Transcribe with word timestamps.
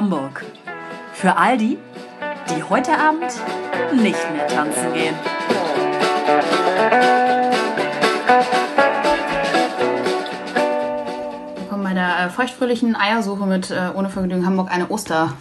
Hamburg. 0.00 0.46
Für 1.12 1.36
all 1.36 1.58
die, 1.58 1.76
die 2.48 2.62
heute 2.62 2.98
Abend 2.98 3.30
nicht 3.92 4.32
mehr 4.32 4.48
tanzen 4.48 4.94
gehen. 4.94 5.14
Willkommen 11.58 11.84
bei 11.84 11.92
der 11.92 12.18
äh, 12.18 12.30
feuchtfröhlichen 12.30 12.96
Eiersuche 12.96 13.44
mit 13.44 13.70
äh, 13.70 13.90
Ohne 13.94 14.08
Vergnügen 14.08 14.46
Hamburg 14.46 14.70
eine 14.70 14.90
Oster... 14.90 15.34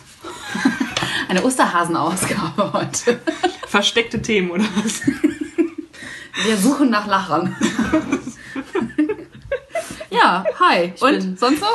eine 1.29 1.41
Osterhasenausgabe 1.41 2.73
heute. 2.73 3.21
Versteckte 3.65 4.21
Themen 4.21 4.51
oder 4.51 4.65
was? 4.83 5.03
Wir 6.43 6.57
suchen 6.57 6.89
nach 6.89 7.07
Lachern. 7.07 7.55
ja, 10.09 10.43
hi. 10.59 10.93
Und 10.99 11.11
bin- 11.11 11.37
sonst 11.37 11.61
so? 11.61 11.67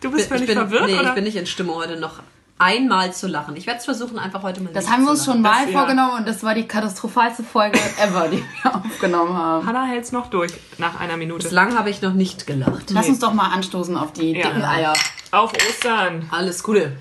Du 0.00 0.12
bist 0.12 0.28
völlig 0.28 0.42
ich 0.42 0.48
bin, 0.48 0.58
verwirrt, 0.58 0.86
nee, 0.86 0.98
oder? 0.98 1.08
ich 1.08 1.14
bin 1.14 1.24
nicht 1.24 1.36
in 1.36 1.46
Stimmung 1.46 1.76
heute 1.76 1.96
noch 1.96 2.22
einmal 2.58 3.12
zu 3.12 3.26
lachen. 3.26 3.54
Ich 3.56 3.66
werde 3.66 3.78
es 3.80 3.84
versuchen, 3.84 4.18
einfach 4.18 4.42
heute 4.42 4.60
mal 4.62 4.72
Das 4.72 4.84
nicht 4.84 4.92
haben 4.92 5.04
wir 5.04 5.10
uns 5.10 5.24
schon 5.24 5.42
mal 5.42 5.64
Das- 5.64 5.72
ja. 5.74 5.78
vorgenommen 5.78 6.12
und 6.18 6.28
das 6.28 6.42
war 6.42 6.54
die 6.54 6.66
katastrophalste 6.66 7.42
Folge 7.42 7.78
ever, 8.02 8.28
die 8.28 8.42
wir 8.62 8.74
aufgenommen 8.76 9.36
haben. 9.36 9.66
Hannah 9.66 9.84
hält's 9.86 10.12
noch 10.12 10.28
durch 10.28 10.52
nach 10.78 10.98
einer 10.98 11.16
Minute. 11.16 11.42
Bislang 11.44 11.76
habe 11.78 11.90
ich 11.90 12.00
noch 12.02 12.14
nicht 12.14 12.46
gelacht. 12.46 12.90
Lass 12.90 13.08
uns 13.08 13.18
doch 13.18 13.34
mal 13.34 13.48
anstoßen 13.52 13.96
auf 13.96 14.12
die 14.12 14.32
Ja. 14.32 14.46
dicken 14.48 14.62
Eier. 14.62 14.94
Auf 15.32 15.52
Ostern. 15.68 16.26
Alles 16.30 16.62
Gute. 16.62 16.96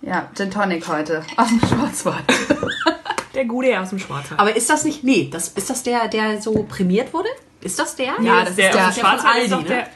Ja, 0.00 0.28
Gin 0.36 0.50
Tonic 0.50 0.86
heute. 0.88 1.22
Aus 1.36 1.48
dem 1.48 1.60
Schwarzwald. 1.60 2.24
Der 3.34 3.44
Gute 3.44 3.78
aus 3.80 3.90
dem 3.90 3.98
Schwarzwald. 4.00 4.40
Aber 4.40 4.56
ist 4.56 4.68
das 4.70 4.84
nicht, 4.84 5.04
nee, 5.04 5.28
das, 5.32 5.48
ist 5.48 5.70
das 5.70 5.82
der, 5.84 6.08
der 6.08 6.40
so 6.42 6.64
prämiert 6.64 7.12
wurde? 7.12 7.28
Ist 7.60 7.78
das 7.78 7.94
der? 7.94 8.14
Ja, 8.20 8.40
das 8.40 8.46
das 8.46 8.56
der, 8.56 8.70
ist 8.70 8.74
der 8.76 8.88
aus 8.88 8.94
dem 8.94 9.00
von 9.04 9.10
Schwarzwald 9.12 9.44
ist 9.44 9.52
Aldi, 9.52 9.62
ne? 9.64 9.68
der. 9.68 9.86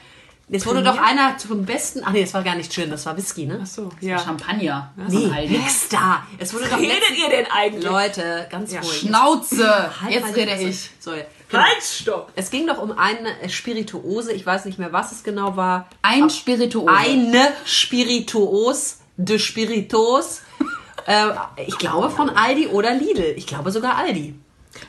Jetzt 0.53 0.67
wurde 0.67 0.83
doch 0.83 0.99
einer 0.99 1.39
zum 1.39 1.65
besten, 1.65 2.03
ach 2.05 2.13
nee, 2.13 2.21
das 2.21 2.35
war 2.35 2.43
gar 2.43 2.55
nicht 2.55 2.73
schön, 2.75 2.91
das 2.91 3.07
war 3.07 3.17
Whisky, 3.17 3.47
ne? 3.47 3.59
Achso, 3.63 3.89
ja. 4.03 4.19
Champagner. 4.19 4.93
Nee, 5.09 5.23
Von 5.23 5.33
Aldi. 5.33 5.57
nix 5.57 5.89
da. 5.89 6.27
Es 6.39 6.53
wurde 6.53 6.67
doch 6.69 6.79
Redet 6.79 7.19
ihr 7.19 7.31
denn 7.31 7.47
eigentlich? 7.51 7.83
Leute, 7.85 8.47
ganz 8.51 8.71
Ja. 8.71 8.81
ruhig. 8.81 8.99
Schnauze! 9.01 10.01
Halt 10.03 10.13
Jetzt 10.13 10.37
rede 10.37 10.51
Fresse. 10.51 10.65
ich. 10.69 10.91
So, 11.01 11.13
Halt, 11.13 11.83
stopp! 11.83 12.33
es 12.37 12.51
ging 12.51 12.67
doch 12.67 12.79
um 12.83 12.93
eine 12.93 13.49
Spirituose, 13.49 14.33
ich 14.33 14.45
weiß 14.45 14.67
nicht 14.67 14.79
mehr, 14.79 14.93
was 14.93 15.13
es 15.13 15.25
genau 15.25 15.57
war. 15.57 15.89
Ein 16.03 16.29
Spirituose. 16.29 16.95
Eine 16.95 17.49
Spirituos 17.65 18.99
de 19.17 19.39
Spiritos. 19.39 20.43
äh, 21.07 21.29
ich 21.67 21.79
glaube 21.79 22.11
von 22.11 22.29
Aldi 22.31 22.67
oder 22.69 22.93
Lidl. 22.95 23.35
Ich 23.37 23.47
glaube 23.47 23.71
sogar 23.71 23.97
Aldi. 23.97 24.35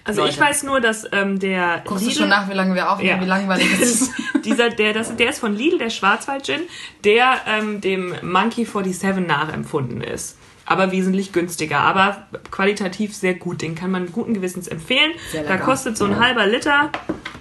Also 0.06 0.22
Leute. 0.22 0.34
ich 0.34 0.40
weiß 0.40 0.64
nur, 0.64 0.82
dass 0.82 1.06
ähm, 1.12 1.40
der 1.40 1.82
Guckst 1.86 2.06
du 2.08 2.12
schon 2.12 2.30
nach, 2.30 2.50
wie 2.50 2.54
lange 2.54 2.74
wir 2.76 2.90
aufnehmen, 2.92 3.10
Ja. 3.18 3.22
wie 3.22 3.28
langweilig 3.30 3.68
es 3.82 4.02
ist? 4.02 4.12
Dieser, 4.46 4.70
der, 4.70 4.94
das, 4.94 5.16
der 5.16 5.30
ist 5.30 5.40
von 5.40 5.56
Lidl, 5.56 5.78
der 5.78 5.90
Schwarzwald-Gin, 5.90 6.62
der 7.04 7.36
ähm, 7.48 7.82
dem 7.82 8.14
Monkey 8.22 8.66
47 8.66 9.26
nachempfunden 9.28 10.02
ist. 10.02 10.38
Aber 10.66 10.92
wesentlich 10.94 11.34
günstiger, 11.34 11.80
aber 11.80 12.26
qualitativ 12.50 13.14
sehr 13.14 13.34
gut. 13.34 13.62
Den 13.62 13.76
kann 13.76 13.92
man 13.92 14.12
guten 14.14 14.34
Gewissens 14.34 14.70
empfehlen. 14.70 15.12
Da 15.48 15.58
kostet 15.58 15.98
so 15.98 16.06
ein 16.06 16.18
halber 16.20 16.46
Liter, 16.48 16.90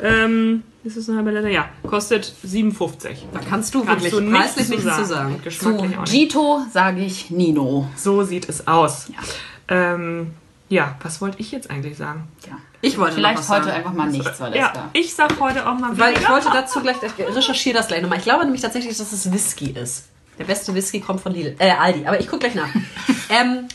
ähm, 0.03 0.65
ist 0.83 0.97
es 0.97 1.09
ein 1.09 1.15
halber 1.17 1.31
Liter? 1.31 1.49
Ja, 1.49 1.69
kostet 1.87 2.25
57. 2.43 3.27
Da 3.33 3.39
kannst 3.49 3.73
du 3.77 3.85
Kannst 3.85 4.05
wirklich 4.05 4.13
du 4.13 4.21
nichts 4.29 4.55
preislich 4.55 4.67
zu 4.67 4.73
nichts 4.73 4.85
sagen. 4.87 5.03
zu 5.05 5.09
sagen. 5.09 5.41
Zu 5.51 5.69
auch 5.79 6.01
nicht. 6.01 6.05
Gito 6.13 6.63
sage 6.73 7.01
ich 7.05 7.31
Nino. 7.31 7.89
So 7.95 8.25
sieht 8.25 8.49
es 8.49 8.67
aus. 8.67 9.09
Ja. 9.09 9.15
Ähm, 9.95 10.33
ja, 10.73 10.97
was 11.03 11.21
wollte 11.21 11.39
ich 11.39 11.53
jetzt 11.53 11.71
eigentlich 11.71 11.99
sagen? 11.99 12.29
Ja. 12.47 12.57
Ich 12.81 12.97
wollte 12.97 13.17
Vielleicht 13.17 13.47
heute 13.47 13.67
sagen. 13.67 13.77
einfach 13.77 13.93
mal 13.93 14.09
nichts, 14.09 14.41
weil 14.41 14.57
Ja, 14.57 14.73
ja. 14.75 14.91
ich 14.95 15.15
sag 15.15 15.39
heute 15.39 15.69
auch 15.69 15.79
mal 15.79 15.99
Weil 15.99 16.15
ich 16.15 16.27
wollte 16.27 16.49
dazu 16.51 16.81
gleich, 16.81 16.97
ich 17.03 17.37
recherchiere 17.37 17.77
das 17.77 17.89
gleich 17.89 18.01
nochmal. 18.01 18.17
Ich 18.17 18.25
glaube 18.25 18.45
nämlich 18.45 18.63
tatsächlich, 18.63 18.97
dass 18.97 19.13
es 19.13 19.31
Whisky 19.31 19.73
ist. 19.73 20.07
Der 20.39 20.45
beste 20.45 20.75
Whisky 20.75 21.01
kommt 21.01 21.21
von 21.21 21.33
Lidl. 21.33 21.57
Äh, 21.59 21.73
Aldi. 21.73 22.07
Aber 22.07 22.19
ich 22.19 22.27
gucke 22.27 22.49
gleich 22.49 22.55
nach. 22.55 22.71
ähm, 23.29 23.69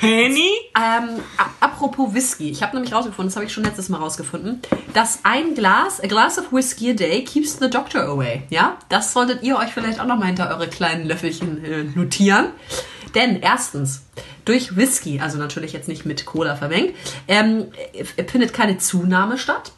Penny? 0.00 0.50
Ähm, 0.74 1.20
apropos 1.60 2.14
Whisky. 2.14 2.48
Ich 2.48 2.62
habe 2.62 2.74
nämlich 2.76 2.94
rausgefunden, 2.94 3.28
das 3.28 3.36
habe 3.36 3.44
ich 3.44 3.52
schon 3.52 3.64
letztes 3.64 3.90
Mal 3.90 3.98
rausgefunden, 3.98 4.62
dass 4.94 5.20
ein 5.24 5.54
Glas, 5.54 6.02
a 6.02 6.06
glass 6.06 6.38
of 6.38 6.50
whiskey 6.50 6.92
a 6.92 6.94
day 6.94 7.22
keeps 7.24 7.58
the 7.58 7.68
doctor 7.68 8.04
away. 8.04 8.44
Ja, 8.48 8.78
das 8.88 9.12
solltet 9.12 9.42
ihr 9.42 9.58
euch 9.58 9.68
vielleicht 9.74 10.00
auch 10.00 10.06
noch 10.06 10.16
mal 10.18 10.26
hinter 10.26 10.48
eure 10.48 10.68
kleinen 10.68 11.06
Löffelchen 11.06 11.62
äh, 11.62 11.84
notieren. 11.84 12.46
Denn 13.14 13.40
erstens, 13.40 14.02
durch 14.48 14.76
Whisky, 14.76 15.20
also 15.20 15.38
natürlich 15.38 15.72
jetzt 15.72 15.88
nicht 15.88 16.06
mit 16.06 16.24
Cola 16.24 16.56
vermengt, 16.56 16.94
ähm, 17.28 17.66
äh, 17.92 18.24
findet 18.24 18.52
keine 18.52 18.78
Zunahme 18.78 19.36
statt, 19.36 19.72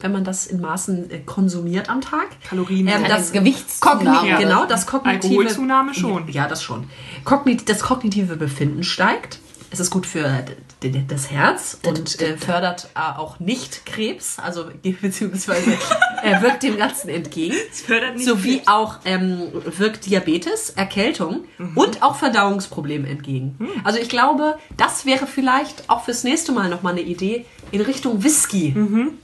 wenn 0.00 0.12
man 0.12 0.22
das 0.24 0.46
in 0.46 0.60
Maßen 0.60 1.10
äh, 1.10 1.18
konsumiert 1.18 1.90
am 1.90 2.00
Tag. 2.00 2.28
Kalorien. 2.48 2.86
Ähm, 2.86 3.04
das 3.08 3.32
Gewichtszunahme. 3.32 4.38
Genau, 4.38 4.66
das 4.66 4.86
kognitive... 4.86 5.34
Alkoholzunahme 5.34 5.94
schon. 5.94 6.28
Ja, 6.28 6.46
das 6.46 6.62
schon. 6.62 6.88
Kognit 7.24 7.68
das 7.68 7.80
kognitive 7.80 8.36
Befinden 8.36 8.84
steigt. 8.84 9.40
Es 9.70 9.80
ist 9.80 9.90
gut 9.90 10.06
für 10.06 10.44
das 10.80 11.30
Herz 11.30 11.78
und 11.86 12.20
äh, 12.20 12.36
fördert 12.36 12.88
äh, 12.94 13.18
auch 13.18 13.40
nicht 13.40 13.86
Krebs, 13.86 14.38
also 14.38 14.66
beziehungsweise 15.00 15.78
er 16.22 16.42
wirkt 16.42 16.62
dem 16.62 16.76
Ganzen 16.76 17.08
entgegen. 17.08 17.54
fördert 17.72 18.16
nicht 18.16 18.26
Sowie 18.26 18.56
Krebs. 18.56 18.68
auch 18.68 18.98
ähm, 19.04 19.48
wirkt 19.52 20.06
Diabetes, 20.06 20.70
Erkältung 20.70 21.44
und 21.74 22.02
auch 22.02 22.16
Verdauungsproblemen 22.16 23.06
entgegen. 23.10 23.56
Also 23.84 23.98
ich 23.98 24.08
glaube, 24.08 24.58
das 24.76 25.06
wäre 25.06 25.26
vielleicht 25.26 25.88
auch 25.88 26.04
fürs 26.04 26.24
nächste 26.24 26.52
Mal 26.52 26.68
nochmal 26.68 26.92
eine 26.92 27.02
Idee, 27.02 27.46
in 27.72 27.80
Richtung 27.80 28.22
Whisky 28.22 28.74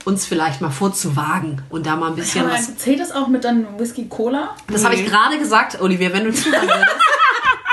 uns 0.05 0.25
vielleicht 0.25 0.59
mal 0.59 0.69
vorzuwagen 0.69 1.61
und 1.69 1.85
da 1.85 1.95
mal 1.95 2.09
ein 2.09 2.15
bisschen 2.15 2.49
was 2.49 2.77
Zählt 2.77 2.99
das 2.99 3.11
auch 3.11 3.27
mit 3.27 3.43
dann 3.45 3.79
Whisky 3.79 4.07
Cola? 4.09 4.55
das 4.67 4.83
habe 4.83 4.95
ich 4.95 5.05
gerade 5.05 5.37
gesagt, 5.37 5.79
Olivier, 5.79 6.11
wenn 6.13 6.25
du 6.25 6.33
zuhören 6.33 6.67
würdest. 6.67 6.91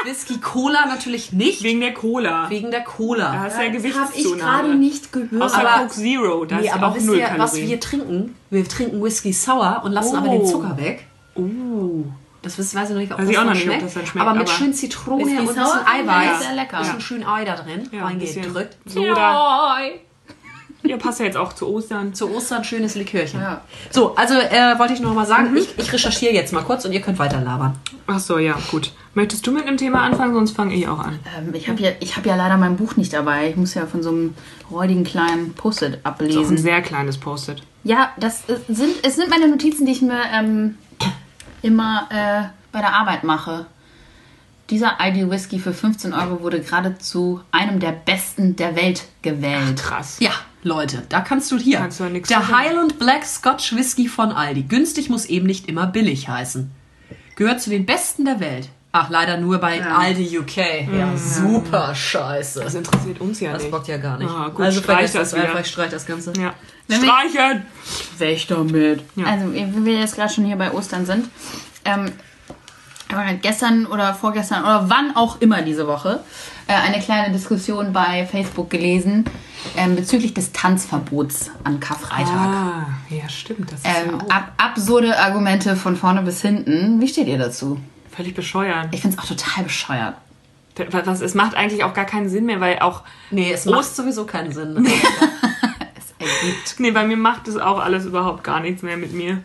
Whisky 0.04 0.38
Cola 0.40 0.86
natürlich 0.86 1.32
nicht, 1.32 1.62
Wegen 1.62 1.80
der 1.80 1.92
Cola. 1.94 2.48
wegen 2.48 2.70
der 2.70 2.82
Cola. 2.84 3.32
Da 3.32 3.46
ist 3.46 3.52
ja 3.58 3.64
Habe 3.64 3.76
ich 3.76 3.82
Gewichtszunahme. 3.82 4.38
gerade 4.62 4.74
nicht 4.76 5.12
gehört. 5.12 5.42
Außer 5.42 5.58
Aber- 5.58 5.82
Coke 5.82 5.90
Zero, 5.94 6.44
da 6.44 6.56
nee, 6.56 6.66
ist 6.66 6.74
aber 6.74 6.88
auch 6.88 6.94
wisst 6.94 7.06
null 7.06 7.16
ihr, 7.18 7.28
was 7.36 7.50
Kalorien. 7.52 7.68
wir 7.70 7.80
trinken? 7.80 8.36
Wir 8.50 8.68
trinken 8.68 9.02
Whisky 9.02 9.32
Sour 9.32 9.82
und 9.84 9.92
lassen 9.92 10.14
Oh. 10.14 10.18
aber 10.18 10.28
den 10.28 10.46
Zucker 10.46 10.76
weg. 10.76 11.06
uh. 11.36 12.04
Das 12.42 12.56
weiß 12.58 12.72
ich 12.72 12.94
noch 12.94 12.96
nicht, 13.02 13.12
ob 13.12 13.18
das 13.18 13.28
ich 13.28 13.36
auch 13.38 13.44
noch 13.44 13.52
nicht, 13.52 13.62
ob 13.64 13.66
schmeckt. 13.66 13.82
das 13.82 13.94
dann 13.94 14.06
schmeckt, 14.06 14.26
aber 14.26 14.38
mit 14.38 14.48
aber- 14.48 14.56
schön 14.56 14.72
Zitrone 14.72 15.24
Whisky 15.26 15.38
und 15.40 15.48
ein 15.50 15.54
bisschen 15.54 15.86
Eiweiß. 15.86 16.40
sehr 16.42 16.54
lecker. 16.54 16.78
Bisschen 16.78 16.94
Ja. 16.94 17.00
schön 17.00 17.24
Ei 17.26 17.44
da 17.44 17.56
drin, 17.56 17.88
Ja, 17.92 18.06
ein 18.06 18.18
bisschen 18.18 18.42
reingedrückt. 18.44 18.76
Soda. 18.86 19.78
Ja, 20.82 20.96
passt 20.96 21.20
ja 21.20 21.26
jetzt 21.26 21.36
auch 21.36 21.52
zu 21.52 21.68
Ostern. 21.68 22.14
Zu 22.14 22.30
Ostern 22.34 22.64
schönes 22.64 22.94
Likörchen. 22.94 23.38
Ja. 23.38 23.60
So, 23.90 24.14
also 24.16 24.32
äh, 24.34 24.78
wollte 24.78 24.94
ich 24.94 25.00
noch 25.00 25.12
mal 25.12 25.26
sagen, 25.26 25.54
ich, 25.54 25.78
ich 25.78 25.92
recherchiere 25.92 26.32
jetzt 26.32 26.54
mal 26.54 26.62
kurz 26.62 26.86
und 26.86 26.92
ihr 26.92 27.02
könnt 27.02 27.18
weiter 27.18 27.42
labern. 27.42 27.74
Ach 28.06 28.18
so, 28.18 28.38
ja, 28.38 28.56
gut. 28.70 28.90
Möchtest 29.14 29.44
du 29.46 29.50
mit 29.50 29.66
dem 29.66 29.76
Thema 29.76 30.02
anfangen, 30.02 30.34
sonst 30.34 30.52
fange 30.52 30.74
ich 30.74 30.86
auch 30.86 31.00
an. 31.00 31.18
Ähm, 31.36 31.52
ich 31.54 31.68
habe 31.68 31.80
ja, 31.82 31.90
ich 31.98 32.16
hab 32.16 32.24
ja 32.26 32.36
leider 32.36 32.56
mein 32.56 32.76
Buch 32.76 32.96
nicht 32.96 33.12
dabei. 33.12 33.50
Ich 33.50 33.56
muss 33.56 33.74
ja 33.74 33.86
von 33.86 34.02
so 34.02 34.10
einem 34.10 34.34
räudigen 34.70 35.02
kleinen 35.02 35.52
Post-it 35.54 35.94
Das 35.94 35.98
ist 35.98 36.04
ein 36.04 36.12
ablesen. 36.12 36.58
sehr 36.58 36.80
kleines 36.80 37.18
Post-it. 37.18 37.62
Ja, 37.82 38.12
das 38.18 38.48
äh, 38.48 38.58
sind, 38.68 38.94
es 39.02 39.16
sind 39.16 39.28
meine 39.28 39.48
Notizen, 39.48 39.84
die 39.84 39.92
ich 39.92 40.02
mir 40.02 40.20
ähm, 40.32 40.76
immer 41.62 42.06
äh, 42.10 42.48
bei 42.70 42.80
der 42.80 42.92
Arbeit 42.94 43.24
mache. 43.24 43.66
Dieser 44.70 44.98
ID 45.02 45.28
Whisky 45.28 45.58
für 45.58 45.72
15 45.72 46.12
Euro 46.12 46.42
wurde 46.42 46.60
gerade 46.60 46.96
zu 46.98 47.40
einem 47.50 47.80
der 47.80 47.90
besten 47.90 48.54
der 48.54 48.76
Welt 48.76 49.08
gewählt. 49.22 49.80
Krass. 49.82 50.18
Ja, 50.20 50.30
Leute, 50.62 51.02
da 51.08 51.20
kannst 51.22 51.50
du 51.50 51.58
hier. 51.58 51.78
Kannst 51.78 51.98
du 51.98 52.04
ja 52.04 52.10
der 52.10 52.24
sagen. 52.24 52.56
Highland 52.56 52.98
Black 53.00 53.24
Scotch 53.24 53.74
Whisky 53.74 54.06
von 54.06 54.30
Aldi. 54.30 54.62
Günstig 54.62 55.10
muss 55.10 55.26
eben 55.26 55.46
nicht 55.46 55.68
immer 55.68 55.88
billig 55.88 56.28
heißen. 56.28 56.70
Gehört 57.34 57.60
zu 57.60 57.70
den 57.70 57.84
besten 57.84 58.24
der 58.24 58.38
Welt. 58.38 58.68
Ach, 58.92 59.08
leider 59.08 59.36
nur 59.36 59.58
bei 59.58 59.84
Aldi 59.84 60.38
UK. 60.40 60.56
Ja, 60.92 61.16
super 61.16 61.94
scheiße. 61.94 62.60
Das 62.64 62.74
interessiert 62.74 63.20
uns 63.20 63.38
ja 63.38 63.52
Das 63.52 63.62
nicht. 63.62 63.70
bockt 63.70 63.86
ja 63.86 63.98
gar 63.98 64.18
nicht. 64.18 64.28
Ah, 64.28 64.48
gut, 64.48 64.64
also 64.64 64.80
streich 64.80 64.94
vergesst 64.96 65.14
das 65.14 65.30
das 65.30 65.34
einfach, 65.38 65.50
wieder. 65.52 65.60
ich 65.60 65.66
streich 65.68 65.90
das 65.90 66.06
Ganze. 66.06 66.32
Ja. 66.40 66.54
Wenn 66.88 67.02
wir- 67.02 67.08
Streichen! 67.08 67.62
Weg 68.18 68.48
damit. 68.48 69.04
Ja. 69.14 69.26
Also, 69.26 69.52
wie 69.54 69.84
wir 69.84 70.00
jetzt 70.00 70.16
gerade 70.16 70.32
schon 70.32 70.44
hier 70.44 70.56
bei 70.56 70.72
Ostern 70.72 71.06
sind, 71.06 71.26
ähm, 71.84 72.10
habe 73.12 73.26
halt 73.26 73.42
gestern 73.42 73.86
oder 73.86 74.12
vorgestern 74.14 74.62
oder 74.64 74.90
wann 74.90 75.14
auch 75.14 75.40
immer 75.40 75.62
diese 75.62 75.86
Woche 75.86 76.20
äh, 76.66 76.72
eine 76.74 77.00
kleine 77.00 77.32
Diskussion 77.32 77.92
bei 77.92 78.26
Facebook 78.26 78.70
gelesen 78.70 79.24
ähm, 79.76 79.94
bezüglich 79.94 80.34
des 80.34 80.50
Tanzverbots 80.52 81.50
an 81.62 81.78
Karfreitag. 81.78 82.28
Ah, 82.28 82.86
ja, 83.08 83.28
stimmt. 83.28 83.70
Das 83.72 83.80
ist 83.80 83.86
Ähm, 83.86 84.18
ja 84.28 84.34
ab, 84.34 84.52
absurde 84.56 85.16
Argumente 85.16 85.76
von 85.76 85.96
vorne 85.96 86.22
bis 86.22 86.40
hinten. 86.42 87.00
Wie 87.00 87.06
steht 87.08 87.28
ihr 87.28 87.38
dazu? 87.38 87.78
Völlig 88.14 88.34
bescheuert. 88.34 88.88
Ich 88.92 89.00
finde 89.00 89.16
es 89.16 89.22
auch 89.22 89.28
total 89.28 89.64
bescheuert. 89.64 90.14
Was, 91.04 91.20
es 91.20 91.34
macht 91.34 91.54
eigentlich 91.56 91.84
auch 91.84 91.92
gar 91.94 92.06
keinen 92.06 92.28
Sinn 92.28 92.46
mehr, 92.46 92.60
weil 92.60 92.78
auch. 92.78 93.02
Nee, 93.30 93.52
es 93.52 93.66
macht 93.66 93.94
sowieso 93.94 94.24
keinen 94.26 94.52
Sinn. 94.52 94.88
Es 95.96 96.14
ergibt. 96.18 96.74
Nee, 96.80 96.90
bei 96.90 97.04
mir 97.06 97.16
macht 97.16 97.48
es 97.48 97.56
auch 97.56 97.78
alles 97.78 98.04
überhaupt 98.06 98.44
gar 98.44 98.60
nichts 98.60 98.82
mehr 98.82 98.96
mit 98.96 99.12
mir. 99.12 99.42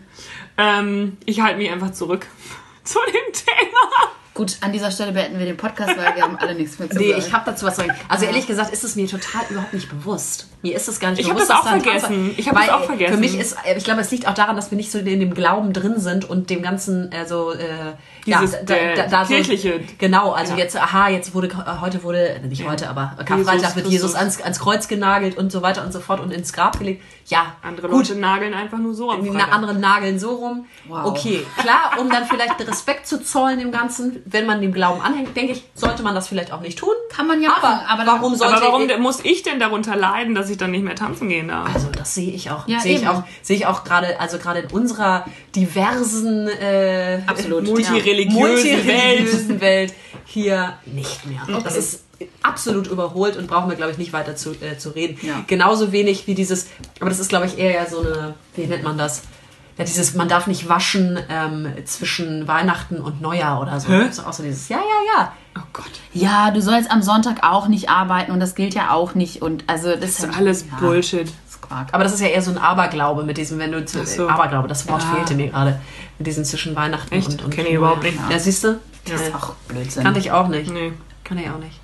Ähm, 0.58 1.16
ich 1.24 1.40
halte 1.40 1.58
mich 1.58 1.70
einfach 1.70 1.92
zurück 1.92 2.26
zu 2.84 2.98
dem 3.06 3.32
Thema. 3.32 4.12
Gut, 4.34 4.58
an 4.60 4.70
dieser 4.72 4.90
Stelle 4.90 5.12
beenden 5.12 5.38
wir 5.38 5.46
den 5.46 5.56
Podcast, 5.56 5.96
weil 5.96 6.14
wir 6.14 6.22
haben 6.22 6.36
alle 6.36 6.54
nichts 6.54 6.78
mehr 6.78 6.90
zu 6.90 6.98
Nee, 6.98 7.12
sagen. 7.12 7.22
ich 7.26 7.32
habe 7.32 7.50
dazu 7.50 7.64
was 7.64 7.76
zu 7.76 7.80
sagen. 7.86 7.94
Also 8.08 8.26
ehrlich 8.26 8.46
gesagt 8.46 8.70
ist 8.70 8.84
es 8.84 8.94
mir 8.94 9.06
total 9.08 9.40
überhaupt 9.48 9.72
nicht 9.72 9.88
bewusst. 9.88 10.48
Mir 10.60 10.76
ist 10.76 10.88
es 10.88 11.00
gar 11.00 11.10
nicht 11.10 11.20
Ich 11.20 11.26
hab 11.30 11.36
bewusst. 11.36 11.50
das 11.50 11.58
auch 11.58 11.68
vergessen. 11.68 12.34
Ich 12.36 12.46
hab 12.46 12.54
Weil, 12.54 12.66
das 12.66 12.74
auch 12.76 12.84
vergessen. 12.84 13.14
Für 13.14 13.20
mich 13.20 13.38
ist, 13.38 13.56
äh, 13.64 13.76
ich 13.78 13.84
glaube, 13.84 14.02
es 14.02 14.10
liegt 14.10 14.28
auch 14.28 14.34
daran, 14.34 14.54
dass 14.54 14.70
wir 14.70 14.76
nicht 14.76 14.90
so 14.92 14.98
in 14.98 15.06
dem 15.20 15.32
Glauben 15.32 15.72
drin 15.72 15.98
sind 15.98 16.28
und 16.28 16.50
dem 16.50 16.60
ganzen, 16.60 17.10
also 17.14 17.52
äh, 17.52 17.94
Dieses, 18.26 18.52
ja, 18.52 18.58
da, 18.64 18.74
äh, 18.74 18.94
da, 18.96 19.06
da 19.06 19.24
kirchliche. 19.24 19.74
So, 19.74 19.94
genau, 19.98 20.32
also 20.32 20.52
Ja. 20.52 20.58
jetzt, 20.58 20.76
aha, 20.76 21.08
jetzt 21.08 21.34
wurde 21.34 21.46
äh, 21.48 21.80
heute 21.80 22.02
wurde 22.02 22.40
nicht 22.48 22.66
heute, 22.68 22.88
aber 22.90 23.12
Karfreitag 23.24 23.76
wird. 23.76 23.86
Jesus 23.86 24.14
ans, 24.14 24.40
ans 24.42 24.58
Kreuz 24.58 24.88
genagelt 24.88 25.36
und 25.38 25.52
so 25.52 25.62
weiter 25.62 25.84
und 25.84 25.92
so 25.92 26.00
fort 26.00 26.20
und 26.20 26.32
ins 26.32 26.52
Grab 26.52 26.78
gelegt. 26.78 27.02
Ja, 27.26 27.54
Andere 27.62 27.88
gut. 27.88 28.08
Leute 28.08 28.20
nageln 28.20 28.52
einfach 28.54 28.78
nur 28.78 28.94
so 28.94 29.10
am 29.10 29.24
Freitag. 29.24 29.52
anderen 29.52 29.80
nageln 29.80 30.18
so 30.18 30.34
rum. 30.34 30.66
Wow. 30.88 31.06
Okay, 31.06 31.44
klar, 31.58 31.92
um 32.00 32.08
dann 32.10 32.24
vielleicht 32.26 32.60
Respekt 32.66 33.06
zu 33.06 33.22
zollen 33.22 33.58
dem 33.58 33.72
Ganzen, 33.72 34.22
wenn 34.26 34.46
man 34.46 34.60
dem 34.60 34.72
Glauben 34.72 35.00
anhängt, 35.00 35.36
denke 35.36 35.52
ich, 35.52 35.64
sollte 35.74 36.02
man 36.02 36.14
das 36.14 36.28
vielleicht 36.28 36.52
auch 36.52 36.60
nicht 36.60 36.78
tun. 36.78 36.94
Kann 37.14 37.26
man 37.26 37.40
ja 37.42 37.50
aber, 37.56 37.68
machen, 37.68 37.86
aber 37.88 38.04
dann- 38.04 38.14
warum 38.20 38.34
sollte 38.36 38.54
Aber 38.56 38.66
warum 38.66 38.88
ich, 38.88 38.98
muss 38.98 39.20
ich 39.24 39.42
denn 39.42 39.58
darunter 39.60 39.96
leiden, 39.96 40.34
dass 40.34 40.50
ich 40.50 40.56
dann 40.56 40.70
nicht 40.70 40.84
mehr 40.84 40.94
tanzen 40.94 41.28
gehen 41.28 41.48
darf? 41.48 41.74
also 41.74 41.88
das 41.96 42.14
sehe 42.14 42.32
ich 42.32 42.50
auch, 42.50 42.66
Ja, 42.68 42.80
sehe 42.80 42.96
ich 42.96 43.08
auch, 43.08 43.22
sehe 43.42 43.56
ich 43.56 43.66
auch 43.66 43.82
gerade, 43.84 44.20
also 44.20 44.38
gerade 44.38 44.60
in 44.60 44.70
unserer 44.70 45.24
diversen, 45.54 46.48
äh, 46.48 47.20
Absolut. 47.26 47.64
Multireligiösen 47.66 48.15
multireligiösen 48.24 49.60
Welt 49.60 49.92
hier 50.24 50.78
nicht 50.86 51.26
mehr. 51.26 51.42
Das 51.62 51.76
ist 51.76 52.04
absolut 52.42 52.86
überholt 52.86 53.36
und 53.36 53.46
brauchen 53.46 53.68
wir, 53.68 53.76
glaube 53.76 53.92
ich, 53.92 53.98
nicht 53.98 54.12
weiter 54.12 54.36
zu, 54.36 54.52
äh, 54.52 54.78
zu 54.78 54.90
reden. 54.90 55.18
Ja. 55.22 55.44
Genauso 55.46 55.92
wenig 55.92 56.26
wie 56.26 56.34
dieses, 56.34 56.68
aber 57.00 57.10
das 57.10 57.18
ist, 57.18 57.28
glaube 57.28 57.46
ich, 57.46 57.58
eher 57.58 57.72
ja 57.72 57.86
so 57.86 58.00
eine, 58.00 58.34
wie 58.54 58.66
nennt 58.66 58.84
man 58.84 58.96
das? 58.96 59.22
Ja, 59.78 59.84
dieses, 59.84 60.14
man 60.14 60.26
darf 60.26 60.46
nicht 60.46 60.70
waschen 60.70 61.18
ähm, 61.28 61.70
zwischen 61.84 62.48
Weihnachten 62.48 62.98
und 62.98 63.20
Neujahr 63.20 63.60
oder 63.60 63.78
so. 63.78 63.88
Hä? 63.88 64.04
Das 64.06 64.18
ist 64.18 64.26
auch 64.26 64.32
so 64.32 64.42
dieses, 64.42 64.70
ja, 64.70 64.78
ja, 64.78 65.14
ja. 65.14 65.32
Oh 65.58 65.66
Gott. 65.74 65.90
Ja, 66.14 66.50
du 66.50 66.62
sollst 66.62 66.90
am 66.90 67.02
Sonntag 67.02 67.42
auch 67.42 67.68
nicht 67.68 67.90
arbeiten 67.90 68.32
und 68.32 68.40
das 68.40 68.54
gilt 68.54 68.74
ja 68.74 68.90
auch 68.90 69.14
nicht. 69.14 69.42
Und 69.42 69.64
also 69.66 69.90
das, 69.90 70.00
Das 70.00 70.18
ist 70.20 70.36
alles 70.36 70.64
ja, 70.70 70.78
Bullshit. 70.78 71.30
Quark. 71.66 71.88
Aber 71.92 72.04
das 72.04 72.12
ist 72.14 72.20
ja 72.20 72.28
eher 72.28 72.42
so 72.42 72.50
ein 72.50 72.58
Aberglaube 72.58 73.22
mit 73.24 73.36
diesem, 73.38 73.58
wenn 73.58 73.72
du 73.72 73.86
so. 73.86 74.28
Aberglaube, 74.28 74.68
das 74.68 74.88
Wort 74.88 75.02
Ah. 75.02 75.14
fehlte 75.14 75.34
mir 75.34 75.48
gerade. 75.48 75.80
Mit 76.18 76.26
diesen 76.26 76.44
zwischen 76.44 76.74
Weihnachten 76.76 77.14
Echt? 77.14 77.28
und, 77.28 77.44
und 77.44 77.50
Kenn 77.54 77.66
ich 77.66 77.72
überhaupt 77.74 78.02
nicht. 78.02 78.18
Ja, 78.30 78.38
siehst 78.38 78.64
du? 78.64 78.80
das 79.04 79.20
ist 79.20 79.34
auch 79.34 79.54
Blödsinn. 79.68 80.02
Kannte 80.02 80.18
ich 80.20 80.32
auch 80.32 80.48
nicht. 80.48 80.70
Nee. 80.72 80.92
Kann 81.24 81.38
ich 81.38 81.48
auch 81.50 81.58
nicht. 81.58 81.78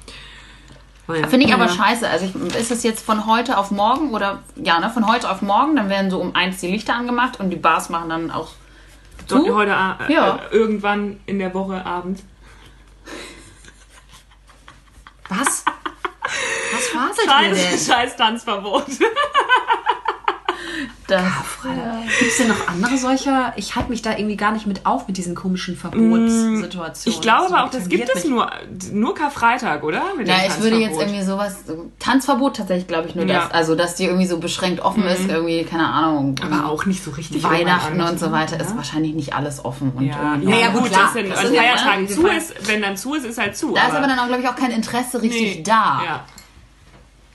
Oh 1.09 1.13
ja. 1.15 1.27
Finde 1.29 1.47
ich 1.47 1.53
aber 1.55 1.67
Ja. 1.67 1.73
scheiße. 1.73 2.09
Also 2.09 2.27
ich, 2.27 2.55
ist 2.57 2.71
es 2.71 2.83
jetzt 2.85 3.05
von 3.05 3.27
heute 3.27 3.59
auf 3.59 3.71
morgen 3.71 4.11
oder 4.11 4.39
ja, 4.57 4.79
ne, 4.81 4.89
von 4.91 5.07
heute 5.07 5.29
auf 5.31 5.43
morgen, 5.43 5.77
dann 5.77 5.89
werden 5.89 6.11
so 6.11 6.19
um 6.21 6.35
eins 6.35 6.59
die 6.61 6.69
Lichter 6.69 6.95
angemacht 6.95 7.39
und 7.41 7.51
die 7.51 7.57
Bars 7.57 7.91
machen 7.91 8.09
dann 8.09 8.31
auch 8.31 8.51
So, 9.27 9.43
zu. 9.45 9.55
heute 9.55 9.73
äh, 9.73 10.13
Ja. 10.13 10.37
äh, 10.51 10.55
irgendwann 10.57 11.19
in 11.27 11.39
der 11.41 11.53
Woche 11.55 11.85
Abend. 11.85 12.23
Was? 15.29 15.65
Was 16.95 17.17
faselt 17.17 17.29
denn? 17.43 17.57
Scheiß, 17.57 17.87
scheiß 17.87 18.17
Tanzverbot. 18.17 18.87
Das, 21.07 21.23
Gibt 22.19 22.31
es 22.31 22.37
denn 22.39 22.49
noch 22.49 22.69
andere 22.69 22.97
solcher? 22.97 23.53
Ich 23.57 23.77
halte 23.77 23.91
mich 23.91 24.01
da 24.01 24.13
irgendwie 24.17 24.37
gar 24.37 24.53
nicht 24.53 24.67
mit 24.67 24.87
auf 24.87 25.07
mit 25.09 25.17
diesen 25.19 25.35
komischen 25.35 25.77
Verbotssituationen. 25.77 26.95
Ich 27.05 27.21
glaube 27.21 27.49
So 27.49 27.55
aber 27.55 27.65
auch, 27.65 27.71
das 27.71 27.89
gibt 27.89 28.09
es 28.09 28.25
mich. 28.25 28.33
nur, 28.33 28.51
nur 28.93 29.15
Karfreitag, 29.15 29.83
oder? 29.83 30.03
Mit 30.17 30.27
dem 30.29 30.35
ja, 30.35 30.47
ich 30.47 30.63
würde 30.63 30.77
jetzt 30.79 30.99
irgendwie 30.99 31.23
sowas. 31.23 31.57
Tanzverbot 31.99 32.57
tatsächlich, 32.57 32.87
glaube 32.87 33.09
ich, 33.09 33.15
nur 33.15 33.27
Ja. 33.27 33.41
das. 33.43 33.51
Also, 33.51 33.75
dass 33.75 33.97
die 33.97 34.05
irgendwie 34.05 34.27
so 34.27 34.39
beschränkt 34.39 34.81
offen 34.81 35.05
ist, 35.05 35.29
irgendwie, 35.29 35.65
keine 35.65 35.89
Ahnung. 35.89 36.37
Aber 36.43 36.71
auch 36.71 36.87
nicht 36.87 37.05
so 37.05 37.11
richtig. 37.11 37.43
Weihnachten 37.43 38.01
und 38.01 38.19
so 38.19 38.33
weiter 38.33 38.59
ist 38.59 38.75
wahrscheinlich 38.77 39.15
nicht 39.15 39.35
alles 39.35 39.65
offen. 39.65 39.93
Und 39.95 40.07
Ja, 40.07 40.35
irgendwie 40.35 40.51
ja, 40.53 40.57
ja, 40.57 40.67
ja, 40.67 40.73
gut, 40.73 40.83
gut, 40.83 40.91
klar. 40.93 41.03
das 41.05 41.13
sind 41.15 41.31
Das 41.31 41.39
an 41.41 41.47
ist 41.47 41.55
ja 41.55 41.63
Feiertagen 41.63 42.09
zu 42.09 42.27
ist, 42.29 42.69
wenn 42.69 42.81
dann 42.81 42.97
zu 42.97 43.15
ist, 43.15 43.27
ist 43.27 43.39
halt 43.39 43.57
zu. 43.57 43.75
Da 43.75 43.89
ist 43.89 43.95
aber 43.95 44.07
dann 44.07 44.19
auch, 44.19 44.29
glaube 44.29 44.43
ich, 44.43 44.49
auch 44.49 44.57
kein 44.57 44.71
Interesse 44.71 45.21
richtig 45.21 45.57
nee, 45.57 45.63
da. 45.63 46.01
Ja. 46.07 46.25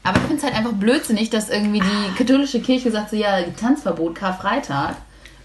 Aber 0.08 0.18
ich 0.18 0.24
finde 0.24 0.38
es 0.38 0.44
halt 0.44 0.56
einfach 0.56 0.74
blödsinnig, 0.74 1.30
dass 1.30 1.50
irgendwie 1.50 1.80
die 1.82 2.16
katholische 2.18 2.62
Kirche 2.62 2.92
sagt 2.92 3.10
so, 3.12 3.16
ja, 3.16 3.42
Tanzverbot 3.60 4.16
Karfreitag. 4.16 4.96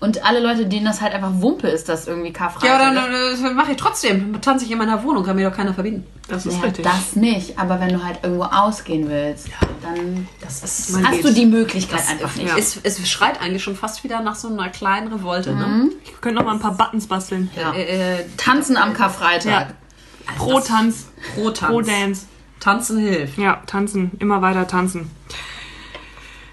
Und 0.00 0.24
alle 0.26 0.40
Leute, 0.40 0.66
denen 0.66 0.84
das 0.84 1.00
halt 1.00 1.14
einfach 1.14 1.30
Wumpe 1.34 1.68
ist, 1.68 1.88
dass 1.88 2.08
irgendwie 2.08 2.32
Karfreitag 2.32 2.68
Ja, 2.68 2.74
aber 2.90 3.30
ist. 3.30 3.40
dann 3.44 3.50
äh, 3.52 3.54
mache 3.54 3.70
ich 3.70 3.76
trotzdem. 3.76 4.40
Tanze 4.40 4.64
ich 4.64 4.72
in 4.72 4.78
meiner 4.78 5.04
Wohnung, 5.04 5.24
kann 5.24 5.36
mir 5.36 5.48
doch 5.48 5.56
keiner 5.56 5.74
verbieten. 5.74 6.04
Das 6.26 6.44
ist 6.44 6.56
Ja, 6.58 6.64
richtig. 6.64 6.84
das 6.84 7.14
nicht. 7.14 7.56
Aber 7.56 7.78
wenn 7.78 7.90
du 7.90 8.02
halt 8.04 8.18
irgendwo 8.24 8.42
ausgehen 8.42 9.08
willst, 9.08 9.46
dann 9.80 10.26
ist. 10.64 10.96
Hast 11.04 11.12
geht. 11.12 11.24
du 11.24 11.32
die 11.32 11.46
Möglichkeit 11.46 12.00
Das 12.00 12.08
einfach 12.08 12.34
nicht. 12.34 12.48
Ja. 12.48 12.56
es, 12.58 13.08
schreit 13.08 13.40
eigentlich 13.40 13.62
schon 13.62 13.76
fast 13.76 14.02
wieder 14.02 14.20
nach 14.22 14.34
so 14.34 14.48
einer 14.48 14.70
kleinen 14.70 15.06
Revolte. 15.12 15.56
Ich 16.04 16.20
könnte 16.20 16.38
noch 16.40 16.46
mal 16.46 16.54
ein 16.54 16.60
paar 16.60 16.76
Buttons 16.76 17.06
basteln. 17.06 17.48
Ja. 17.54 17.70
Ne? 17.70 17.78
Äh, 17.78 18.22
äh, 18.22 18.24
Tanzen 18.36 18.76
am 18.76 18.94
Karfreitag. 18.94 19.68
Ja. 19.68 20.34
Pro 20.36 20.58
Tanz, 20.58 21.06
pro 21.36 21.50
Tanz. 21.50 21.70
pro 21.70 21.80
Dance. 21.80 22.26
Tanzen 22.62 22.98
hilft. 22.98 23.38
Ja, 23.38 23.60
tanzen, 23.66 24.12
immer 24.20 24.40
weiter 24.40 24.68
tanzen. 24.68 25.10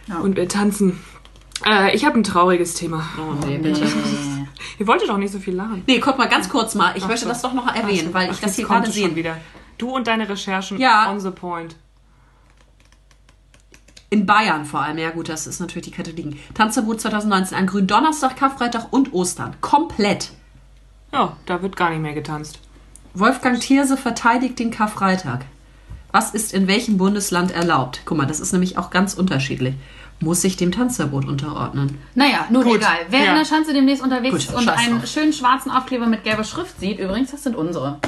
Ja. 0.07 0.17
Und 0.17 0.37
wir 0.37 0.47
tanzen. 0.47 0.99
Äh, 1.63 1.95
ich 1.95 2.03
habe 2.03 2.17
ein 2.19 2.23
trauriges 2.23 2.73
Thema. 2.73 3.07
Oh, 3.19 3.33
nee, 3.45 3.59
bitte. 3.59 3.85
Ihr 4.79 4.87
wolltet 4.87 5.07
doch 5.07 5.17
nicht 5.17 5.31
so 5.31 5.37
viel 5.37 5.53
lachen. 5.53 5.83
Nee, 5.85 5.99
guck 5.99 6.17
mal 6.17 6.27
ganz 6.27 6.49
kurz 6.49 6.73
mal. 6.73 6.93
Ich 6.97 7.05
möchte 7.05 7.25
so. 7.25 7.29
das 7.29 7.43
doch 7.43 7.53
noch 7.53 7.67
erwähnen, 7.75 8.11
weil 8.11 8.31
ich 8.31 8.37
Ach, 8.37 8.41
das 8.41 8.55
hier 8.55 8.65
gerade 8.65 8.89
sehe. 8.89 9.15
wieder. 9.15 9.37
Du 9.77 9.95
und 9.95 10.07
deine 10.07 10.27
Recherchen 10.27 10.79
Ja. 10.79 11.11
on 11.11 11.19
the 11.19 11.29
point. 11.29 11.75
In 14.09 14.25
Bayern 14.25 14.65
vor 14.65 14.81
allem, 14.81 14.97
ja 14.97 15.11
gut, 15.11 15.29
das 15.29 15.45
ist 15.45 15.59
natürlich 15.59 15.85
die 15.89 15.91
Katholiken. 15.91 16.39
Tanzverbot 16.55 17.01
2019 17.01 17.55
an 17.55 17.67
Gründonnerstag, 17.67 18.35
Karfreitag 18.35 18.87
und 18.91 19.13
Ostern. 19.13 19.55
Komplett. 19.61 20.31
Ja, 21.13 21.37
da 21.45 21.61
wird 21.61 21.75
gar 21.75 21.91
nicht 21.91 22.01
mehr 22.01 22.13
getanzt. 22.13 22.59
Wolfgang 23.13 23.59
Thierse 23.59 23.95
verteidigt 23.95 24.57
den 24.57 24.71
Karfreitag. 24.71 25.45
Was 26.11 26.31
ist 26.31 26.53
in 26.53 26.67
welchem 26.67 26.97
Bundesland 26.97 27.51
erlaubt? 27.51 28.01
Guck 28.05 28.17
mal, 28.17 28.25
das 28.25 28.39
ist 28.39 28.51
nämlich 28.51 28.77
auch 28.77 28.89
ganz 28.89 29.13
unterschiedlich. 29.13 29.75
Muss 30.21 30.41
sich 30.41 30.57
dem 30.57 30.71
Tanzverbot 30.71 31.25
unterordnen. 31.25 31.97
Naja, 32.15 32.45
nun 32.49 32.63
Gut. 32.63 32.77
egal. 32.77 32.97
Wer 33.09 33.23
Ja. 33.23 33.31
in 33.31 33.37
der 33.37 33.45
Schanze 33.45 33.73
demnächst 33.73 34.03
unterwegs 34.03 34.31
Gut, 34.31 34.39
ist 34.41 34.53
und 34.53 34.67
einen 34.67 34.99
drauf. 34.99 35.07
schönen 35.09 35.31
schwarzen 35.31 35.71
Aufkleber 35.71 36.07
mit 36.07 36.23
gelber 36.23 36.43
Schrift 36.43 36.79
sieht, 36.79 36.99
übrigens, 36.99 37.31
das 37.31 37.43
sind 37.43 37.55
unsere. 37.55 37.99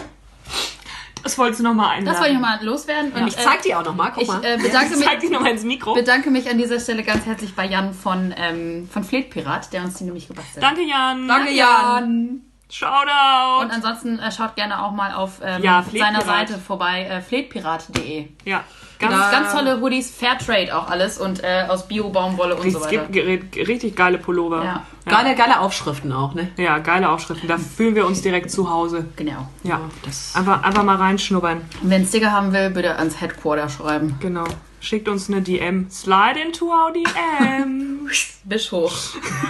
Das 1.24 1.38
wolltest 1.38 1.59
du 1.59 1.63
noch 1.63 1.75
mal 1.75 1.89
einladen. 1.89 2.06
Das 2.06 2.18
wollte 2.18 2.31
ich 2.33 2.39
nochmal 2.39 2.65
loswerden. 2.65 3.12
Und 3.13 3.27
Ich 3.27 3.38
zeig 3.38 3.62
die 3.62 3.75
auch 3.75 3.86
noch 3.86 3.95
mal. 3.95 4.09
Guck 4.12 4.24
ich 4.24 4.27
mal. 4.27 4.44
äh, 4.44 4.57
bedanke, 4.57 4.98
mich, 4.98 5.06
Zeig 5.06 5.19
dich 5.19 5.30
noch 5.30 5.39
mal 5.42 5.51
ins 5.51 5.63
Mikro. 5.63 5.94
bedanke 5.94 6.31
mich 6.31 6.50
an 6.50 6.57
dieser 6.57 6.80
Stelle 6.80 7.03
ganz 7.03 7.25
herzlich 7.27 7.53
bei 7.56 7.68
Jan 7.68 7.94
von, 7.94 8.33
ähm, 8.36 8.89
von 8.92 9.03
Fleetpirat, 9.03 9.71
der 9.71 9.83
uns 9.83 9.94
die 10.00 10.06
nämlich 10.06 10.27
gebastelt 10.27 10.65
hat. 10.65 10.71
Danke, 10.71 10.89
Jan. 10.89 11.27
Danke, 11.27 11.51
Jan. 11.53 12.42
Shoutout. 12.71 13.62
Und 13.63 13.71
ansonsten 13.71 14.19
äh, 14.19 14.31
schaut 14.31 14.56
gerne 14.56 14.81
auch 14.83 14.91
mal 14.91 15.13
auf 15.13 15.39
ähm, 15.44 15.62
Ja, 15.62 15.83
seiner 15.94 16.21
Seite 16.21 16.57
vorbei, 16.57 17.03
äh, 17.06 17.21
fleetpirat.de. 17.21 18.27
ja, 18.45 18.63
Ganz, 19.00 19.13
ganz, 19.15 19.31
ganz 19.31 19.53
tolle 19.53 19.81
Hoodies, 19.81 20.15
Fairtrade 20.15 20.75
auch 20.77 20.88
alles 20.89 21.17
und 21.17 21.43
äh, 21.43 21.65
aus 21.67 21.88
Bio-Baumwolle 21.88 22.55
und 22.55 22.69
so 22.72 22.77
es 22.77 22.86
weiter. 22.86 23.07
gibt 23.07 23.12
ge- 23.51 23.63
richtig 23.65 23.96
geile 23.96 24.19
Pullover. 24.19 24.63
Ja. 24.63 24.86
Geile, 25.05 25.34
geile 25.36 25.60
Aufschriften 25.60 26.13
auch, 26.13 26.36
ne? 26.36 26.50
Ja, 26.57 26.77
geile 26.77 27.10
Aufschriften. 27.10 27.48
Da 27.50 27.57
fühlen 27.57 27.96
wir 27.96 28.05
uns 28.05 28.22
direkt 28.22 28.51
zu 28.51 28.69
Hause. 28.69 29.05
Genau. 29.15 29.48
Ja, 29.63 29.81
das- 30.05 30.36
einfach, 30.36 30.62
einfach 30.62 30.84
mal 30.84 30.98
reinschnuppern. 30.98 31.57
Und 31.81 31.89
wer 31.89 31.98
einen 31.98 32.05
Sticker 32.05 32.31
haben 32.31 32.53
will, 32.53 32.69
bitte 32.69 32.96
ans 32.98 33.19
Headquarter 33.19 33.67
schreiben. 33.69 34.17
Genau. 34.19 34.43
Schickt 34.81 35.07
uns 35.07 35.29
eine 35.29 35.41
DM. 35.43 35.89
Slide 35.91 36.39
into 36.43 36.65
our 36.65 36.91
DM. 36.91 38.09
Bisch 38.43 38.71
hoch. 38.71 38.91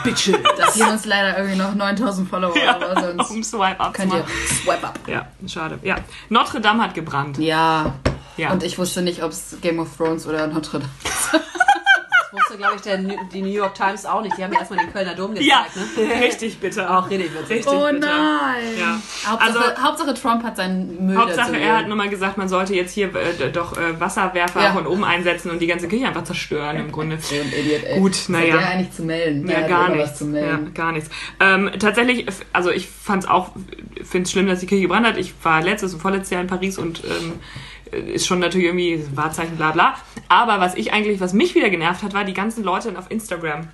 Bitte. 0.04 0.38
Das 0.58 0.74
sind 0.74 0.90
uns 0.90 1.06
leider 1.06 1.38
irgendwie 1.38 1.58
noch 1.58 1.74
9000 1.74 2.30
Follower, 2.30 2.54
aber 2.68 3.02
sonst 3.02 3.32
um 3.32 3.42
Swipe 3.42 3.80
up 3.80 3.94
könnt 3.94 4.14
ihr 4.14 4.26
swipe 4.48 4.86
up. 4.86 5.00
Ja, 5.08 5.28
schade. 5.48 5.80
Ja. 5.84 5.96
Notre 6.28 6.60
Dame 6.60 6.84
hat 6.84 6.94
gebrannt. 6.94 7.38
Ja. 7.38 7.94
Ja. 8.36 8.52
Und 8.52 8.64
ich 8.64 8.78
wusste 8.78 9.02
nicht, 9.02 9.24
ob 9.24 9.32
es 9.32 9.56
Game 9.62 9.80
of 9.80 9.96
Thrones 9.96 10.28
oder 10.28 10.48
Notre 10.48 10.80
Dame 10.80 10.92
Das 11.04 11.32
wusste, 12.52 12.58
glaube 12.58 12.76
ich, 12.76 12.82
der, 12.82 12.98
New- 13.00 13.30
die 13.32 13.42
New 13.42 13.48
York 13.50 13.76
Times 13.76 14.06
auch 14.06 14.22
nicht. 14.22 14.38
Die 14.38 14.44
haben 14.44 14.52
ja 14.54 14.60
erstmal 14.60 14.80
den 14.84 14.92
Kölner 14.92 15.16
Dom 15.16 15.36
ja, 15.36 15.64
gezeigt, 15.64 15.98
ne? 15.98 16.22
richtig 16.26 16.60
bitter. 16.60 16.98
Auch 17.00 17.10
richtig 17.10 17.34
witzig. 17.34 17.50
Richtig 17.58 17.72
Oh 17.74 17.86
bitter. 17.86 18.00
nein! 18.00 18.64
Ja. 18.80 19.02
Hauptsache, 19.26 19.42
Also- 19.60 19.82
Hauptsache 19.84 20.14
Trump 20.14 20.44
hat 20.44 20.58
seinen 20.58 21.06
Müll 21.08 21.18
Hauptsache, 21.18 21.58
er 21.58 21.78
hat 21.78 21.88
nur 21.88 21.96
mal 21.98 22.10
gesagt, 22.10 22.38
man 22.38 22.50
sollte 22.50 22.76
jetzt 22.76 22.92
hier 22.94 23.14
äh, 23.16 23.52
doch 23.52 23.78
äh, 23.78 24.00
Wasserwerfer 24.00 24.62
Ja. 24.64 24.74
von 24.74 24.86
oben 24.88 25.04
einsetzen 25.04 25.52
und 25.52 25.60
die 25.60 25.68
ganze 25.68 25.88
Kirche 25.88 26.08
einfach 26.08 26.24
zerstören 26.24 26.78
im 26.78 26.92
Grunde. 26.92 27.18
Idiot, 27.60 27.84
ey. 27.86 28.00
Gut, 28.00 28.12
Was 28.14 28.30
naja. 28.30 28.54
hat 28.54 28.62
der 28.62 28.70
eigentlich 28.70 28.92
zu 28.92 29.04
melden? 29.04 29.48
Der 29.48 29.62
Ja, 29.62 29.68
gar 29.68 29.90
nichts. 29.90 30.12
Was 30.12 30.18
zu 30.18 30.26
Ja, 30.26 30.32
melden. 30.32 30.74
gar 30.74 30.92
nichts. 30.92 31.10
Ähm, 31.40 31.72
tatsächlich, 31.80 32.26
also 32.54 32.72
ich 32.72 32.88
fand 32.88 33.24
es 33.24 33.30
auch, 33.30 33.52
finde 34.04 34.24
es 34.24 34.32
schlimm, 34.32 34.48
dass 34.48 34.60
die 34.60 34.68
Kirche 34.68 34.84
gebrannt 34.84 35.08
hat. 35.08 35.18
Ich 35.18 35.34
war 35.44 35.62
letztes 35.62 35.94
und 35.94 36.00
vorletztes 36.02 36.32
Jahr 36.32 36.42
in 36.42 36.48
Paris 36.48 36.78
und 36.78 37.04
ähm, 37.04 37.34
ist 37.92 38.28
schon 38.28 38.40
natürlich 38.40 38.68
irgendwie 38.68 39.04
Wahrzeichen, 39.16 39.58
bla 39.58 39.72
bla. 39.72 39.96
Aber 40.28 40.60
was 40.60 40.76
ich 40.76 40.94
eigentlich, 40.94 41.20
was 41.20 41.34
mich 41.34 41.56
wieder 41.56 41.70
genervt 41.70 42.04
hat, 42.04 42.14
war 42.14 42.24
die 42.24 42.34
ganzen 42.34 42.64
Leute 42.64 42.98
auf 42.98 43.10
Instagram. 43.12 43.68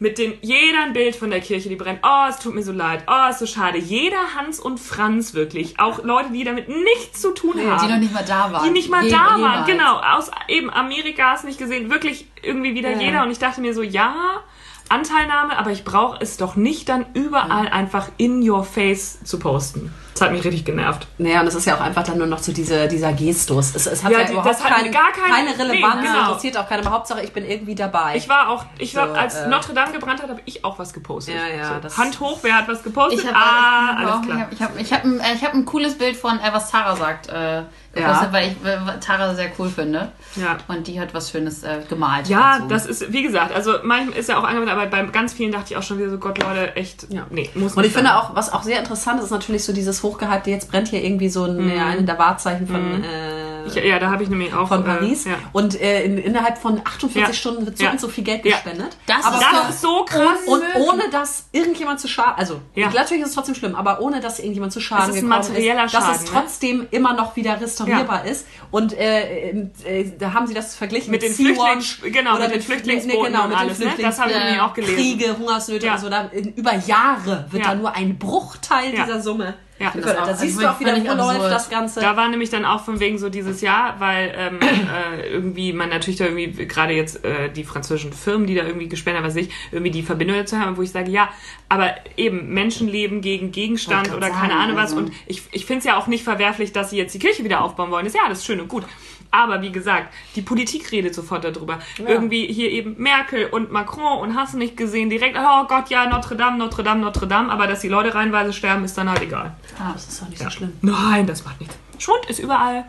Mit 0.00 0.18
dem, 0.18 0.34
jeder 0.42 0.82
ein 0.82 0.92
Bild 0.92 1.14
von 1.14 1.30
der 1.30 1.40
Kirche, 1.40 1.68
die 1.68 1.76
brennt. 1.76 2.00
Oh, 2.02 2.26
es 2.28 2.38
tut 2.40 2.52
mir 2.54 2.64
so 2.64 2.72
leid. 2.72 3.04
Oh, 3.06 3.30
ist 3.30 3.38
so 3.38 3.46
schade. 3.46 3.78
Jeder 3.78 4.34
Hans 4.36 4.58
und 4.58 4.80
Franz 4.80 5.34
wirklich. 5.34 5.78
Auch 5.78 6.02
Leute, 6.02 6.32
die 6.32 6.42
damit 6.42 6.68
nichts 6.68 7.20
zu 7.20 7.30
tun 7.30 7.54
haben 7.64 7.86
Die 7.86 7.92
noch 7.92 8.00
nicht 8.00 8.12
mal 8.12 8.24
da 8.26 8.50
waren. 8.52 8.64
die 8.64 8.70
nicht 8.70 8.90
mal 8.90 9.04
Je- 9.04 9.10
da 9.12 9.18
waren. 9.18 9.38
jemals. 9.38 9.66
Genau, 9.66 9.98
aus 10.00 10.30
eben 10.48 10.68
Amerika 10.68 11.30
hast 11.30 11.44
nicht 11.44 11.58
gesehen. 11.58 11.90
Wirklich 11.90 12.26
irgendwie 12.42 12.74
wieder 12.74 12.90
Ja. 12.90 13.00
jeder. 13.00 13.22
Und 13.22 13.30
ich 13.30 13.38
dachte 13.38 13.60
mir 13.60 13.72
so, 13.72 13.82
ja, 13.82 14.42
Anteilnahme, 14.88 15.56
aber 15.56 15.70
ich 15.70 15.84
brauche 15.84 16.18
es 16.20 16.36
doch 16.36 16.56
nicht 16.56 16.88
dann 16.88 17.06
überall 17.14 17.68
einfach 17.68 18.08
in 18.16 18.46
your 18.48 18.64
face 18.64 19.22
zu 19.22 19.38
posten. 19.38 19.94
Das 20.14 20.20
hat 20.22 20.30
mich 20.32 20.44
richtig 20.44 20.64
genervt. 20.64 21.08
Naja, 21.18 21.40
und 21.40 21.48
es 21.48 21.56
ist 21.56 21.64
ja 21.66 21.74
auch 21.76 21.80
einfach 21.80 22.04
dann 22.04 22.18
nur 22.18 22.28
noch 22.28 22.38
so 22.38 22.52
diese, 22.52 22.86
dieser 22.86 23.12
Gestus. 23.12 23.74
Es, 23.74 23.86
es 23.86 24.04
hat 24.04 24.12
Ja, 24.12 24.20
ja, 24.20 24.24
die- 24.24 24.32
überhaupt 24.32 24.48
das 24.54 24.62
hat 24.64 24.72
keine, 24.76 24.90
gar 24.90 25.10
keine- 25.10 25.34
keine 25.34 25.58
Relevanz, 25.58 25.96
nee, 26.02 26.06
genau. 26.06 26.20
interessiert 26.28 26.56
auch 26.56 26.68
keine. 26.68 26.82
Aber 26.82 26.92
Hauptsache, 26.92 27.22
ich 27.22 27.32
bin 27.32 27.44
irgendwie 27.44 27.74
dabei. 27.74 28.14
Ich 28.16 28.28
war 28.28 28.48
auch, 28.48 28.64
ich 28.78 28.94
war, 28.94 29.08
So, 29.08 29.14
als 29.14 29.34
äh, 29.34 29.48
Notre 29.48 29.74
Dame 29.74 29.90
gebrannt 29.92 30.22
hat, 30.22 30.30
habe 30.30 30.40
ich 30.44 30.64
auch 30.64 30.78
was 30.78 30.92
gepostet. 30.92 31.34
Ja, 31.34 31.48
ja, 31.56 31.80
So, 31.88 31.96
Hand 32.00 32.20
hoch, 32.20 32.38
wer 32.42 32.56
hat 32.58 32.68
was 32.68 32.82
gepostet? 32.84 33.20
Ich 33.22 33.26
habe 33.26 33.36
ah, 33.36 33.40
ich 33.40 34.06
hab 34.06 34.12
alles 34.14 34.26
klar. 34.26 34.48
Ich 34.52 34.62
habe 34.62 34.80
ich 34.80 34.92
hab, 34.92 35.04
ein- 35.04 35.18
äh, 35.20 35.34
ich 35.34 35.44
hab 35.44 35.52
ein 35.52 35.64
cooles 35.64 35.98
Bild 35.98 36.16
von, 36.16 36.38
äh, 36.38 36.52
was 36.52 36.70
Tara 36.70 36.94
sagt, 36.94 37.28
äh, 37.28 37.62
gepostet, 37.94 38.32
weil 38.32 38.48
ich 38.48 38.52
äh, 38.68 38.78
Tara 39.00 39.34
sehr 39.34 39.50
cool 39.58 39.68
finde. 39.68 40.08
Ja. 40.36 40.56
Und 40.68 40.86
die 40.86 41.00
hat 41.00 41.14
was 41.14 41.30
Schönes 41.30 41.62
äh, 41.62 41.80
gemalt. 41.88 42.28
Ja, 42.28 42.56
dazu. 42.58 42.68
das 42.68 42.86
ist, 42.86 43.12
wie 43.12 43.22
gesagt, 43.22 43.54
also 43.54 43.74
manchmal 43.82 44.18
ist 44.18 44.28
ja 44.28 44.38
auch 44.38 44.44
angewandt, 44.44 44.70
aber 44.70 44.86
bei 44.86 45.02
ganz 45.04 45.32
vielen 45.32 45.52
dachte 45.52 45.66
ich 45.72 45.76
auch 45.76 45.82
schon 45.82 45.98
wieder 45.98 46.10
so, 46.10 46.18
Gott, 46.18 46.38
Leute, 46.42 46.74
echt, 46.76 47.06
Ja. 47.10 47.26
nee, 47.30 47.50
muss 47.54 47.74
Und 47.74 47.84
ich 47.84 47.92
finde 47.92 48.08
sein. 48.10 48.18
auch, 48.18 48.34
was 48.34 48.52
auch 48.52 48.62
sehr 48.62 48.78
interessant 48.78 49.18
ist, 49.18 49.26
ist 49.26 49.30
natürlich 49.30 49.64
so 49.64 49.72
dieses 49.72 50.02
hochgehypte, 50.02 50.50
jetzt 50.50 50.70
brennt 50.70 50.88
hier 50.88 51.02
irgendwie 51.04 51.28
so 51.28 51.44
ein, 51.44 51.68
ja, 51.74 51.86
eine 51.86 52.02
der 52.02 52.18
Wahrzeichen 52.18 52.66
von, 52.66 53.02
äh, 53.04 53.43
Ich, 53.66 53.74
ja, 53.74 53.98
da 53.98 54.10
habe 54.10 54.22
ich 54.22 54.28
nämlich 54.28 54.52
auch. 54.54 54.68
von 54.68 54.82
äh, 54.82 54.84
Paris. 54.84 55.24
ja. 55.24 55.34
Und 55.52 55.80
äh, 55.80 56.04
in, 56.04 56.18
innerhalb 56.18 56.58
von 56.58 56.80
48 56.84 57.14
Ja. 57.28 57.32
Stunden 57.32 57.66
wird 57.66 57.78
so 57.78 57.84
Ja. 57.84 57.90
und 57.92 58.00
so 58.00 58.08
viel 58.08 58.24
Geld 58.24 58.44
Ja. 58.44 58.52
gespendet. 58.52 58.96
Das 59.06 59.24
aber 59.24 59.36
ist 59.36 59.42
Das 59.52 59.70
ist 59.70 59.80
so 59.82 60.04
krass. 60.04 60.38
und 60.46 60.62
ohne 60.88 61.08
dass 61.10 61.48
irgendjemand 61.52 62.00
zu 62.00 62.08
Schaden, 62.08 62.34
also 62.36 62.60
Ja. 62.74 62.90
natürlich 62.90 63.22
ist 63.22 63.30
es 63.30 63.34
trotzdem 63.34 63.54
schlimm, 63.54 63.74
aber 63.74 64.00
ohne 64.00 64.20
dass 64.20 64.38
irgendjemand 64.38 64.72
zu 64.72 64.80
Schaden 64.80 65.10
Es 65.10 65.16
ist 65.16 65.22
ein 65.22 65.28
materieller 65.28 65.84
ist, 65.86 65.94
dass 65.94 66.04
Schaden, 66.04 66.16
es 66.16 66.32
ne? 66.32 66.38
trotzdem 66.40 66.86
immer 66.90 67.14
noch 67.14 67.36
wieder 67.36 67.60
restaurierbar 67.60 68.24
ist. 68.26 68.46
Und 68.70 68.92
äh, 68.98 69.50
äh, 69.50 69.66
äh, 69.84 70.12
da 70.18 70.32
haben 70.32 70.46
sie 70.46 70.54
das 70.54 70.74
verglichen 70.74 71.10
Mit 71.10 71.22
den 71.22 71.32
Sea-Watch 71.32 72.00
Flüchtlings- 72.02 72.10
genau, 72.12 72.34
oder 72.34 72.44
mit 72.48 72.54
den 72.56 72.62
Flüchtlingsbooten 72.62 73.24
genau, 73.32 73.44
und 73.44 73.48
mit 73.50 73.58
den 73.58 73.66
alles, 73.66 73.78
ne? 73.78 73.86
Das 74.00 74.18
habe 74.18 74.30
ich 74.30 74.36
Flüchtlings- 74.36 74.44
nämlich 74.44 74.60
auch 74.60 74.74
gelesen. 74.74 74.94
Kriege, 74.96 75.36
Hungersnöte 75.38 75.86
Ja. 75.86 75.94
und 75.94 76.00
so. 76.00 76.08
Da, 76.10 76.22
in, 76.32 76.52
über 76.54 76.74
Jahre 76.74 77.46
wird 77.50 77.64
Ja. 77.64 77.70
da 77.70 77.74
nur 77.76 77.94
ein 77.94 78.18
Bruchteil 78.18 78.94
Ja. 78.94 79.04
dieser 79.04 79.20
Summe. 79.20 79.54
Ja. 79.84 79.90
gefördert. 79.90 80.16
Das 80.20 80.22
auch- 80.22 80.26
da 80.32 80.36
siehst 80.36 80.58
also 80.58 80.68
du 80.68 80.74
auch 80.74 80.80
wieder, 80.80 81.16
wo 81.18 81.38
läuft 81.38 81.52
das 81.52 81.70
Ganze. 81.70 82.00
Da 82.00 82.16
war 82.16 82.28
nämlich 82.28 82.50
dann 82.50 82.64
auch 82.64 82.84
von 82.84 83.00
wegen 83.00 83.18
so 83.18 83.28
dieses 83.28 83.60
Jahr, 83.60 83.96
weil 83.98 84.34
ähm, 84.36 84.58
äh, 84.60 85.28
irgendwie 85.28 85.72
man 85.72 85.88
natürlich 85.90 86.18
da 86.18 86.24
irgendwie 86.26 86.66
gerade 86.66 86.92
jetzt 86.94 87.24
äh, 87.24 87.50
die 87.50 87.64
französischen 87.64 88.12
Firmen, 88.12 88.46
die 88.46 88.54
da 88.54 88.64
irgendwie 88.64 88.88
gespendet 88.88 89.22
haben, 89.22 89.28
was 89.28 89.36
weiß 89.36 89.42
ich, 89.46 89.52
irgendwie 89.72 89.90
die 89.90 90.02
Verbindung 90.02 90.36
dazu 90.36 90.58
haben, 90.58 90.76
wo 90.76 90.82
ich 90.82 90.90
sage, 90.90 91.10
ja, 91.10 91.28
aber 91.68 91.94
eben 92.16 92.52
Menschenleben 92.52 93.20
gegen 93.20 93.52
Gegenstand 93.52 94.08
oder 94.12 94.28
grad 94.28 94.32
keine 94.32 94.52
sagen, 94.52 94.62
Ahnung 94.62 94.76
was. 94.76 94.92
also- 94.92 94.96
Und 95.04 95.12
ich, 95.26 95.42
ich 95.52 95.66
finde 95.66 95.78
es 95.80 95.84
ja 95.84 95.96
auch 95.96 96.06
nicht 96.06 96.24
verwerflich, 96.24 96.72
dass 96.72 96.90
sie 96.90 96.96
jetzt 96.96 97.14
die 97.14 97.18
Kirche 97.18 97.44
wieder 97.44 97.62
aufbauen 97.62 97.90
wollen. 97.90 98.06
Ist 98.06 98.14
ja 98.16 98.22
alles 98.26 98.44
schön 98.44 98.60
und 98.60 98.68
gut. 98.68 98.84
Aber 99.30 99.62
wie 99.62 99.72
gesagt, 99.72 100.14
die 100.36 100.42
Politik 100.42 100.92
redet 100.92 101.12
sofort 101.12 101.42
darüber. 101.42 101.80
Irgendwie 101.98 102.46
hier 102.46 102.70
eben 102.70 102.94
Merkel 102.98 103.46
und 103.46 103.72
Macron 103.72 104.20
und 104.20 104.36
hast 104.36 104.54
du 104.54 104.58
nicht 104.58 104.76
gesehen, 104.76 105.10
direkt, 105.10 105.36
oh 105.36 105.64
Gott, 105.66 105.88
ja, 105.90 106.06
Notre 106.08 106.36
Dame, 106.36 106.56
Notre 106.56 106.84
Dame, 106.84 107.00
Notre 107.00 107.26
Dame, 107.26 107.50
aber 107.50 107.66
dass 107.66 107.80
die 107.80 107.88
Leute 107.88 108.14
reihenweise 108.14 108.52
sterben, 108.52 108.84
ist 108.84 108.96
dann 108.96 109.08
halt 109.10 109.22
egal. 109.22 109.56
Das 109.78 110.08
ist 110.08 110.22
doch 110.22 110.28
nicht 110.28 110.42
so 110.42 110.50
schlimm. 110.50 110.72
Nein, 110.82 111.26
das 111.26 111.44
macht 111.44 111.60
nichts. 111.60 111.76
Schwund 111.98 112.24
ist 112.26 112.38
überall. 112.38 112.84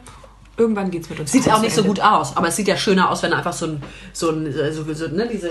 Irgendwann 0.58 0.90
geht's 0.90 1.10
mit 1.10 1.20
uns. 1.20 1.32
Sieht 1.32 1.52
auch 1.52 1.62
nicht 1.62 1.76
so 1.76 1.84
gut 1.84 2.00
aus, 2.00 2.38
aber 2.38 2.48
es 2.48 2.56
sieht 2.56 2.68
ja 2.68 2.78
schöner 2.78 3.10
aus, 3.10 3.22
wenn 3.24 3.34
einfach 3.34 3.52
so 3.52 3.66
ein, 3.68 3.84
so 4.14 4.30
ein, 4.30 4.46
äh, 4.48 4.72
so, 4.72 4.86
so, 4.94 5.08
ne, 5.10 5.28
diese, 5.32 5.50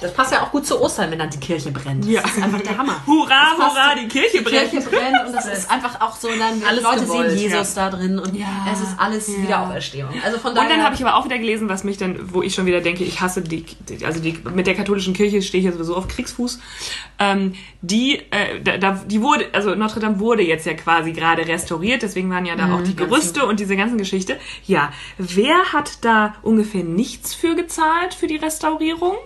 das 0.00 0.14
passt 0.14 0.32
ja 0.32 0.42
auch 0.42 0.50
gut 0.50 0.64
zu 0.66 0.80
Ostern, 0.80 1.10
wenn 1.10 1.18
dann 1.18 1.28
die 1.28 1.38
Kirche 1.38 1.70
brennt. 1.70 2.06
Ja. 2.06 2.22
Das 2.22 2.32
ist 2.36 2.42
einfach 2.42 2.62
der 2.62 2.78
Hammer. 2.78 2.96
Hurra, 3.06 3.54
Das 3.58 3.68
hurra, 3.68 3.94
die 3.94 4.08
Kirche 4.08 4.42
brennt. 4.42 4.70
Kirche 4.70 4.88
brennt 4.88 5.26
und 5.26 5.34
das 5.34 5.46
ist 5.46 5.70
einfach 5.70 6.00
auch 6.00 6.16
so, 6.16 6.28
dann 6.28 6.62
Alles 6.66 6.82
Leute 6.82 7.00
gewollt, 7.02 7.30
sehen 7.32 7.38
Jesus 7.38 7.74
da 7.74 7.90
drin 7.90 8.18
und 8.18 8.34
Ja. 8.34 8.46
es 8.72 8.80
ist 8.80 8.98
alles 8.98 9.28
Ja. 9.28 9.42
Wiederauferstehung. 9.42 10.10
Also 10.24 10.38
von 10.38 10.54
daher. 10.54 10.70
Und 10.70 10.76
dann 10.76 10.84
habe 10.84 10.94
ich 10.94 11.04
aber 11.04 11.16
auch 11.16 11.24
wieder 11.26 11.38
gelesen, 11.38 11.68
was 11.68 11.84
mich 11.84 11.98
dann, 11.98 12.32
wo 12.32 12.42
ich 12.42 12.54
schon 12.54 12.64
wieder 12.64 12.80
denke, 12.80 13.04
ich 13.04 13.20
hasse 13.20 13.42
die, 13.42 13.62
die 13.88 14.04
also 14.06 14.20
die, 14.20 14.38
mit 14.54 14.66
der 14.66 14.74
katholischen 14.74 15.12
Kirche 15.12 15.42
stehe 15.42 15.60
ich 15.60 15.66
ja 15.66 15.72
sowieso 15.72 15.96
auf 15.96 16.08
Kriegsfuß. 16.08 16.58
Ähm, 17.18 17.54
die, 17.82 18.18
äh, 18.30 18.60
da, 18.64 18.78
da, 18.78 18.92
die 19.06 19.20
wurde, 19.20 19.46
also 19.52 19.74
Notre 19.74 20.00
Dame 20.00 20.18
wurde 20.18 20.42
jetzt 20.42 20.66
ja 20.66 20.74
quasi 20.74 21.12
gerade 21.12 21.46
restauriert, 21.46 22.02
deswegen 22.02 22.30
waren 22.30 22.46
ja 22.46 22.56
da 22.56 22.74
auch 22.74 22.82
die 22.82 22.96
Gerüste 22.96 23.44
und 23.46 23.60
diese 23.60 23.76
ganzen 23.76 23.98
Geschichte. 23.98 24.38
Ja, 24.66 24.90
wer 25.18 25.72
hat 25.72 26.04
da 26.04 26.34
ungefähr 26.42 26.84
nichts 26.84 27.34
für 27.34 27.54
gezahlt 27.54 28.14
für 28.14 28.26
die 28.26 28.36
Restaurierung? 28.36 29.16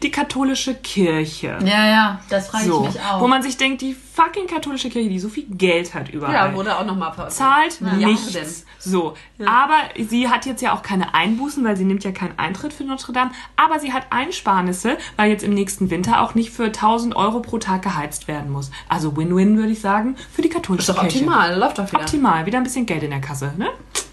Die 0.00 0.12
katholische 0.12 0.76
Kirche. 0.76 1.58
Ja, 1.64 1.86
ja, 1.88 2.20
das 2.28 2.48
frage 2.48 2.66
So, 2.66 2.86
ich 2.88 2.94
mich 2.94 3.02
auch. 3.02 3.20
wo 3.20 3.26
man 3.26 3.42
sich 3.42 3.56
denkt, 3.56 3.82
die 3.82 3.94
fucking 3.94 4.46
katholische 4.46 4.88
Kirche, 4.88 5.08
die 5.08 5.18
so 5.18 5.28
viel 5.28 5.44
Geld 5.50 5.92
hat 5.92 6.08
überall 6.08 6.32
ja, 6.32 6.54
wurde 6.54 6.78
auch 6.78 6.86
nochmal 6.86 7.12
zahlt 7.30 7.80
Milliarden. 7.80 8.06
nichts. 8.06 8.64
So, 8.78 9.14
aber 9.44 9.74
sie 10.08 10.28
hat 10.28 10.46
jetzt 10.46 10.62
ja 10.62 10.72
auch 10.72 10.82
keine 10.82 11.14
Einbußen, 11.14 11.64
weil 11.64 11.76
sie 11.76 11.84
nimmt 11.84 12.04
ja 12.04 12.12
keinen 12.12 12.38
Eintritt 12.38 12.72
für 12.72 12.84
Notre 12.84 13.12
Dame. 13.12 13.32
Aber 13.56 13.80
sie 13.80 13.92
hat 13.92 14.06
Einsparnisse, 14.10 14.98
weil 15.16 15.30
jetzt 15.30 15.42
im 15.42 15.52
nächsten 15.52 15.90
Winter 15.90 16.22
auch 16.22 16.36
nicht 16.36 16.50
für 16.50 16.66
1000 16.66 17.16
Euro 17.16 17.40
pro 17.40 17.58
Tag 17.58 17.82
geheizt 17.82 18.28
werden 18.28 18.52
muss. 18.52 18.70
Also 18.88 19.16
Win-Win 19.16 19.56
würde 19.58 19.72
ich 19.72 19.80
sagen 19.80 20.14
für 20.32 20.42
die 20.42 20.48
katholische 20.48 20.92
Ist 20.92 20.96
doch 20.96 21.02
Kirche. 21.02 21.18
optimal, 21.18 21.58
läuft 21.58 21.78
doch 21.78 21.88
wieder. 21.90 22.00
Optimal, 22.02 22.46
wieder 22.46 22.58
ein 22.58 22.64
bisschen 22.64 22.86
Geld 22.86 23.02
in 23.02 23.10
der 23.10 23.20
Kasse, 23.20 23.52
ne? 23.56 23.68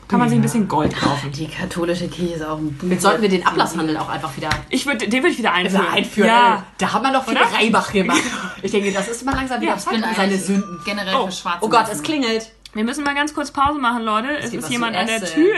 Kann 0.07 0.19
man 0.19 0.29
sich 0.29 0.37
ein 0.37 0.41
bisschen 0.41 0.67
Gold 0.67 0.95
kaufen. 0.95 1.31
die 1.31 1.47
katholische 1.47 2.07
Kirche 2.07 2.35
ist 2.35 2.45
auch 2.45 2.57
ein 2.57 2.77
Jetzt 2.89 3.01
sollten 3.01 3.21
wir 3.21 3.29
den 3.29 3.45
Ablasshandel 3.45 3.97
auch 3.97 4.09
einfach 4.09 4.35
wieder 4.37 4.49
Ich 4.69 4.85
würde, 4.85 5.07
den 5.07 5.23
würde 5.23 5.29
ich 5.29 5.37
wieder 5.39 5.53
einführen. 5.53 5.87
einführen. 5.87 6.27
Ja. 6.27 6.63
Da 6.77 6.93
haben 6.93 7.03
wir 7.03 7.11
noch 7.11 7.23
viel 7.25 7.33
Oder? 7.37 7.45
Reibach 7.53 7.91
gemacht. 7.91 8.21
Ich 8.61 8.71
denke, 8.71 8.91
das 8.93 9.07
ist 9.09 9.25
mal 9.25 9.35
langsam 9.35 9.59
wieder 9.59 9.71
Ja, 9.73 9.77
Zeit 9.77 9.95
um 9.95 10.15
seine 10.15 10.37
Sünden. 10.37 10.79
generell 10.85 11.15
Oh. 11.15 11.25
für 11.25 11.31
Schwarze 11.33 11.59
Oh 11.65 11.69
Gott, 11.69 11.85
es 11.91 12.01
klingelt. 12.01 12.51
Wir 12.73 12.83
müssen 12.83 13.03
mal 13.03 13.13
ganz 13.15 13.33
kurz 13.33 13.51
Pause 13.51 13.79
machen, 13.79 14.03
Leute. 14.03 14.29
Es 14.37 14.51
gibt 14.51 14.63
ist 14.63 14.69
jemand 14.69 14.95
an 14.95 15.05
der. 15.07 15.23
Tür. 15.23 15.53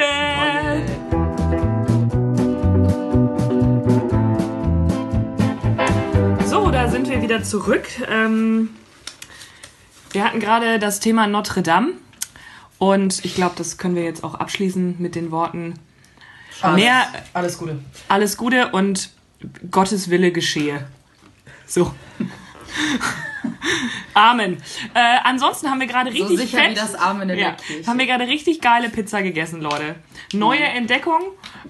So, 6.46 6.70
da 6.72 6.88
sind 6.90 7.10
wir 7.10 7.22
wieder 7.22 7.44
zurück. 7.44 7.86
Ähm, 8.10 8.70
wir 10.12 10.24
hatten 10.24 10.40
gerade 10.40 10.80
das 10.80 11.00
Thema 11.00 11.28
Notre 11.28 11.62
Dame. 11.62 11.94
Und 12.78 13.24
ich 13.24 13.36
glaube, 13.36 13.56
das 13.58 13.78
können 13.78 13.96
wir 13.96 14.04
jetzt 14.04 14.24
auch 14.24 14.36
abschließen 14.36 14.96
mit 15.00 15.16
den 15.16 15.32
Worten 15.32 15.76
mehr 16.76 17.08
Alles 17.34 17.58
Gute. 17.58 17.80
alles 18.08 18.38
Gute 18.38 18.72
und 18.72 19.10
Gottes 19.72 20.10
Wille 20.10 20.32
geschehe. 20.32 20.88
So. 21.68 21.94
Amen. 24.14 24.58
Äh, 24.94 25.18
ansonsten 25.24 25.70
haben 25.70 25.80
wir 25.80 25.88
gerade 25.88 26.12
So 26.12 26.18
richtig 26.24 26.40
sicher 26.52 26.58
fett, 26.60 26.72
wie 26.72 26.76
das 26.76 26.96
Amen 26.96 27.30
in 27.30 27.38
ja, 27.40 27.52
der 27.52 27.56
Kirche. 27.56 27.88
haben 27.90 28.00
wir 28.00 28.06
gerade 28.06 28.28
richtig 28.28 28.62
geile 28.62 28.90
Pizza 28.90 29.22
gegessen, 29.22 29.62
Leute. 29.62 29.96
Neue 30.34 30.64
Entdeckung. 30.64 31.22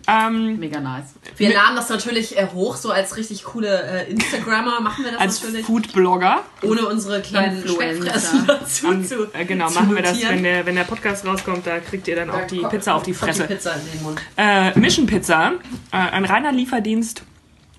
Ähm, 0.08 0.60
Mega 0.60 0.80
nice. 0.80 1.16
Wir 1.38 1.52
laden 1.54 1.76
das 1.76 1.90
natürlich 1.90 2.38
äh, 2.38 2.48
hoch, 2.54 2.76
so 2.76 2.92
als 2.92 3.18
richtig 3.18 3.44
coole 3.44 4.06
äh, 4.08 4.12
Instagrammer 4.12 4.80
machen 4.82 5.04
wir 5.06 5.12
das 5.14 5.22
als 5.22 5.42
natürlich. 5.44 5.66
Foodblogger. 5.66 6.44
Ohne 6.62 6.86
unsere 6.88 7.22
kleinen 7.22 7.64
Influencer. 7.64 8.44
Dazu 8.46 8.88
Am- 8.88 9.04
zu 9.04 9.28
äh, 9.34 9.46
genau, 9.46 9.68
zu 9.70 9.76
machen 9.80 9.96
wir 9.96 10.04
das, 10.04 10.22
wenn 10.22 10.44
der, 10.44 10.66
wenn 10.68 10.76
der 10.76 10.84
Podcast 10.84 11.26
rauskommt, 11.26 11.66
da 11.66 11.80
kriegt 11.80 12.08
ihr 12.08 12.16
dann 12.16 12.30
auch 12.30 12.46
die 12.46 12.60
kommt- 12.60 12.72
Pizza 12.74 12.94
auf 12.94 13.04
die 13.04 13.14
Fresse. 13.16 13.48
Die 13.48 13.54
Pizza 13.56 13.74
in 13.74 13.92
den 13.92 14.04
Mund. 14.04 14.22
Äh, 14.38 14.78
Mission 14.78 15.08
Pizza, 15.08 15.54
äh, 15.92 15.98
ein 15.98 16.26
reiner 16.26 16.52
Lieferdienst, 16.52 17.24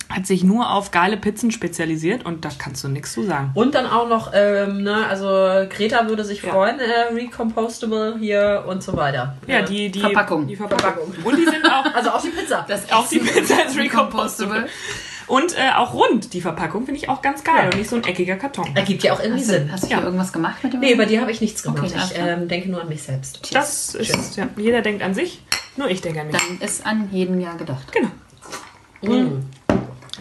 hat 0.09 0.27
sich 0.27 0.45
nur 0.45 0.71
auf 0.71 0.93
geile 0.93 1.17
Pizzen 1.17 1.51
spezialisiert 1.51 2.25
und 2.25 2.45
da 2.45 2.49
kannst 2.57 2.85
du 2.85 2.89
nichts 2.89 3.13
zu 3.13 3.25
sagen. 3.25 3.51
Und 3.55 3.75
dann 3.75 3.87
auch 3.87 4.09
noch, 4.09 4.31
ähm, 4.35 4.83
ne, 4.83 5.05
also 5.09 5.27
Greta 5.69 6.09
würde 6.09 6.25
sich 6.25 6.43
Ja. 6.43 6.53
freuen, 6.53 6.79
äh, 6.79 7.13
recompostable 7.13 8.17
hier 8.21 8.65
und 8.69 8.83
so 8.83 8.97
weiter. 8.97 9.37
Ja, 9.47 9.63
die, 9.63 9.91
die 9.91 10.01
Verpackung. 10.01 10.47
Die 10.47 10.55
Verpackung. 10.57 11.13
Und 11.25 11.37
die 11.37 11.45
sind 11.45 11.65
auch 11.67 11.85
Also 11.95 12.11
auch 12.11 12.23
die 12.23 12.29
Pizza. 12.29 12.65
Das 12.69 12.91
Auch 12.93 13.09
die 13.09 13.19
Pizza 13.19 13.65
ist 13.67 13.77
recompostable. 13.79 14.67
Und 15.27 15.59
äh, 15.59 15.73
auch 15.77 15.93
rund, 15.93 16.33
die 16.35 16.41
Verpackung, 16.41 16.85
finde 16.85 17.01
ich 17.01 17.09
auch 17.09 17.21
ganz 17.21 17.43
geil. 17.43 17.55
Ja. 17.59 17.65
Und 17.65 17.77
nicht 17.79 17.91
so 17.91 17.97
ein 17.97 18.05
eckiger 18.05 18.37
Karton. 18.37 18.77
ergibt 18.77 19.03
ja 19.03 19.13
auch 19.13 19.19
irgendwie 19.21 19.41
Hast 19.41 19.49
Sinn. 19.49 19.67
du, 19.67 19.73
hast 19.73 19.83
du 19.83 19.89
Ja. 19.89 19.97
hier 19.97 20.05
irgendwas 20.05 20.33
gemacht 20.33 20.63
mit 20.63 20.73
dem? 20.73 20.79
Nee, 20.79 20.95
bei 20.95 21.05
dir 21.05 21.21
habe 21.21 21.33
ich 21.33 21.41
nichts 21.41 21.65
gemacht. 21.65 21.83
Okay, 21.83 21.95
ich 21.97 22.17
ähm, 22.17 22.47
denke 22.47 22.71
nur 22.71 22.81
an 22.81 22.89
mich 22.89 23.03
selbst. 23.03 23.53
Das 23.53 23.97
ist, 23.97 24.37
ja, 24.37 24.47
jeder 24.57 24.83
denkt 24.83 25.03
an 25.03 25.15
sich, 25.15 25.43
nur 25.77 25.89
ich 25.91 26.01
denke 26.01 26.21
an 26.21 26.29
mich. 26.29 26.37
Dann 26.37 26.61
ist 26.61 26.87
an 26.87 27.09
jeden 27.11 27.41
Jahr 27.41 27.57
gedacht. 27.57 27.91
Genau. 27.91 28.09
Mm. 29.03 29.43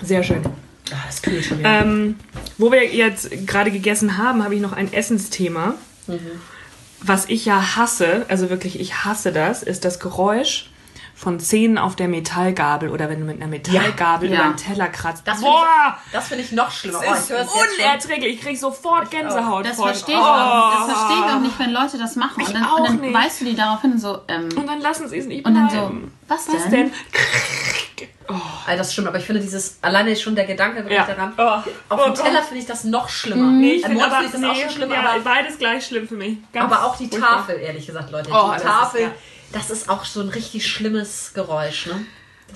Sehr 0.02 0.24
schön. 0.24 0.44
Ah, 0.92 0.96
das 1.08 1.22
kühlt 1.22 1.44
schon 1.46 1.60
wieder. 1.60 1.82
Ähm, 1.82 2.20
wo 2.58 2.72
wir 2.72 2.86
jetzt 2.94 3.30
gerade 3.48 3.72
gegessen 3.72 4.18
haben, 4.18 4.44
habe 4.44 4.56
ich 4.56 4.62
noch 4.62 4.74
ein 4.74 4.92
Essensthema. 4.94 5.74
Was 7.02 7.25
ich 7.28 7.46
ja 7.46 7.75
hasse, 7.75 8.25
also 8.30 8.50
wirklich, 8.50 8.80
ich 8.80 9.04
hasse 9.06 9.32
das, 9.32 9.64
ist 9.64 9.86
das 9.86 10.00
Geräusch 10.00 10.70
von 11.18 11.40
Zähnen 11.40 11.78
auf 11.78 11.96
der 11.96 12.08
Metallgabel 12.10 12.90
oder 12.90 13.10
wenn 13.10 13.22
du 13.22 13.25
mit 13.25 13.38
einer 13.38 13.48
Metallgabel 13.50 14.30
Ja. 14.30 14.36
über 14.36 14.44
einen 14.46 14.58
Teller 14.58 14.88
kratzt. 14.90 15.24
Das 15.25 15.36
finde 15.38 15.52
Boah! 15.52 15.98
ich, 16.06 16.12
das 16.12 16.28
find 16.28 16.42
ich 16.42 16.52
noch 16.52 16.70
schlimmer. 16.72 17.00
Das 17.00 17.32
Oh, 17.32 17.36
ist 17.36 17.50
ich 17.78 17.80
unerträglich. 17.86 18.36
Ich 18.36 18.42
kriege 18.42 18.58
sofort 18.58 19.10
Gänsehaut. 19.12 19.66
Das 19.66 19.78
verstehe 19.78 20.16
ich, 20.16 20.22
Oh. 20.22 20.25
auch, 20.25 20.88
das 20.88 20.98
verstehe 20.98 21.25
ich 21.25 21.34
auch 21.34 21.40
nicht, 21.40 21.58
wenn 21.60 21.72
Leute 21.72 21.98
das 21.98 22.16
machen. 22.18 22.42
Ich 22.42 22.48
und 22.50 22.54
dann, 22.56 22.66
auch 22.66 22.80
und 22.80 22.88
dann 22.88 23.00
nicht. 23.00 23.14
weißt 23.14 23.42
du 23.42 23.46
die 23.46 23.56
darauf 23.56 23.82
hin 23.82 23.94
und 23.94 24.00
so, 24.02 24.20
ähm, 24.28 24.50
Und 24.58 24.68
dann 24.68 24.82
lassen 24.82 25.08
sie 25.08 25.18
es 25.20 25.25
nicht 25.25 25.46
und 25.46 25.56
dann 25.56 25.70
so, 25.70 25.78
bleiben. 25.78 26.12
was 26.28 26.48
Was 26.50 26.70
denn? 26.70 26.92
Denn? 28.29 28.41
Alter, 28.65 28.77
das 28.77 28.94
stimmt, 28.94 29.08
aber 29.08 29.17
ich 29.17 29.25
finde 29.25 29.41
dieses, 29.41 29.77
alleine 29.82 30.15
schon 30.15 30.36
der 30.36 30.46
Gedanke 30.46 30.77
wirklich 30.77 30.98
Ja. 30.98 31.05
daran, 31.05 31.34
Oh. 31.38 31.41
auf 31.41 32.01
Oh 32.01 32.05
dem 32.05 32.13
Teller 32.15 32.39
Gott. 32.39 32.44
finde 32.46 32.60
ich 32.62 32.65
das 32.67 32.84
noch 32.84 33.10
schlimmer. 33.10 33.51
Nee, 33.51 33.74
ich 33.74 33.86
finde 33.86 33.98
ich 33.98 34.32
das 34.32 34.44
auch 34.44 34.53
nee, 34.53 34.62
schon 34.62 34.70
schlimm, 34.72 34.91
ja, 34.91 35.00
aber, 35.10 35.20
beides 35.22 35.58
gleich 35.58 35.86
schlimm 35.86 36.08
für 36.08 36.15
mich. 36.15 36.38
Ganz 36.53 36.72
aber 36.72 36.86
auch 36.86 36.96
die 36.98 37.08
furchtbar. 37.08 37.38
Tafel, 37.38 37.60
ehrlich 37.60 37.86
gesagt, 37.86 38.12
Leute. 38.12 38.29
Oh, 38.32 38.46
die 38.48 38.51
das 38.53 38.58
ist- 38.63 38.67
Tafel, 38.70 39.01
ja. 39.01 39.12
das 39.53 39.70
ist 39.70 39.89
auch 39.89 40.05
so 40.05 40.22
ein 40.22 40.29
richtig 40.29 40.67
schlimmes 40.67 41.32
Geräusch, 41.34 41.88
ne? 41.88 42.05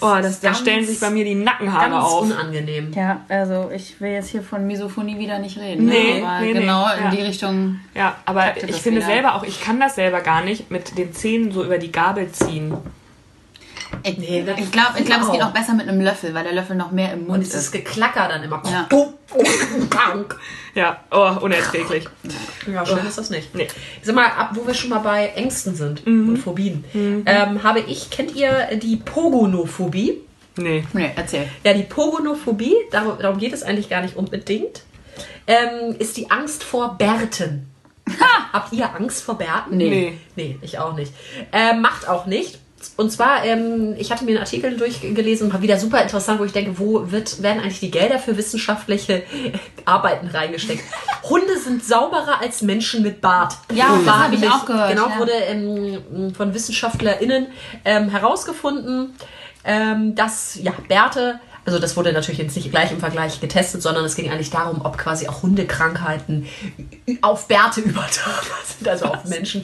Oh, 0.01 0.15
das, 0.21 0.39
da 0.39 0.53
stellen 0.53 0.85
sich 0.85 0.99
bei 0.99 1.09
mir 1.09 1.25
die 1.25 1.33
Nackenhaare 1.35 1.89
Ganz 1.89 2.05
auf. 2.05 2.21
unangenehm. 2.21 2.93
Ja, 2.93 3.21
also 3.27 3.71
ich 3.73 3.99
will 3.99 4.11
jetzt 4.11 4.29
hier 4.29 4.43
von 4.43 4.65
Misophonie 4.67 5.17
wieder 5.17 5.39
nicht 5.39 5.57
reden. 5.57 5.88
Nee, 5.88 6.19
ne? 6.21 6.27
Aber 6.27 6.39
nee, 6.41 6.53
nee, 6.53 6.59
genau 6.59 6.83
ja. 6.85 6.93
in 6.93 7.11
die 7.11 7.21
Richtung. 7.23 7.79
Ja, 7.95 8.15
aber 8.25 8.55
ich 8.55 8.65
das 8.67 8.77
finde 8.79 9.01
wieder. 9.01 9.07
selber 9.11 9.35
auch, 9.35 9.43
ich 9.43 9.59
kann 9.61 9.79
das 9.79 9.95
selber 9.95 10.21
gar 10.21 10.43
nicht 10.43 10.69
mit 10.69 10.95
den 10.97 11.11
Zähnen 11.13 11.51
so 11.51 11.63
über 11.65 11.79
die 11.79 11.91
Gabel 11.91 12.31
ziehen. 12.31 12.77
Ich, 14.03 14.17
Nee, 14.17 14.43
das- 14.46 14.60
ich 14.60 14.72
glaube, 14.72 15.00
ich 15.00 15.05
glaub, 15.05 15.22
es 15.22 15.31
geht 15.31 15.39
Wow. 15.41 15.48
auch 15.48 15.53
besser 15.53 15.74
mit 15.74 15.88
einem 15.88 16.00
Löffel, 16.01 16.34
weil 16.34 16.43
der 16.43 16.53
Löffel 16.53 16.75
noch 16.75 16.91
mehr 16.91 17.12
im 17.13 17.22
Und 17.22 17.27
Mund 17.27 17.43
dieses 17.46 17.65
ist. 17.65 17.72
Geklacker 17.72 18.27
dann 18.29 18.43
immer. 18.43 18.62
Ja. 18.72 18.88
Ja, 20.75 21.00
oh, 21.12 21.31
unerträglich. 21.41 22.05
Ja, 22.72 22.86
schön 22.86 23.05
ist 23.08 23.17
das 23.17 23.29
nicht. 23.29 23.53
Nee. 23.55 23.67
Sag 24.01 24.15
mal, 24.15 24.25
ab, 24.27 24.51
wo 24.53 24.65
wir 24.65 24.74
schon 24.74 24.89
mal 24.89 25.00
bei 25.00 25.27
Ängsten 25.36 25.75
sind 25.75 26.05
und 26.05 26.38
Phobien, 26.38 26.84
ähm, 26.93 27.63
habe 27.63 27.79
ich, 27.81 28.10
kennt 28.10 28.36
ihr 28.36 28.69
die 28.81 28.98
Pogonophobie? 28.98 30.22
Nee. 30.58 30.84
Nee, 30.93 31.12
erzähl. 31.15 31.48
Ja, 31.63 31.74
die 31.74 31.84
Pogonophobie, 31.84 32.75
darum, 32.91 33.17
darum 33.19 33.38
geht 33.39 33.53
es 33.53 33.63
eigentlich 33.63 33.89
gar 33.89 34.01
nicht 34.01 34.15
unbedingt, 34.15 34.84
ähm, 35.48 35.96
ist 35.98 36.17
die 36.17 36.29
Angst 36.31 36.63
vor 36.63 36.98
Bärten. 36.98 37.65
Habt 38.53 38.74
ihr 38.74 38.93
Angst 38.96 39.24
vor 39.24 39.38
Bärten? 39.38 39.77
Nee. 39.77 39.89
Nee. 39.89 40.17
Nee, 40.36 40.58
ich 40.62 40.79
auch 40.79 40.96
nicht. 40.96 41.13
Ähm, 41.51 41.81
macht 41.81 42.08
auch 42.08 42.25
nicht. 42.25 42.60
Und 42.98 43.12
zwar, 43.12 43.45
ähm, 43.45 43.95
ich 43.98 44.12
hatte 44.12 44.25
mir 44.25 44.31
einen 44.31 44.39
Artikel 44.39 44.75
durchgelesen, 44.75 45.50
mal 45.50 45.62
wieder 45.62 45.77
super 45.77 46.01
interessant, 46.01 46.39
wo 46.39 46.45
ich 46.45 46.51
denke, 46.51 46.79
wo 46.79 47.12
wird, 47.12 47.41
werden 47.41 47.62
eigentlich 47.62 47.79
die 47.79 47.91
Gelder 47.91 48.19
für 48.19 48.38
wissenschaftliche 48.38 49.24
Arbeiten 49.86 50.27
reingesteckt? 50.27 50.83
Hunde 51.24 51.57
sind 51.57 51.83
sauberer 51.83 52.41
als 52.41 52.62
Menschen 52.62 53.03
mit 53.03 53.21
Bart. 53.21 53.55
Ja, 53.74 53.95
das 53.95 54.05
War 54.05 54.24
habe 54.25 54.36
ich 54.36 54.50
auch 54.50 54.65
gehört, 54.65 54.89
Genau, 54.91 55.07
ja. 55.09 55.19
wurde 55.19 55.31
ähm, 55.31 56.33
von 56.36 56.53
WissenschaftlerInnen 56.53 57.48
ähm, 57.86 58.09
herausgefunden, 58.09 59.15
ähm, 59.63 60.15
dass 60.15 60.55
ja, 60.62 60.74
Bärte, 60.88 61.39
also 61.69 61.77
das 61.79 61.95
wurde 61.95 62.11
natürlich 62.11 62.39
jetzt 62.39 62.55
nicht 62.55 62.71
gleich 62.71 62.91
im 62.91 62.99
Vergleich 62.99 63.39
getestet, 63.39 63.83
sondern 63.83 64.03
es 64.03 64.15
ging 64.15 64.31
eigentlich 64.31 64.49
darum, 64.49 64.81
ob 64.83 64.97
quasi 64.97 65.27
auch 65.27 65.43
Hundekrankheiten 65.43 66.47
auf 67.21 67.47
Bärte 67.47 67.81
übertragbar 67.85 68.57
sind, 68.65 68.88
also 68.88 69.05
auf 69.05 69.25
Menschen. 69.25 69.63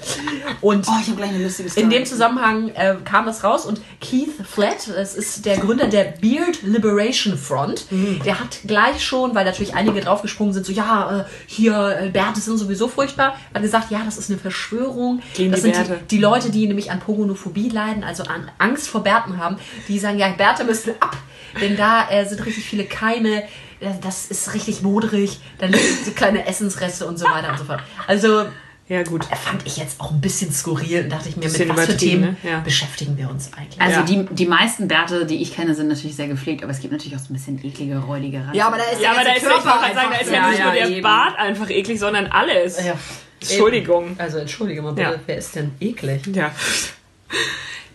Und 0.61 0.85
Oh, 0.87 1.79
in 1.79 1.89
dem 1.89 2.05
Zusammenhang 2.05 2.69
äh, 2.75 2.97
kam 3.03 3.25
das 3.25 3.43
raus 3.43 3.65
und 3.65 3.81
Keith 3.99 4.29
Flett, 4.47 4.87
das 4.95 5.15
ist 5.15 5.47
der 5.47 5.57
Gründer 5.57 5.87
der 5.87 6.03
Beard 6.03 6.61
Liberation 6.61 7.39
Front, 7.39 7.87
der 8.23 8.39
hat 8.39 8.59
gleich 8.67 9.03
schon, 9.03 9.33
weil 9.33 9.45
natürlich 9.45 9.73
einige 9.73 10.01
draufgesprungen 10.01 10.53
sind, 10.53 10.67
so 10.67 10.71
ja, 10.71 11.21
äh, 11.21 11.23
hier 11.47 11.97
äh, 12.01 12.09
Bärte 12.09 12.39
sind 12.39 12.59
sowieso 12.59 12.87
furchtbar, 12.87 13.35
hat 13.51 13.63
gesagt, 13.63 13.89
ja, 13.89 14.03
das 14.05 14.19
ist 14.19 14.29
eine 14.29 14.37
Verschwörung. 14.37 15.23
Gegen 15.33 15.51
das 15.51 15.61
die 15.61 15.71
sind 15.71 15.87
Bärte. 15.87 16.01
die, 16.03 16.17
die 16.17 16.21
Leute, 16.21 16.51
die 16.51 16.67
nämlich 16.67 16.91
an 16.91 16.99
Pogonophobie 16.99 17.69
leiden, 17.69 18.03
also 18.03 18.23
an 18.23 18.51
Angst 18.59 18.87
vor 18.87 19.01
Bärten 19.01 19.37
haben, 19.37 19.57
die 19.87 19.97
sagen, 19.97 20.19
ja, 20.19 20.29
Bärte 20.29 20.65
müssen 20.65 20.93
ab, 20.99 21.17
denn 21.61 21.75
da 21.77 22.09
äh, 22.09 22.25
sind 22.25 22.45
richtig 22.45 22.65
viele 22.65 22.85
Keime. 22.85 23.43
äh, 23.79 23.89
Das 24.01 24.27
ist 24.27 24.53
richtig 24.53 24.81
modrig, 24.81 25.39
dann 25.59 25.71
sind 25.73 26.05
so 26.05 26.11
kleine 26.11 26.45
Essensreste 26.47 27.05
und 27.05 27.17
so 27.17 27.25
weiter 27.25 27.51
und 27.51 27.57
so 27.59 27.65
fort. 27.65 27.81
Also 28.07 28.45
Ja, 28.87 29.01
gut. 29.03 29.25
fand 29.25 29.65
ich 29.65 29.77
jetzt 29.77 29.99
auch 29.99 30.11
ein 30.11 30.21
bisschen 30.21 30.51
skurril 30.51 31.03
und 31.05 31.09
dachte 31.11 31.27
ich 31.29 31.37
mir, 31.37 31.49
mit 31.49 31.69
was 31.75 31.85
für 31.87 31.97
Themen 31.97 32.37
ne? 32.43 32.49
Ja. 32.51 32.59
beschäftigen 32.59 33.17
wir 33.17 33.29
uns 33.29 33.49
eigentlich? 33.57 33.81
Also 33.81 34.01
Ja. 34.01 34.05
die, 34.05 34.25
die 34.35 34.45
meisten 34.45 34.87
Bärte, 34.87 35.25
die 35.25 35.41
ich 35.41 35.55
kenne, 35.55 35.73
sind 35.73 35.87
natürlich 35.87 36.15
sehr 36.15 36.27
gepflegt, 36.27 36.61
aber 36.61 36.71
es 36.71 36.79
gibt 36.79 36.93
natürlich 36.93 37.15
auch 37.17 37.21
so 37.21 37.31
ein 37.31 37.33
bisschen 37.33 37.63
eklige, 37.65 37.97
räudige 37.97 38.39
Rassen. 38.41 38.53
ja, 38.53 38.67
aber 38.67 38.77
da 38.77 38.83
ist 38.83 39.01
Ja, 39.01 39.11
aber 39.11 39.23
da 39.23 39.33
ist, 39.33 39.43
ja, 39.43 39.57
ich 39.57 39.63
sagen, 39.63 40.11
da 40.11 40.17
ist 40.19 40.29
ja, 40.29 40.35
Ja, 40.35 40.49
nicht 40.49 40.59
ja, 40.59 40.65
nur 40.65 40.73
der 40.73 40.89
eben. 40.89 41.01
Bart 41.01 41.37
einfach 41.39 41.69
eklig, 41.71 41.99
sondern 41.99 42.27
alles. 42.27 42.77
Ja. 42.85 42.93
Entschuldigung. 43.41 44.15
Also 44.19 44.37
entschuldige 44.37 44.81
mal 44.81 44.93
bitte, 44.93 45.09
Ja. 45.11 45.19
wer 45.25 45.37
ist 45.37 45.55
denn 45.55 45.71
eklig? 45.79 46.21
Ja. 46.33 46.51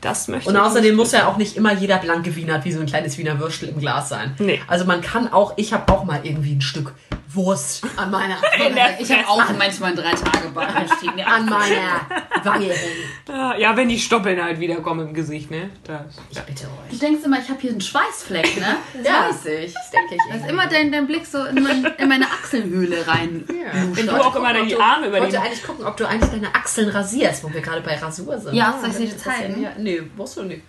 Das 0.00 0.28
möchte 0.28 0.48
Und 0.48 0.56
außerdem 0.56 0.96
muss 0.96 1.12
ja 1.12 1.28
auch 1.28 1.36
nicht 1.36 1.56
immer 1.56 1.74
jeder 1.74 1.98
blanke 1.98 2.34
Wiener 2.34 2.64
wie 2.64 2.72
so 2.72 2.80
ein 2.80 2.86
kleines 2.86 3.18
Wiener 3.18 3.38
Würstel 3.38 3.68
im 3.68 3.78
Glas 3.78 4.08
sein. 4.08 4.34
Nee. 4.38 4.60
Also 4.66 4.84
man 4.84 5.02
kann 5.02 5.32
auch, 5.32 5.52
ich 5.56 5.72
habe 5.72 5.92
auch 5.92 6.04
mal 6.04 6.20
irgendwie 6.22 6.52
ein 6.54 6.62
Stück 6.62 6.94
Wurst 7.32 7.82
an 7.96 8.10
meiner, 8.10 8.36
ich 8.98 9.10
habe 9.12 9.28
auch 9.28 9.42
manchmal 9.56 9.94
drei 9.94 10.12
Tage 10.12 10.48
Bart 10.54 10.70
stehen. 10.96 11.16
Ja. 11.16 11.26
an 11.26 11.46
meiner 11.46 12.00
Wange 12.42 12.66
hängen. 12.66 13.04
Ah, 13.28 13.54
Ja, 13.56 13.76
wenn 13.76 13.88
die 13.88 13.98
Stoppeln 13.98 14.42
halt 14.42 14.58
wiederkommen 14.58 15.08
im 15.08 15.14
Gesicht, 15.14 15.50
ne? 15.50 15.70
Das. 15.84 16.02
Ich 16.30 16.40
bitte 16.40 16.64
Du 16.88 16.94
euch. 16.94 16.98
denkst 16.98 17.24
immer, 17.24 17.38
ich 17.38 17.48
habe 17.48 17.60
hier 17.60 17.70
einen 17.70 17.80
Schweißfleck, 17.80 18.56
ne? 18.58 18.76
Das 18.94 19.06
Ja. 19.06 19.28
weiß 19.28 19.46
ich. 19.46 19.74
Das 19.74 19.90
denke 19.90 20.14
ich. 20.16 20.20
Das 20.32 20.42
ist 20.42 20.50
immer 20.50 20.66
dein, 20.66 20.90
dein 20.90 21.06
Blick 21.06 21.26
so 21.26 21.44
in, 21.44 21.62
mein, 21.62 21.84
in 21.98 22.08
meine 22.08 22.26
Achselhöhle 22.26 23.06
rein. 23.06 23.44
Wenn 23.92 24.06
du 24.06 24.12
auch 24.24 24.34
immer 24.34 24.52
die 24.64 24.76
Arme 24.76 25.06
über 25.08 25.18
Ich 25.18 25.22
wollte 25.24 25.40
eigentlich 25.42 25.62
gucken, 25.62 25.84
ob 25.84 25.96
du 25.96 26.06
eigentlich 26.08 26.30
deine 26.30 26.54
Achseln 26.54 26.88
rasierst, 26.88 27.44
wo 27.44 27.52
wir 27.52 27.60
gerade 27.60 27.82
bei 27.82 27.96
Rasur 27.96 28.38
sind. 28.38 28.54
Ja, 28.54 28.76
soll 28.80 28.90
ich 28.90 28.96
dir 28.96 29.14
das 29.14 29.18
zeigen? 29.22 29.62
Ja, 29.62 29.70
nee, 29.78 30.02
musst 30.16 30.36
du 30.36 30.42
nicht. 30.42 30.62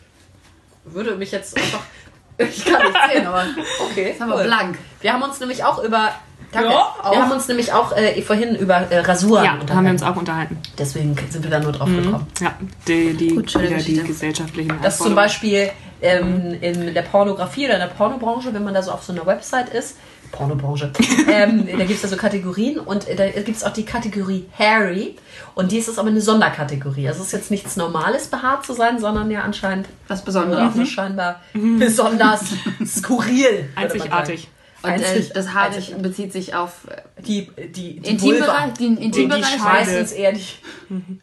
Würde 0.86 1.15
mich 1.15 1.32
jetzt 1.32 1.58
einfach. 1.58 1.82
Ich 2.38 2.65
kann 2.65 2.82
nicht 2.82 2.97
sehen, 3.13 3.28
aber 3.28 3.45
okay. 3.82 4.12
Ist 4.13 4.21
aber 4.21 4.38
cool. 4.38 4.43
blank. 4.45 4.78
Wir 5.02 5.13
haben 5.13 5.21
uns 5.21 5.39
nämlich 5.39 5.63
auch 5.63 5.84
über. 5.84 6.15
Danke. 6.52 6.70
Ja, 6.70 6.76
auch. 6.76 7.12
wir 7.12 7.22
haben 7.22 7.32
uns 7.32 7.48
nämlich 7.48 7.72
auch 7.72 7.96
äh, 7.96 8.22
vorhin 8.22 8.56
über 8.56 8.76
äh, 8.92 9.00
Rasuren 9.00 9.44
Ja, 9.44 9.54
unterhalten. 9.54 9.76
haben 9.76 9.86
wir 9.86 9.92
uns 9.92 10.04
auch 10.04 10.16
unterhalten. 10.16 10.58
Deswegen 10.78 11.16
sind 11.30 11.44
wir 11.44 11.52
da 11.52 11.60
nur 11.60 11.72
drauf 11.72 11.88
gekommen. 11.90 12.28
Ja, 12.42 12.54
die, 12.88 13.14
die, 13.14 13.30
Gut, 13.30 13.54
wieder 13.60 13.78
die 13.78 14.04
gesellschaftlichen 14.04 14.78
Dass 14.82 14.98
zum 14.98 15.16
Beispiel 15.16 15.70
ähm, 16.02 16.58
in 16.62 16.94
der 16.94 17.04
Pornografie 17.04 17.66
oder 17.66 17.76
in 17.76 17.80
der 17.82 17.88
Pornobranche, 17.88 18.54
wenn 18.54 18.64
man 18.64 18.74
da 18.74 18.84
so 18.84 18.92
auf 18.92 19.04
so 19.04 19.14
einer 19.14 19.26
Website 19.26 19.70
ist, 19.70 19.96
Pornobranche, 20.32 20.92
ähm, 21.30 21.68
da 21.68 21.80
gibt 21.80 21.92
es 21.92 22.02
da 22.02 22.08
so 22.08 22.16
Kategorien 22.16 22.80
und 22.80 23.06
da 23.18 23.30
gibt 23.30 23.58
es 23.58 23.64
auch 23.66 23.74
die 23.74 23.84
Kategorie 23.84 24.48
Harry 24.58 25.18
und 25.56 25.72
die 25.74 25.78
ist 25.78 26.00
aber 26.00 26.08
eine 26.08 26.22
Sonderkategorie. 26.22 27.08
Also 27.10 27.20
es 27.20 27.28
ist 27.28 27.34
jetzt 27.34 27.52
nichts 27.52 27.76
Normales, 27.76 28.28
behaart 28.28 28.66
zu 28.66 28.74
sein, 28.74 28.98
sondern 29.00 29.30
ja 29.30 29.42
anscheinend 29.42 29.88
Was 30.08 30.24
Besonderes. 30.24 30.74
nur 30.76 30.86
scheinbar 30.86 31.42
besonders 31.54 32.44
skurril. 32.86 33.70
Einzigartig. 33.76 34.50
Und 34.84 34.89
äh, 34.89 35.30
das 35.34 35.54
Haar 35.54 35.70
bezieht 36.00 36.34
sich 36.34 36.56
auf 36.56 36.88
äh, 36.88 37.02
die, 37.22 37.52
die, 37.72 38.00
die 38.00 38.10
Intimbereich, 38.10 38.74
den 38.74 38.96
Die, 38.96 39.06
Intimbereich. 39.06 39.54
die 39.56 39.60
meistens 39.62 40.12
eher 40.12 40.32
die, 40.34 40.46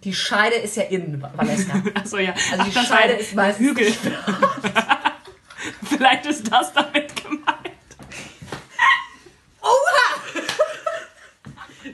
die 0.05 0.14
Scheide 0.14 0.57
ist 0.57 0.77
ja 0.77 0.85
innen, 0.85 1.25
Valeska. 1.35 1.83
Achso, 1.94 2.18
ja. 2.18 2.33
Also 2.53 2.64
die 2.64 2.71
Ach, 2.71 2.75
das 2.75 2.87
Scheide 2.87 3.12
ist 3.14 3.35
meistens 3.35 3.66
Hügel. 3.68 3.92
Vielleicht 5.88 6.27
ist 6.27 6.53
das 6.53 6.73
damit 6.73 7.16
gemeint. 7.16 7.47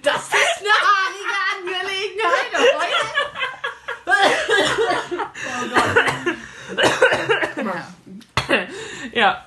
Das 0.02 0.16
ist 0.16 0.60
eine 0.60 0.68
haarige 0.84 1.34
Angelegenheit. 1.56 2.54
Ja. 9.12 9.44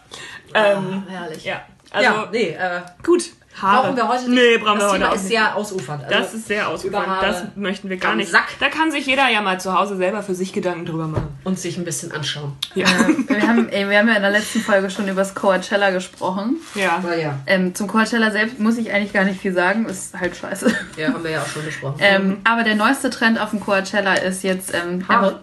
Ähm, 0.53 1.03
Herrlich. 1.07 1.43
ja. 1.43 1.65
Also, 1.97 2.09
ja, 2.11 2.27
nee, 2.31 2.49
äh, 2.49 2.81
gut. 3.03 3.23
Haare. 3.59 3.87
brauchen 3.87 3.97
wir 3.97 4.07
heute 4.07 4.29
nicht. 4.29 4.39
Nee, 4.39 4.57
brauchen 4.59 4.79
das 4.79 4.89
wir 4.89 4.93
Thema 4.93 5.05
heute 5.05 5.09
auch 5.09 5.15
ist 5.15 5.23
nicht. 5.23 5.31
sehr 5.31 5.55
ausufernd. 5.55 6.03
Also, 6.03 6.15
Das 6.19 6.33
ist 6.35 6.47
sehr 6.47 6.67
über 6.83 7.17
Das 7.21 7.43
möchten 7.55 7.89
wir 7.89 7.97
gar 7.97 8.13
nicht. 8.13 8.29
Sack. 8.29 8.49
Da 8.59 8.69
kann 8.69 8.91
sich 8.91 9.07
jeder 9.07 9.27
ja 9.29 9.41
mal 9.41 9.59
zu 9.59 9.73
Hause 9.73 9.97
selber 9.97 10.21
für 10.21 10.35
sich 10.35 10.53
Gedanken 10.53 10.85
drüber 10.85 11.07
machen. 11.07 11.29
und 11.43 11.57
sich 11.57 11.75
ein 11.75 11.83
bisschen 11.83 12.11
anschauen. 12.11 12.53
Ja. 12.75 12.85
wir, 13.27 13.47
haben, 13.47 13.67
ey, 13.69 13.89
wir 13.89 13.97
haben 13.97 14.09
ja 14.09 14.13
in 14.13 14.21
der 14.21 14.29
letzten 14.29 14.59
Folge 14.61 14.91
schon 14.91 15.07
über 15.07 15.21
das 15.21 15.33
Coachella 15.33 15.89
gesprochen. 15.89 16.57
ja. 16.75 17.01
Ja, 17.03 17.15
ja. 17.15 17.39
Ähm, 17.47 17.73
zum 17.73 17.87
Coachella 17.87 18.29
selbst 18.29 18.59
muss 18.59 18.77
ich 18.77 18.91
eigentlich 18.93 19.11
gar 19.13 19.23
nicht 19.23 19.41
viel 19.41 19.53
sagen, 19.53 19.87
ist 19.87 20.13
halt 20.19 20.35
scheiße. 20.35 20.71
Ja, 20.97 21.07
haben 21.13 21.23
wir 21.23 21.31
ja 21.31 21.41
auch 21.41 21.47
schon 21.47 21.65
gesprochen. 21.65 21.95
Ähm, 21.99 22.37
aber 22.43 22.61
der 22.63 22.75
neueste 22.75 23.09
Trend 23.09 23.39
auf 23.41 23.49
dem 23.49 23.59
Coachella 23.59 24.13
ist 24.13 24.43
jetzt 24.43 24.71
ähm, 24.75 25.07
Haare. 25.07 25.39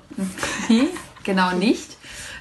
Nee, 0.68 0.86
genau 1.24 1.50
nicht. 1.56 1.96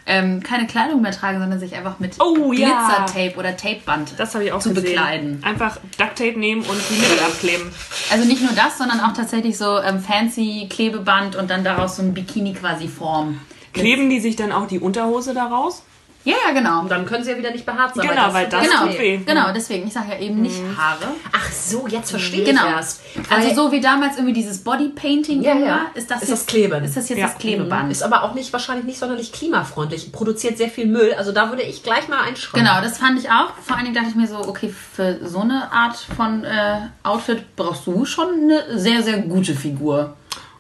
Ähm, 0.06 0.44
keine 0.44 0.68
Kleidung 0.68 1.02
mehr 1.02 1.12
tragen, 1.12 1.40
sondern 1.40 1.60
sich 1.60 1.76
einfach 1.76 2.00
mit 2.00 2.16
Oh, 2.20 2.52
ja. 2.52 2.68
Glitzertape 3.06 3.38
oder 3.40 3.56
Tapeband 3.56 4.14
Das 4.18 4.34
habe 4.36 4.44
ich 4.44 4.52
auch 4.52 4.60
zu 4.60 4.74
gesehen. 4.74 4.92
bekleiden. 4.96 5.40
Einfach 5.44 5.78
Ducktape 5.98 6.38
nehmen 6.38 6.62
und 6.64 6.78
die 6.90 6.96
Mittel 7.00 7.20
abkleben. 7.20 7.72
Also 8.12 8.26
nicht 8.28 8.42
nur 8.42 8.52
das, 8.52 8.78
sondern 8.78 9.00
auch 9.00 9.14
tatsächlich 9.14 9.58
so 9.58 9.80
ähm, 9.80 10.00
fancy 10.00 10.68
Klebeband 10.70 11.38
und 11.38 11.50
dann 11.50 11.64
daraus 11.64 11.96
so 11.96 12.02
ein 12.02 12.14
Bikini 12.14 12.54
quasi 12.54 12.88
formen. 12.90 13.40
Kleben 13.74 14.10
die 14.10 14.20
sich 14.20 14.36
dann 14.36 14.52
auch 14.52 14.68
die 14.68 14.80
Unterhose 14.80 15.34
daraus? 15.34 15.84
Ja, 16.26 16.36
ja, 16.48 16.54
genau. 16.54 16.80
und 16.82 16.90
dann 16.90 17.06
können 17.06 17.24
sie 17.24 17.32
ja 17.32 17.38
wieder 17.38 17.52
nicht 17.52 17.66
behaart 17.66 17.96
sein. 17.96 18.08
Genau, 18.08 18.34
weil 18.34 18.48
das 18.48 18.64
Genau, 18.66 18.86
tut 18.88 18.98
weh. 19.00 19.18
genau, 19.18 19.52
deswegen, 19.54 19.88
ich 19.88 19.94
sage 19.94 20.12
ja 20.12 20.20
eben 20.20 20.42
nicht 20.42 20.56
Haare. 20.78 21.06
Ach 21.34 21.52
so, 21.52 21.86
jetzt 21.88 22.12
verstehe 22.12 22.46
Genau. 22.46 22.64
ich 22.66 22.72
erst. 22.72 23.02
Also 23.30 23.50
Weil- 23.50 23.56
so 23.56 23.72
wie 23.74 23.82
damals 23.82 24.16
irgendwie 24.16 24.34
dieses 24.34 24.64
Bodypainting 24.64 25.42
Ja, 25.42 25.52
immer, 25.52 25.66
ja. 25.66 25.86
ist 25.96 26.10
das 26.10 26.22
Ist 26.24 26.30
jetzt, 26.30 26.40
das 26.42 26.46
Kleben. 26.46 26.84
Ist 26.86 26.96
das 26.96 27.10
jetzt 27.10 27.18
Ja. 27.20 27.28
das 27.28 27.38
Klebeband. 27.38 27.92
Ist 27.92 28.04
aber 28.04 28.24
auch 28.24 28.34
nicht 28.36 28.54
wahrscheinlich 28.54 28.86
nicht 28.86 29.00
sonderlich 29.00 29.34
klimafreundlich. 29.34 30.12
Produziert 30.14 30.58
sehr 30.58 30.70
viel 30.70 30.86
Müll. 30.86 31.14
Also 31.18 31.32
da 31.34 31.50
würde 31.50 31.64
ich 31.64 31.84
gleich 31.84 32.08
mal 32.08 32.22
einschreiben. 32.22 32.66
Genau, 32.66 32.82
das 32.82 33.00
fand 33.00 33.20
ich 33.20 33.30
auch. 33.30 33.54
Vor 33.62 33.76
allen 33.76 33.84
Dingen 33.86 33.96
dachte 33.96 34.10
ich 34.10 34.16
mir 34.16 34.28
so, 34.28 34.38
okay, 34.48 34.74
für 34.94 35.20
so 35.28 35.40
eine 35.42 35.72
Art 35.74 35.98
von 35.98 36.46
äh, 36.46 36.78
Outfit 37.04 37.56
brauchst 37.58 37.86
du 37.86 38.06
schon 38.06 38.28
eine 38.44 38.80
sehr, 38.80 39.04
sehr 39.04 39.18
gute 39.20 39.54
Figur. 39.56 40.16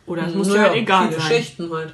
Oder 0.05 0.27
es 0.27 0.35
muss 0.35 0.47
Naja, 0.49 0.63
halt 0.63 0.75
egal 0.75 1.07
viele 1.07 1.21
sein. 1.21 1.31
Schichten 1.31 1.71
halt. 1.73 1.93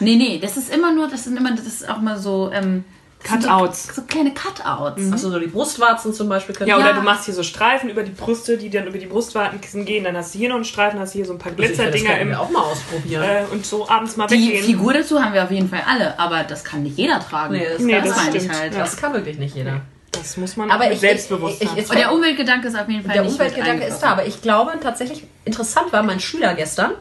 Nee, 0.00 0.16
nee, 0.16 0.40
das 0.42 0.56
ist 0.56 0.74
immer 0.74 0.92
nur, 0.92 1.06
das 1.06 1.22
sind 1.24 1.36
immer, 1.38 1.52
das 1.52 1.66
ist 1.66 1.88
auch 1.88 2.00
mal 2.00 2.18
so, 2.18 2.50
ähm, 2.52 2.84
Cutouts. 3.24 3.94
So 3.94 4.02
kleine 4.02 4.32
Cutouts. 4.34 5.12
Achso, 5.12 5.30
so 5.30 5.38
die 5.38 5.46
Brustwarzen 5.46 6.12
zum 6.12 6.28
Beispiel 6.28 6.54
können 6.54 6.68
Ja, 6.70 6.76
oder 6.76 6.88
Ja. 6.88 6.92
du 6.92 7.00
machst 7.02 7.24
hier 7.24 7.34
so 7.34 7.42
Streifen 7.42 7.88
über 7.90 8.02
die 8.02 8.12
Brüste, 8.12 8.56
die 8.58 8.70
dann 8.70 8.86
über 8.86 8.98
die 8.98 9.06
Brustwarten 9.06 9.60
gehen. 9.84 10.04
Dann 10.04 10.16
hast 10.16 10.34
du 10.34 10.38
hier 10.38 10.50
noch 10.50 10.56
einen 10.56 10.64
Streifen, 10.64 11.00
hast 11.00 11.12
hier 11.12 11.24
so 11.24 11.32
ein 11.32 11.38
paar 11.38 11.52
Also 11.52 11.62
ich 11.62 11.68
finde, 11.70 11.84
das 11.84 11.92
Glitzerdinger 11.92 12.18
können 12.18 12.30
wir 12.30 12.40
auch 12.40 12.50
mal 12.50 12.60
ausprobieren. 12.62 13.22
äh, 13.24 13.42
und 13.50 13.64
so 13.66 13.88
abends 13.88 14.16
mal 14.16 14.26
Die 14.26 14.34
weggehen. 14.34 14.64
Figur 14.64 14.92
dazu 14.92 15.22
haben 15.22 15.32
wir 15.32 15.42
auf 15.42 15.50
jeden 15.50 15.68
Fall 15.68 15.82
alle, 15.86 16.18
aber 16.18 16.44
das 16.44 16.62
kann 16.62 16.82
nicht 16.82 16.96
jeder 16.98 17.18
tragen. 17.18 17.54
Nee, 17.54 17.66
das 17.72 17.78
Nee, 17.80 17.92
kann 17.94 18.04
das 18.08 18.18
ich 18.28 18.42
stimmt. 18.42 18.52
halt. 18.60 18.74
Ja. 18.74 18.80
Das 18.80 18.96
kann 18.96 19.12
wirklich 19.14 19.38
nicht 19.38 19.56
jeder. 19.56 19.80
Das 20.12 20.36
muss 20.36 20.56
man 20.56 20.70
Aber 20.70 20.90
ich- 20.92 21.00
Selbstbewusstsein. 21.00 21.68
ich- 21.76 21.84
ich- 21.84 21.90
Und 21.90 21.98
der 21.98 22.12
Umweltgedanke 22.12 22.68
ist 22.68 22.76
auf 22.78 22.88
jeden 22.88 23.04
Fall 23.04 23.14
Der 23.14 23.22
nicht 23.24 23.32
Umweltgedanke 23.32 23.84
ist 23.84 23.98
da, 24.00 24.10
aber 24.10 24.26
ich 24.26 24.40
glaube 24.42 24.72
tatsächlich, 24.80 25.24
interessant 25.44 25.92
war 25.92 26.02
mein 26.02 26.20
Schüler 26.20 26.54
gestern, 26.54 26.92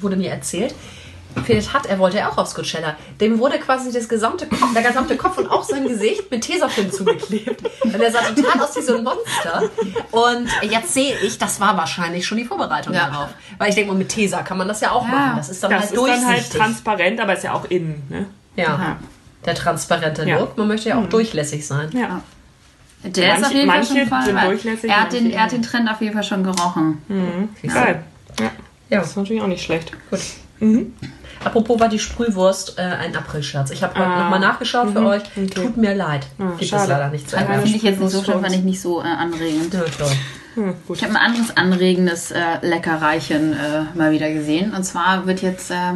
wurde 0.00 0.14
mir 0.16 0.30
erzählt, 0.30 0.74
Philipp 1.44 1.72
hat, 1.72 1.86
er 1.86 1.98
wollte 1.98 2.16
ja 2.18 2.28
auch 2.30 2.36
aufs 2.38 2.54
Coachella. 2.54 2.96
Dem 3.20 3.38
wurde 3.38 3.58
quasi 3.58 3.92
das 3.92 4.08
gesamte 4.08 4.46
Kopf, 4.46 4.72
der 4.74 4.82
gesamte 4.82 5.16
Kopf 5.16 5.38
und 5.38 5.46
auch 5.50 5.62
sein 5.62 5.86
Gesicht 5.86 6.30
mit 6.30 6.42
Tesafilm 6.42 6.90
zugeklebt. 6.90 7.62
Und 7.84 7.94
er 8.00 8.10
sah 8.10 8.20
total 8.22 8.60
aus 8.62 8.76
wie 8.76 8.82
so 8.82 8.96
ein 8.96 9.04
Monster. 9.04 9.62
Und 10.10 10.48
jetzt 10.70 10.92
sehe 10.94 11.16
ich, 11.22 11.38
das 11.38 11.60
war 11.60 11.76
wahrscheinlich 11.76 12.26
schon 12.26 12.38
die 12.38 12.44
Vorbereitung 12.44 12.92
Ja. 12.94 13.08
darauf. 13.08 13.28
Weil 13.58 13.68
ich 13.68 13.74
denke 13.76 13.92
mal, 13.92 13.98
mit 13.98 14.08
Tesa 14.08 14.42
kann 14.42 14.58
man 14.58 14.66
das 14.68 14.80
ja 14.80 14.90
auch 14.90 15.04
Ja. 15.06 15.12
machen. 15.12 15.32
Das 15.36 15.48
ist 15.48 15.62
dann 15.62 15.70
das 15.70 15.82
halt 15.82 15.92
ist 15.92 15.96
dann 15.98 16.08
halt 16.10 16.26
durchsichtig. 16.26 16.60
transparent, 16.60 17.20
aber 17.20 17.34
ist 17.34 17.44
ja 17.44 17.52
auch 17.52 17.64
innen. 17.66 18.02
Ne? 18.08 18.26
ja. 18.56 18.64
Ja. 18.64 18.96
Der 19.46 19.54
transparente 19.54 20.24
Ja. 20.28 20.38
Look. 20.40 20.58
Man 20.58 20.66
möchte 20.68 20.88
ja 20.88 20.98
auch 21.00 21.06
durchlässig 21.08 21.66
sein. 21.66 21.90
Ja. 21.92 22.20
Der 23.04 23.34
ist 23.34 23.40
Manche- 23.42 23.46
auf 23.46 23.52
jeden 23.54 23.68
Fall 23.68 23.78
manche 23.78 23.96
schon 23.96 24.08
voll, 24.08 24.22
sind 24.24 24.42
durchlässig, 24.42 24.90
er 24.90 25.00
hat, 25.02 25.12
den, 25.12 25.30
er 25.30 25.42
hat 25.44 25.52
den 25.52 25.62
Trend 25.62 25.88
auf 25.88 26.00
jeden 26.00 26.14
Fall 26.14 26.24
schon 26.24 26.42
gerochen. 26.42 27.00
Geil. 27.62 28.02
Ja. 28.40 28.50
Ja. 28.90 29.00
Das 29.00 29.10
ist 29.10 29.16
natürlich 29.16 29.40
auch 29.40 29.46
nicht 29.46 29.62
schlecht. 29.64 29.92
Gut. 30.10 30.18
Apropos 31.48 31.80
war 31.80 31.88
die 31.88 31.98
Sprühwurst 31.98 32.78
äh, 32.78 32.82
ein 32.82 33.16
April-Scherz. 33.16 33.70
Ich 33.70 33.82
habe 33.82 33.94
heute 33.98 34.06
Ah. 34.08 34.22
nochmal 34.24 34.40
nachgeschaut 34.40 34.90
für 34.92 35.00
euch. 35.06 35.22
okay. 35.36 35.46
Tut 35.46 35.76
mir 35.76 35.94
leid. 35.94 36.26
Gibt 36.38 36.62
es 36.62 36.68
schade. 36.68 36.88
leider 36.92 37.08
nicht 37.10 37.28
zu 37.28 37.36
Das 37.36 37.44
ärgern. 37.44 37.62
finde 37.62 37.76
ich 37.76 37.82
jetzt 37.82 38.00
nicht 38.00 38.10
so 38.12 38.22
für 38.22 38.38
fand 38.38 38.54
ich 38.54 38.62
nicht 38.64 38.80
so 38.80 39.00
äh, 39.00 39.04
anregend. 39.04 39.72
Ja, 39.74 39.80
toll. 39.80 40.10
Hm. 40.54 40.74
Ich 40.92 41.02
habe 41.04 41.12
ein 41.14 41.16
anderes 41.16 41.56
anregendes 41.56 42.30
äh, 42.30 42.40
Leckereichen 42.62 43.52
äh, 43.54 43.84
mal 43.96 44.10
wieder 44.12 44.30
gesehen. 44.32 44.72
Und 44.74 44.82
zwar 44.84 45.26
wird 45.26 45.40
jetzt, 45.42 45.70
äh, 45.70 45.94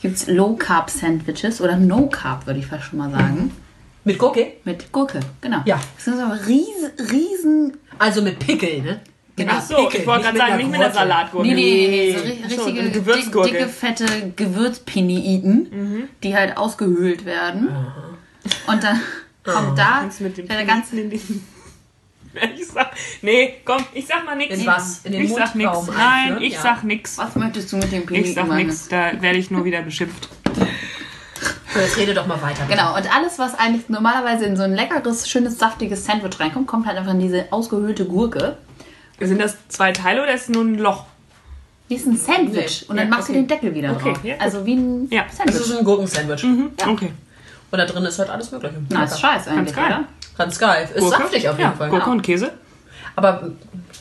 gibt's 0.00 0.26
Low-Carb-Sandwiches 0.26 1.60
oder 1.60 1.76
No-Carb, 1.76 2.46
würde 2.46 2.60
ich 2.60 2.66
fast 2.66 2.84
schon 2.84 2.98
mal 2.98 3.10
sagen. 3.10 3.52
Mit 4.04 4.18
Gurke? 4.18 4.54
Mit 4.64 4.90
Gurke, 4.90 5.20
genau. 5.40 5.58
Ja. 5.64 5.78
Das 5.94 6.04
sind 6.04 6.16
so 6.18 6.24
riesen, 6.48 6.90
riesen 7.10 7.76
Also 7.98 8.20
mit 8.22 8.38
Pickel, 8.40 8.82
ne? 8.82 9.00
Genau. 9.34 9.52
Ach 9.56 9.62
so, 9.62 9.88
ich 9.90 10.06
wollte 10.06 10.24
gerade 10.24 10.38
sagen, 10.38 10.56
nicht 10.58 10.70
mit 10.70 10.80
einer 10.80 10.92
Salatgurke. 10.92 11.48
Nee, 11.48 11.54
nee, 11.54 12.16
so 12.16 12.24
ri- 12.24 12.38
Ach 12.44 12.50
so, 12.50 12.64
richtige, 12.64 12.90
Gewürzgurke. 12.90 13.50
dicke, 13.50 13.68
fette 13.68 14.32
Gewürzpiniiten, 14.36 16.08
die 16.22 16.34
halt 16.36 16.56
ausgehöhlt 16.56 17.24
werden. 17.24 17.68
Und 18.66 18.82
dann 18.84 19.00
kommt 19.44 19.78
da 19.78 19.98
Kannst 20.00 20.20
du 20.20 20.24
mit 20.24 20.36
dem 20.36 20.48
der 20.48 20.64
ganze 20.64 21.00
in 21.00 21.10
den 21.10 21.20
ich 22.56 22.66
sag, 22.66 22.92
nee, 23.20 23.54
komm, 23.64 23.84
ich 23.92 24.06
sag 24.06 24.24
mal 24.24 24.36
nix. 24.36 24.58
In 24.58 24.66
was? 24.66 25.00
In 25.04 25.12
den 25.12 25.24
ich 25.24 25.32
sag 25.34 25.54
nix. 25.54 25.70
Nein, 25.96 26.38
ich 26.40 26.54
Ja. 26.54 26.60
sag 26.62 26.82
nix. 26.84 27.18
Was 27.18 27.34
möchtest 27.36 27.72
du 27.72 27.76
mit 27.76 27.92
dem 27.92 28.00
Ich 28.02 28.06
Piniten 28.06 28.34
sag 28.34 28.48
nix, 28.48 28.88
da 28.88 29.12
werde 29.20 29.38
ich 29.38 29.50
nur 29.50 29.64
wieder 29.64 29.82
beschimpft. 29.82 30.28
So, 31.74 31.80
Jetzt 31.80 31.96
rede 31.96 32.12
doch 32.14 32.26
mal 32.26 32.40
weiter. 32.42 32.64
bitte. 32.64 32.76
Genau, 32.78 32.94
und 32.96 33.14
alles, 33.14 33.38
was 33.38 33.54
eigentlich 33.54 33.88
normalerweise 33.88 34.44
in 34.44 34.56
so 34.56 34.62
ein 34.62 34.74
leckeres, 34.74 35.28
schönes, 35.28 35.58
saftiges 35.58 36.04
Sandwich 36.04 36.38
reinkommt, 36.38 36.66
kommt 36.66 36.86
halt 36.86 36.98
einfach 36.98 37.12
in 37.12 37.20
diese 37.20 37.46
ausgehöhlte 37.50 38.04
Gurke. 38.04 38.56
Sind 39.26 39.40
das 39.40 39.56
zwei 39.68 39.92
Teile 39.92 40.22
oder 40.22 40.32
ist 40.34 40.42
es 40.42 40.48
nur 40.50 40.62
ein 40.64 40.78
Loch? 40.78 41.04
Die 41.90 41.96
ist 41.96 42.06
ein 42.06 42.16
Sandwich. 42.16 42.82
Nee. 42.82 42.90
Und 42.90 42.96
dann 42.96 43.08
Ja, 43.08 43.14
machst 43.16 43.28
du 43.28 43.32
okay. 43.32 43.40
den 43.42 43.48
Deckel 43.48 43.74
wieder 43.74 43.92
Okay, 43.92 44.12
drauf. 44.14 44.24
ja, 44.24 44.34
also 44.38 44.64
wie 44.64 44.74
ein 44.74 45.08
Ja. 45.10 45.24
Das 45.26 45.36
Sandwich. 45.36 45.56
ist 45.60 45.76
ein 45.78 45.84
Gurkensandwich. 45.84 46.44
Okay. 46.86 47.12
Und 47.70 47.78
da 47.78 47.84
drin 47.86 48.04
ist 48.04 48.18
halt 48.18 48.30
alles 48.30 48.50
Mögliche. 48.50 48.74
Na, 48.90 49.04
ist 49.04 49.18
scheiße 49.20 49.50
eigentlich, 49.50 49.74
geil. 49.74 49.86
oder? 49.86 50.04
Ganz 50.38 50.58
geil. 50.58 50.88
Ist 50.94 51.08
saftig 51.08 51.48
auf 51.48 51.58
jeden 51.58 51.70
ja, 51.70 51.76
Fall. 51.76 51.90
Gurke 51.90 52.10
und 52.10 52.22
Käse. 52.22 52.52
Aber 53.14 53.50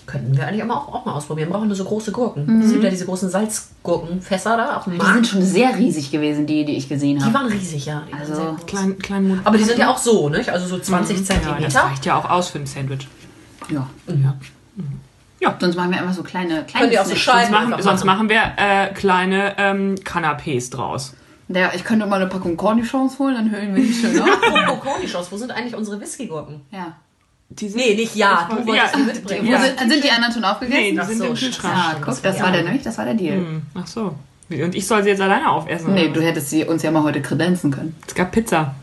könnten 0.05 0.37
wir 0.37 0.47
eigentlich 0.47 0.63
auch 0.63 0.67
mal, 0.67 0.75
auch 0.75 1.05
mal 1.05 1.13
ausprobieren. 1.13 1.49
Wir 1.49 1.53
brauchen 1.53 1.67
nur 1.67 1.75
so 1.75 1.83
große 1.83 2.13
Gurken. 2.13 2.61
Es 2.61 2.71
gibt 2.71 2.83
ja 2.83 2.89
diese 2.89 3.05
großen 3.05 3.29
Salzgurkenfässer 3.29 4.55
da 4.55 4.77
auf 4.77 4.85
dem 4.85 4.93
Die 4.93 4.97
Markt. 4.99 5.13
sind 5.15 5.27
schon 5.27 5.41
sehr 5.41 5.75
riesig 5.77 6.11
gewesen, 6.11 6.45
die, 6.47 6.63
die 6.63 6.77
ich 6.77 6.87
gesehen 6.87 7.17
Die 7.17 7.23
habe. 7.25 7.33
waren 7.33 7.47
riesig, 7.47 7.85
ja. 7.87 8.03
Die 8.09 8.13
Also. 8.13 8.55
Klein, 8.67 8.97
klein 8.99 9.27
Mut. 9.27 9.39
Aber 9.43 9.57
die 9.57 9.63
sind 9.65 9.77
ja 9.79 9.89
auch 9.91 9.97
so, 9.97 10.29
nicht? 10.29 10.49
Also 10.49 10.65
so 10.67 10.79
20 10.79 11.17
Ja, 11.17 11.21
das 11.23 11.27
Zentimeter. 11.43 11.79
reicht 11.81 12.05
ja 12.05 12.15
auch 12.17 12.29
aus 12.29 12.49
für 12.49 12.59
ein 12.59 12.65
Sandwich. 12.65 13.07
ja. 13.69 13.87
Ja. 14.07 14.35
Ja. 15.41 15.57
Sonst 15.59 15.75
machen 15.75 15.91
wir 15.91 15.99
einfach 15.99 16.13
so 16.13 16.23
kleine, 16.23 16.63
kleine 16.65 16.85
Könnt 16.85 16.93
ihr 16.93 17.01
auch 17.01 17.05
so 17.05 17.11
Snacks. 17.15 17.21
Scheiben 17.23 17.41
Sonst 17.45 17.51
machen, 17.51 17.73
einfach 17.73 17.83
sonst 17.83 18.03
machen 18.05 18.29
wir 18.29 18.41
äh, 18.57 18.93
kleine 18.93 19.55
ähm, 19.57 19.95
Canapés 19.95 20.71
draus. 20.71 21.13
Ja, 21.47 21.71
ich 21.75 21.83
könnte 21.83 22.05
mal 22.05 22.15
eine 22.21 22.27
Packung 22.29 22.55
Cornichons 22.55 23.19
holen, 23.19 23.33
dann 23.35 23.51
höhlen 23.51 23.75
wir 23.75 23.83
die 23.83 23.91
schön 23.93 24.21
auf. 24.21 24.29
Apropos 24.43 24.79
Cornichons, 24.81 25.31
wo 25.31 25.37
sind 25.37 25.51
eigentlich 25.51 25.75
unsere 25.75 25.99
Whiskygurken? 25.99 26.61
Ja. 26.71 26.93
Die 27.49 27.67
sind, 27.67 27.77
Nee, 27.81 27.95
nicht 27.95 28.15
ja. 28.15 28.47
Du 28.49 28.55
wollte- 28.55 28.67
wolltest 28.67 28.93
ja. 28.93 28.99
die 28.99 29.05
mitbringen. 29.05 29.47
Wo 29.47 29.51
Ja. 29.51 29.59
sind, 29.59 29.79
sind 29.79 30.03
die 30.03 30.09
anderen 30.09 30.31
schon 30.31 30.41
Nee, 30.43 30.47
aufgegessen? 30.47 30.83
die 30.93 30.99
Ach 31.01 31.07
sind 31.07 31.17
so, 31.17 31.25
im. 31.25 31.33
Kühlschrank. 31.33 31.75
ah, 31.75 31.95
guck, 32.01 32.21
das 32.23 32.39
war 32.41 32.51
der 32.53 32.63
nämlich, 32.63 32.83
das 32.83 32.97
war 32.97 33.03
der 33.05 33.15
Deal. 33.15 33.37
Hm, 33.37 33.61
Ach 33.73 33.87
so. 33.87 34.15
Und 34.49 34.75
ich 34.75 34.85
soll 34.87 35.03
sie 35.03 35.09
jetzt 35.09 35.21
alleine 35.21 35.49
aufessen? 35.49 35.93
Nee, 35.93 36.05
oder 36.05 36.13
du 36.13 36.21
hättest 36.23 36.49
sie 36.49 36.63
uns 36.65 36.83
ja 36.83 36.91
mal 36.91 37.03
heute 37.03 37.21
kredenzen 37.21 37.71
können. 37.71 37.95
Es 38.07 38.13
gab 38.15 38.31
Pizza. 38.31 38.75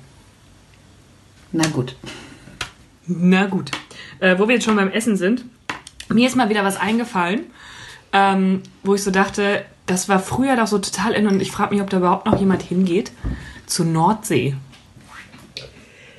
Na 1.52 1.66
gut. 1.68 1.96
Na 3.06 3.46
gut. 3.46 3.70
Äh, 4.20 4.38
wo 4.38 4.46
wir 4.48 4.56
jetzt 4.56 4.64
schon 4.64 4.76
beim 4.76 4.90
Essen 4.90 5.16
sind, 5.16 5.44
mir 6.08 6.26
ist 6.26 6.36
mal 6.36 6.48
wieder 6.48 6.64
was 6.64 6.76
eingefallen, 6.76 7.50
ähm, 8.12 8.62
wo 8.82 8.94
ich 8.94 9.02
so 9.02 9.10
dachte, 9.10 9.64
das 9.86 10.08
war 10.08 10.20
früher 10.20 10.56
doch 10.56 10.66
so 10.66 10.78
total 10.78 11.12
in 11.12 11.26
und 11.26 11.40
ich 11.40 11.50
frage 11.50 11.74
mich, 11.74 11.82
ob 11.82 11.90
da 11.90 11.98
überhaupt 11.98 12.26
noch 12.26 12.38
jemand 12.38 12.62
hingeht. 12.62 13.12
Zur 13.66 13.86
Nordsee. 13.86 14.56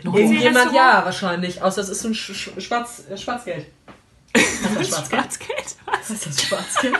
Irgendjemand 0.03 0.55
Restaurant? 0.55 0.75
ja, 0.75 1.05
wahrscheinlich. 1.05 1.61
Außer 1.61 1.81
es 1.81 1.89
ist 1.89 2.01
so 2.01 2.09
ein 2.09 2.13
Sch 2.13 2.33
Sch 2.33 2.49
Schwarz 2.59 3.03
äh, 3.09 3.17
Schwarzgeld. 3.17 3.67
Was 4.33 4.43
ist 4.43 4.93
das 4.93 5.07
Schwarzgeld? 5.07 5.09
Schwarzgeld? 5.09 5.75
Was? 5.85 5.99
Was 5.99 6.09
ist 6.09 6.25
das 6.27 6.43
Schwarzgeld? 6.43 6.95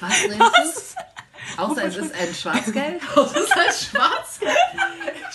Was 0.00 0.22
redest 0.22 0.96
du? 0.96 1.09
Außer 1.56 1.84
es 1.86 1.96
ist 1.96 2.14
ein 2.14 2.34
Schwarzgeld. 2.34 3.00
Was 3.14 3.32
ist 3.32 3.54
das 3.56 3.84
Schwarzgeld? 3.84 4.56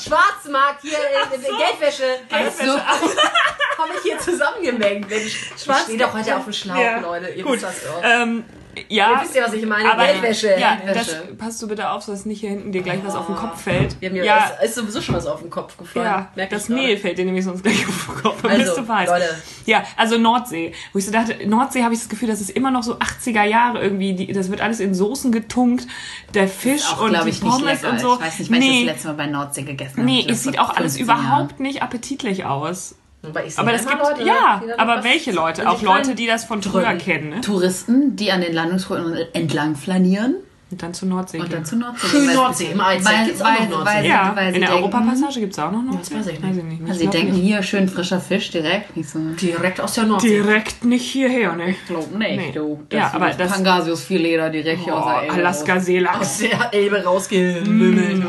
Schwarzmarkt 0.04 0.82
hier, 0.82 0.98
äh, 0.98 1.38
Geldwäsche. 1.38 2.20
So. 2.66 2.80
Habe 2.80 3.90
ich 3.98 4.02
hier 4.04 4.20
zusammengemengt. 4.20 5.10
Mensch, 5.10 5.52
ich 5.56 5.62
stehe 5.84 5.98
doch 5.98 6.14
heute 6.14 6.36
auf 6.36 6.44
dem 6.44 6.54
Schlauch, 6.54 6.78
Ja. 6.78 7.00
Leute. 7.00 7.30
Ihr 7.30 7.44
Gut. 7.44 7.54
wisst 7.54 7.64
das 7.64 7.84
doch. 7.84 8.02
Ähm, 8.04 8.44
ja. 8.90 9.12
Ihr 9.12 9.22
wisst 9.24 9.36
ja, 9.36 9.44
was 9.46 9.54
ich 9.54 9.66
meine. 9.66 9.92
aber 9.92 10.06
Geldwäsche. 10.06 10.56
Ja, 10.60 10.76
Geldwäsche. 10.76 11.24
das 11.28 11.38
passt 11.38 11.62
du 11.62 11.68
bitte 11.68 11.90
auf, 11.90 12.06
dass 12.06 12.26
nicht 12.26 12.40
hier 12.42 12.50
hinten 12.50 12.72
dir 12.72 12.82
gleich 12.82 13.00
was 13.06 13.16
auf 13.16 13.28
den 13.28 13.36
Kopf 13.36 13.62
fällt. 13.62 13.96
Ja, 14.02 14.10
mir 14.10 14.24
ja, 14.26 14.46
ist, 14.62 14.64
ist 14.70 14.76
sowieso 14.76 15.02
schon 15.02 15.16
was 15.16 15.26
auf 15.26 15.42
den 15.42 15.50
Kopf 15.50 15.78
gefallen. 15.78 16.06
ja 16.06 16.32
Merk 16.36 16.50
das 16.50 16.64
ich. 16.70 16.76
Mehl 16.76 16.98
fällt 16.98 17.18
dir 17.18 17.26
nämlich 17.26 17.46
sonst 17.46 17.64
gleich 17.64 17.88
auf 17.88 18.06
den 18.08 18.22
Kopf. 18.24 18.44
Also, 18.46 18.58
bist 18.64 18.78
du 18.78 18.88
weiß. 18.88 19.10
Leute. 19.10 19.30
Ja, 19.66 19.84
also 19.98 20.18
Nordsee. 20.18 20.74
Wo 20.94 21.00
ich 21.00 21.06
so 21.06 21.12
dachte, 21.12 21.48
Nordsee 21.48 21.84
habe 21.84 21.94
ich 21.94 22.00
das 22.00 22.10
Gefühl, 22.10 22.28
das 22.28 22.42
ist 22.42 22.50
immer 22.52 22.72
noch 22.72 22.84
so 22.84 22.98
80er 22.98 23.44
Jahre 23.44 23.82
irgendwie. 23.82 24.14
Die, 24.14 24.32
das 24.32 24.50
wird 24.50 24.62
alles 24.62 24.80
in 24.80 24.94
Soßen 24.94 25.32
getunkt. 25.32 25.88
Der 26.34 26.48
Fisch 26.48 26.86
Auch, 26.94 27.02
und 27.02 27.14
die 27.24 27.30
ich, 27.30 27.42
Pommes 27.42 27.84
und 27.84 28.00
so. 28.00 28.16
Ich 28.16 28.22
weiß 28.22 28.40
nicht, 28.40 28.52
wann 28.52 28.62
ich 28.62 28.70
nee, 28.70 28.86
das 28.86 28.94
letzte 28.96 29.08
Mal 29.10 29.14
bei 29.16 29.28
Nordsee 29.28 29.64
gegessen 29.64 29.98
habe. 29.98 30.06
nee, 30.06 30.20
Ich 30.22 30.30
es 30.30 30.44
sieht 30.44 30.60
auch 30.60 30.70
alles 30.70 30.98
15 30.98 31.08
Jahren. 31.08 31.20
überhaupt 31.26 31.60
nicht 31.60 31.82
appetitlich 31.82 32.46
aus. 32.46 32.96
Aber, 33.30 33.46
ich 33.46 33.54
sehe 33.56 33.64
Aber 33.64 33.74
es 33.74 33.82
immer 33.82 33.92
gibt, 33.92 34.04
Leute, 34.04 34.24
ja, 34.24 34.62
aber 34.78 35.04
welche 35.04 35.32
Leute? 35.32 35.62
sich 35.62 35.70
Auch 35.70 35.82
Leute, 35.82 36.16
die 36.16 36.28
das 36.28 36.46
von 36.46 36.62
früher 36.62 36.84
drücken. 36.84 36.98
kennen, 37.00 37.30
ne? 37.30 37.42
Touristen, 37.42 38.16
die 38.16 38.32
an 38.32 38.42
den 38.42 38.54
Landungsrouten 38.54 39.18
entlang 39.34 39.76
flanieren 39.76 40.36
Und 40.72 40.82
dann 40.82 40.94
zur 40.94 41.08
Nordsee 41.08 41.40
und 41.40 41.54
dann 41.54 41.64
zur 41.64 41.78
Nordsee 41.78 42.08
Schön 42.08 42.34
Nordsee, 42.34 42.66
im 42.72 42.82
Eizeit 42.82 43.06
Weil, 43.20 43.26
gibt's 43.28 43.42
auch 43.42 43.60
noch 43.60 43.70
Nordsee. 43.70 43.86
weil, 43.96 44.06
ja, 44.08 44.32
weil 44.36 44.50
sie 44.50 44.56
in 44.56 44.62
der 44.66 44.76
Europapassage 44.76 45.40
gibt 45.40 45.54
es 45.54 45.60
auch 45.60 45.72
noch 45.72 45.84
Nordsee. 45.84 46.16
Das 46.16 46.26
weiß 46.28 46.34
ich 46.34 46.40
nicht. 46.40 46.50
Weiß 46.50 46.58
ich 46.58 46.64
nicht. 46.64 46.82
Also 46.90 47.00
sie 47.02 47.08
denken, 47.08 47.34
nicht. 47.34 47.44
hier 47.44 47.64
schön 47.64 47.88
frischer 47.88 48.20
Fisch 48.20 48.50
direkt. 48.50 48.98
Nicht 48.98 49.10
so. 49.10 49.20
Direkt 49.40 49.80
aus 49.80 49.94
der 49.94 50.06
Nordsee. 50.06 50.28
Direkt 50.42 50.84
nicht 50.84 51.06
hierher, 51.10 51.54
ne? 51.56 51.70
Ich 51.70 51.86
glaube 51.86 52.18
nicht, 52.18 52.36
Nee. 52.38 52.52
du. 52.54 52.82
Ja, 52.92 53.12
aber 53.14 53.30
das- 53.30 53.52
Pangasius 53.52 54.04
Filet 54.04 54.38
da 54.38 54.50
direkt 54.50 54.84
hier 54.84 54.96
aus 54.96 55.04
Oh, 55.06 55.10
der 55.10 55.22
Elbe 55.24 55.34
Alaska 55.36 55.76
Aus 56.20 56.38
der 56.40 56.74
Elbe 56.74 57.04
rausgemümmelt. 57.04 58.24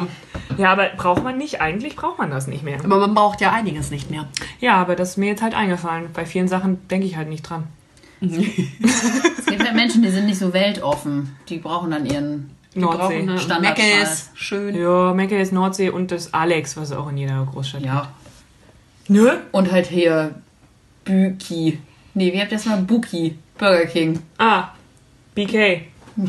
Ja, 0.57 0.73
aber 0.73 0.89
braucht 0.97 1.23
man 1.23 1.39
nicht. 1.39 1.61
Eigentlich 1.61 1.97
braucht 1.97 2.19
man 2.19 2.31
das 2.31 2.47
nicht 2.47 2.63
mehr. 2.63 2.79
Aber 2.83 2.99
man 2.99 3.15
braucht 3.15 3.41
ja 3.41 3.53
einiges 3.53 3.91
nicht 3.91 4.11
mehr. 4.11 4.27
Ja, 4.61 4.75
aber 4.77 4.97
das 4.97 5.11
ist 5.11 5.17
mir 5.17 5.27
jetzt 5.29 5.43
halt 5.43 5.55
eingefallen. 5.55 6.09
Bei 6.13 6.27
vielen 6.27 6.49
Sachen 6.49 6.87
denke 6.89 7.07
ich 7.07 7.17
halt 7.17 7.29
nicht 7.29 7.43
dran. 7.43 7.65
Es 8.21 9.47
gibt 9.47 9.63
halt 9.65 9.75
Menschen, 9.75 10.03
die 10.03 10.09
sind 10.11 10.27
nicht 10.27 10.39
so 10.39 10.53
weltoffen. 10.53 11.37
Die 11.49 11.59
brauchen 11.59 11.91
dann 11.91 12.07
ihren 12.07 12.51
Nordsee. 12.75 13.21
Eine 13.21 13.39
Standardpreis. 13.39 13.89
Meckes, 13.89 14.31
schön. 14.35 14.75
Ja, 14.75 15.13
Mecke 15.15 15.41
ist 15.41 15.53
Nordsee 15.53 15.91
und 15.91 16.11
das 16.11 16.33
Alex, 16.33 16.77
was 16.77 16.93
auch 16.93 17.09
in 17.11 17.19
jeder 17.19 17.47
Großstadt 17.51 17.83
Ja. 17.83 18.13
Nö? 19.09 19.31
Und 19.53 19.71
halt 19.71 19.87
hier 19.87 20.35
Büki. 21.05 21.79
Nee, 22.15 22.33
wie 22.33 22.41
habt 22.41 22.51
ihr 22.51 22.59
das 22.59 22.67
mal? 22.67 22.79
Buki. 22.79 23.39
Burger 23.59 23.87
King. 23.87 24.21
Ah, 24.39 24.69
BK. 25.35 25.83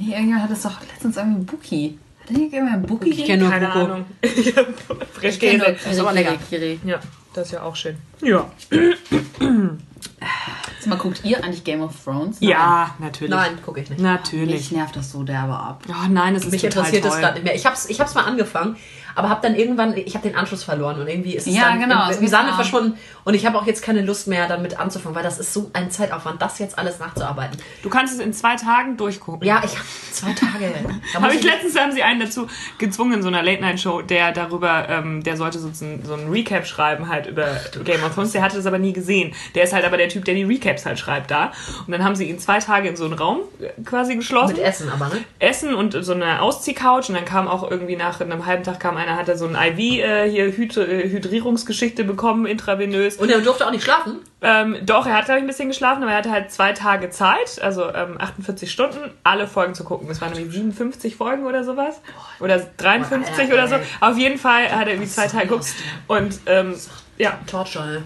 Nee, 0.00 0.12
irgendjemand 0.12 0.44
hat 0.44 0.50
es 0.52 0.62
doch 0.62 0.80
letztens 0.80 1.16
irgendwie 1.16 1.44
Buki. 1.44 1.98
Hat 2.28 2.36
nicht 2.36 2.52
irgendjemand 2.52 2.86
Buki? 2.86 3.10
Ich 3.10 3.24
kenne 3.24 3.44
nur 3.44 3.52
Keine. 3.52 3.72
Ahnung. 3.72 4.04
Ich 4.22 4.54
kenn 4.54 4.66
Frischkäse. 5.12 5.58
nur 5.58 5.68
ist 5.68 5.98
aber 5.98 6.12
lecker. 6.12 6.34
Kiri. 6.48 6.78
Ja, 6.84 7.00
das 7.32 7.46
ist 7.46 7.52
ja 7.52 7.62
auch 7.62 7.74
schön. 7.74 7.96
Ja. 8.20 8.50
Jetzt 8.70 10.86
mal, 10.86 10.96
guckt 10.96 11.24
ihr 11.24 11.42
eigentlich 11.42 11.64
Game 11.64 11.80
of 11.80 11.92
Thrones? 12.04 12.36
Ja, 12.40 12.94
natürlich. 12.98 13.30
Nein, 13.30 13.58
gucke 13.64 13.80
ich 13.80 13.90
nicht. 13.90 14.00
Natürlich. 14.00 14.54
Mich 14.54 14.72
nervt 14.72 14.96
das 14.96 15.12
so 15.12 15.22
derbe 15.22 15.54
ab. 15.54 15.82
Oh 15.88 16.08
nein, 16.08 16.34
es 16.34 16.44
ist 16.44 16.52
Mich 16.52 16.62
total 16.62 16.78
interessiert 16.84 17.02
toll. 17.02 17.10
das 17.12 17.20
gerade 17.20 17.34
nicht 17.34 17.44
mehr. 17.44 17.54
Ich 17.54 17.66
hab's, 17.66 17.88
ich 17.88 18.00
hab's 18.00 18.14
mal 18.14 18.24
angefangen, 18.24 18.76
aber 19.18 19.30
habe 19.30 19.40
dann 19.42 19.56
irgendwann, 19.56 19.96
ich 19.96 20.14
habe 20.14 20.28
den 20.28 20.36
Anschluss 20.36 20.62
verloren 20.62 21.00
und 21.00 21.08
irgendwie 21.08 21.34
ist 21.34 21.46
es 21.48 21.54
Ja, 21.54 21.70
dann 21.70 21.80
genau, 21.80 22.06
im, 22.06 22.14
im 22.14 22.20
geht 22.20 22.30
Sande 22.30 22.52
verschwunden 22.52 22.96
und 23.24 23.34
ich 23.34 23.44
habe 23.44 23.58
auch 23.58 23.66
jetzt 23.66 23.82
keine 23.82 24.02
Lust 24.02 24.28
mehr 24.28 24.46
damit 24.46 24.78
anzufangen, 24.78 25.16
weil 25.16 25.24
das 25.24 25.38
ist 25.38 25.52
so 25.52 25.70
ein 25.72 25.90
Zeitaufwand, 25.90 26.40
das 26.40 26.58
jetzt 26.60 26.78
alles 26.78 27.00
nachzuarbeiten. 27.00 27.58
Du 27.82 27.90
kannst 27.90 28.14
es 28.14 28.20
in 28.20 28.32
zwei 28.32 28.54
Tagen 28.54 28.96
durchgucken. 28.96 29.46
Ja, 29.46 29.60
ich 29.64 29.72
habe 29.72 29.86
zwei 30.12 30.32
Tage. 30.32 30.72
Habe 31.14 31.34
ich 31.34 31.42
letztens 31.42 31.78
haben 31.78 31.92
sie 31.92 32.02
einen 32.02 32.20
dazu 32.20 32.46
gezwungen 32.78 33.14
in 33.14 33.22
so 33.22 33.28
einer 33.28 33.42
Late 33.42 33.60
Night 33.60 33.80
Show, 33.80 34.02
der 34.02 34.32
darüber, 34.32 34.88
ähm, 34.88 35.22
der 35.22 35.36
sollte 35.36 35.58
so 35.58 35.68
ein, 35.68 36.02
so 36.04 36.14
ein 36.14 36.30
Recap 36.30 36.66
schreiben 36.66 37.08
halt 37.08 37.26
über 37.26 37.46
Game 37.84 38.02
of 38.04 38.14
Thrones. 38.14 38.32
Der 38.32 38.42
hatte 38.42 38.56
das 38.56 38.66
aber 38.66 38.78
nie 38.78 38.92
gesehen. 38.92 39.34
Der 39.54 39.64
ist 39.64 39.72
halt 39.72 39.84
aber 39.84 39.96
der 39.96 40.08
Typ, 40.08 40.24
der 40.24 40.34
die 40.34 40.44
Recaps 40.44 40.86
halt 40.86 40.98
schreibt 40.98 41.30
da. 41.30 41.52
Und 41.86 41.92
dann 41.92 42.04
haben 42.04 42.14
sie 42.14 42.28
ihn 42.28 42.38
zwei 42.38 42.60
Tage 42.60 42.88
in 42.88 42.96
so 42.96 43.04
einen 43.04 43.14
Raum 43.14 43.40
äh, 43.60 43.82
quasi 43.82 44.14
geschlossen. 44.14 44.54
mit 44.54 44.64
Essen 44.64 44.90
aber, 44.90 45.08
ne? 45.08 45.24
Essen 45.38 45.74
und 45.74 45.92
so 45.92 46.12
eine 46.12 46.40
Ausziehcouch 46.40 47.08
und 47.08 47.14
dann 47.14 47.24
kam 47.24 47.48
auch 47.48 47.68
irgendwie 47.68 47.96
nach 47.96 48.20
einem 48.20 48.46
halben 48.46 48.62
Tag 48.62 48.80
kam 48.80 48.96
einer, 48.96 49.07
hatte 49.16 49.36
so 49.36 49.46
ein 49.46 49.54
IV 49.54 49.78
äh, 49.78 50.30
hier 50.30 50.56
Hyd 50.56 50.76
äh, 50.76 51.08
Hydrierungsgeschichte 51.08 52.04
bekommen, 52.04 52.46
intravenös. 52.46 53.16
Und 53.16 53.30
er 53.30 53.40
durfte 53.40 53.66
auch 53.66 53.70
nicht 53.70 53.84
schlafen. 53.84 54.18
Ähm, 54.40 54.76
doch, 54.82 55.06
er 55.06 55.14
hat 55.16 55.24
glaube 55.26 55.38
ich 55.38 55.44
ein 55.44 55.48
bisschen 55.48 55.68
geschlafen, 55.68 56.02
aber 56.02 56.12
er 56.12 56.18
hatte 56.18 56.30
halt 56.30 56.50
zwei 56.52 56.72
Tage 56.72 57.10
Zeit, 57.10 57.60
also 57.60 57.92
ähm, 57.92 58.16
48 58.18 58.70
Stunden, 58.70 58.98
alle 59.24 59.46
Folgen 59.46 59.74
zu 59.74 59.84
gucken. 59.84 60.08
Das 60.08 60.20
waren 60.20 60.32
nämlich 60.32 60.52
57 60.52 61.16
Folgen 61.16 61.44
oder 61.46 61.64
sowas. 61.64 62.00
Oder 62.40 62.58
53 62.58 63.48
Boah, 63.48 63.54
oder 63.54 63.68
so. 63.68 63.76
Auf 64.00 64.16
jeden 64.16 64.38
Fall 64.38 64.70
hat 64.70 64.86
er 64.86 64.94
irgendwie 64.94 65.08
zwei 65.08 65.26
Tage 65.26 65.48
geguckt. 65.48 65.66
Und 66.06 66.40
ähm, 66.46 66.74
ja, 67.16 67.38
Torture. 67.46 68.02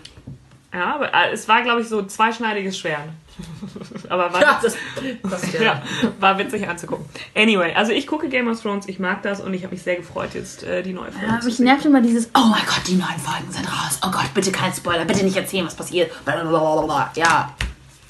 ja, 0.72 0.94
aber 0.94 1.12
äh, 1.12 1.32
es 1.32 1.48
war 1.48 1.62
glaube 1.62 1.82
ich 1.82 1.88
so 1.88 2.02
zweischneidiges 2.02 2.78
Schwert. 2.78 3.08
aber 4.08 4.32
war 4.32 4.40
Ja, 4.40 4.60
das, 4.62 4.76
das 5.22 5.52
ja. 5.52 5.62
ja, 5.62 5.82
war 6.20 6.38
witzig 6.38 6.68
anzugucken. 6.68 7.06
Anyway, 7.34 7.72
also 7.74 7.92
ich 7.92 8.06
gucke 8.06 8.28
Game 8.28 8.48
of 8.48 8.60
Thrones, 8.60 8.88
ich 8.88 8.98
mag 8.98 9.22
das 9.22 9.40
und 9.40 9.54
ich 9.54 9.64
habe 9.64 9.74
mich 9.74 9.82
sehr 9.82 9.96
gefreut, 9.96 10.30
jetzt 10.34 10.62
äh, 10.62 10.82
die 10.82 10.92
neue 10.92 11.12
Folge 11.12 11.26
Ja, 11.26 11.40
mich 11.42 11.58
nervt 11.58 11.84
immer 11.84 12.00
dieses, 12.02 12.26
oh 12.34 12.46
mein 12.46 12.64
Gott, 12.66 12.82
die 12.86 12.94
neuen 12.94 13.18
Folgen 13.18 13.50
sind 13.50 13.66
raus. 13.66 13.98
Oh 14.04 14.10
Gott, 14.10 14.32
bitte 14.34 14.52
kein 14.52 14.72
Spoiler, 14.72 15.04
bitte 15.04 15.24
nicht 15.24 15.36
erzählen, 15.36 15.66
was 15.66 15.74
passiert. 15.74 16.12
Blablabla. 16.24 17.12
Ja, 17.16 17.54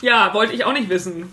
Ja, 0.03 0.35
wollte 0.35 0.53
ich 0.53 0.65
auch 0.65 0.73
nicht 0.73 0.89
wissen. 0.89 1.33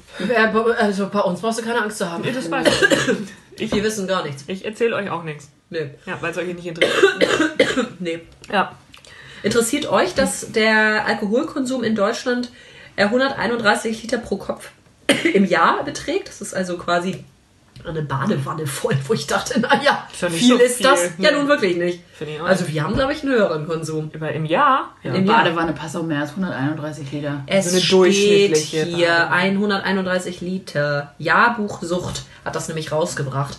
Also 0.77 1.09
bei 1.09 1.21
uns 1.21 1.41
brauchst 1.41 1.59
du 1.59 1.63
keine 1.63 1.81
Angst 1.81 1.97
zu 1.97 2.09
haben. 2.09 2.23
Das 2.23 2.49
weiß 2.49 2.67
ich. 2.67 3.61
Ich, 3.61 3.71
Wir 3.73 3.83
wissen 3.83 4.07
gar 4.07 4.23
nichts. 4.23 4.43
ich 4.47 4.63
erzähle 4.63 4.95
euch 4.95 5.09
auch 5.09 5.23
nichts. 5.23 5.49
Nee. 5.69 5.91
Ja, 6.05 6.17
weil 6.21 6.31
es 6.31 6.37
euch 6.37 6.53
nicht 6.53 6.65
interessiert. 6.65 7.95
nee. 7.99 8.21
Ja. 8.51 8.75
Interessiert 9.41 9.89
euch, 9.89 10.13
dass 10.15 10.51
der 10.51 11.05
Alkoholkonsum 11.05 11.83
in 11.83 11.95
Deutschland 11.95 12.47
äh, 12.47 12.51
131 13.05 14.01
Liter 14.03 14.17
pro 14.17 14.37
Kopf 14.37 14.69
im 15.33 15.45
Jahr 15.45 15.83
beträgt? 15.83 16.27
Das 16.29 16.41
ist 16.41 16.53
also 16.53 16.77
quasi 16.77 17.23
eine 17.87 18.01
Badewanne 18.01 18.67
voll, 18.67 18.97
wo 19.07 19.13
ich 19.13 19.25
dachte, 19.25 19.57
naja, 19.61 20.05
ja 20.19 20.29
viel 20.29 20.57
so 20.57 20.61
ist 20.61 20.83
das? 20.83 21.01
viel. 21.15 21.23
Ja, 21.23 21.31
nun 21.31 21.47
wirklich 21.47 21.77
nicht. 21.77 22.01
Also 22.45 22.67
wir 22.67 22.83
haben, 22.83 22.93
glaube 22.93 23.13
ich, 23.13 23.23
einen 23.23 23.31
höheren 23.31 23.65
Konsum. 23.67 24.11
Über 24.11 24.33
im 24.33 24.43
Jahr? 24.45 24.89
Ja. 25.01 25.11
eine 25.11 25.19
Im 25.19 25.25
Jahr. 25.25 25.43
Badewanne 25.45 25.71
passt 25.71 25.95
auch 25.95 26.03
mehr 26.03 26.19
als 26.19 26.31
131 26.31 27.09
Liter. 27.13 27.41
Es 27.47 27.65
So 27.65 27.71
eine 27.71 27.79
steht 27.79 27.91
durchschnittliche 27.93 28.83
hier 28.83 29.07
Badewanne. 29.07 29.33
131 29.33 30.41
Liter. 30.41 31.13
Jahrbuchsucht 31.19 32.23
hat 32.43 32.53
das 32.53 32.67
nämlich 32.67 32.91
rausgebracht. 32.91 33.57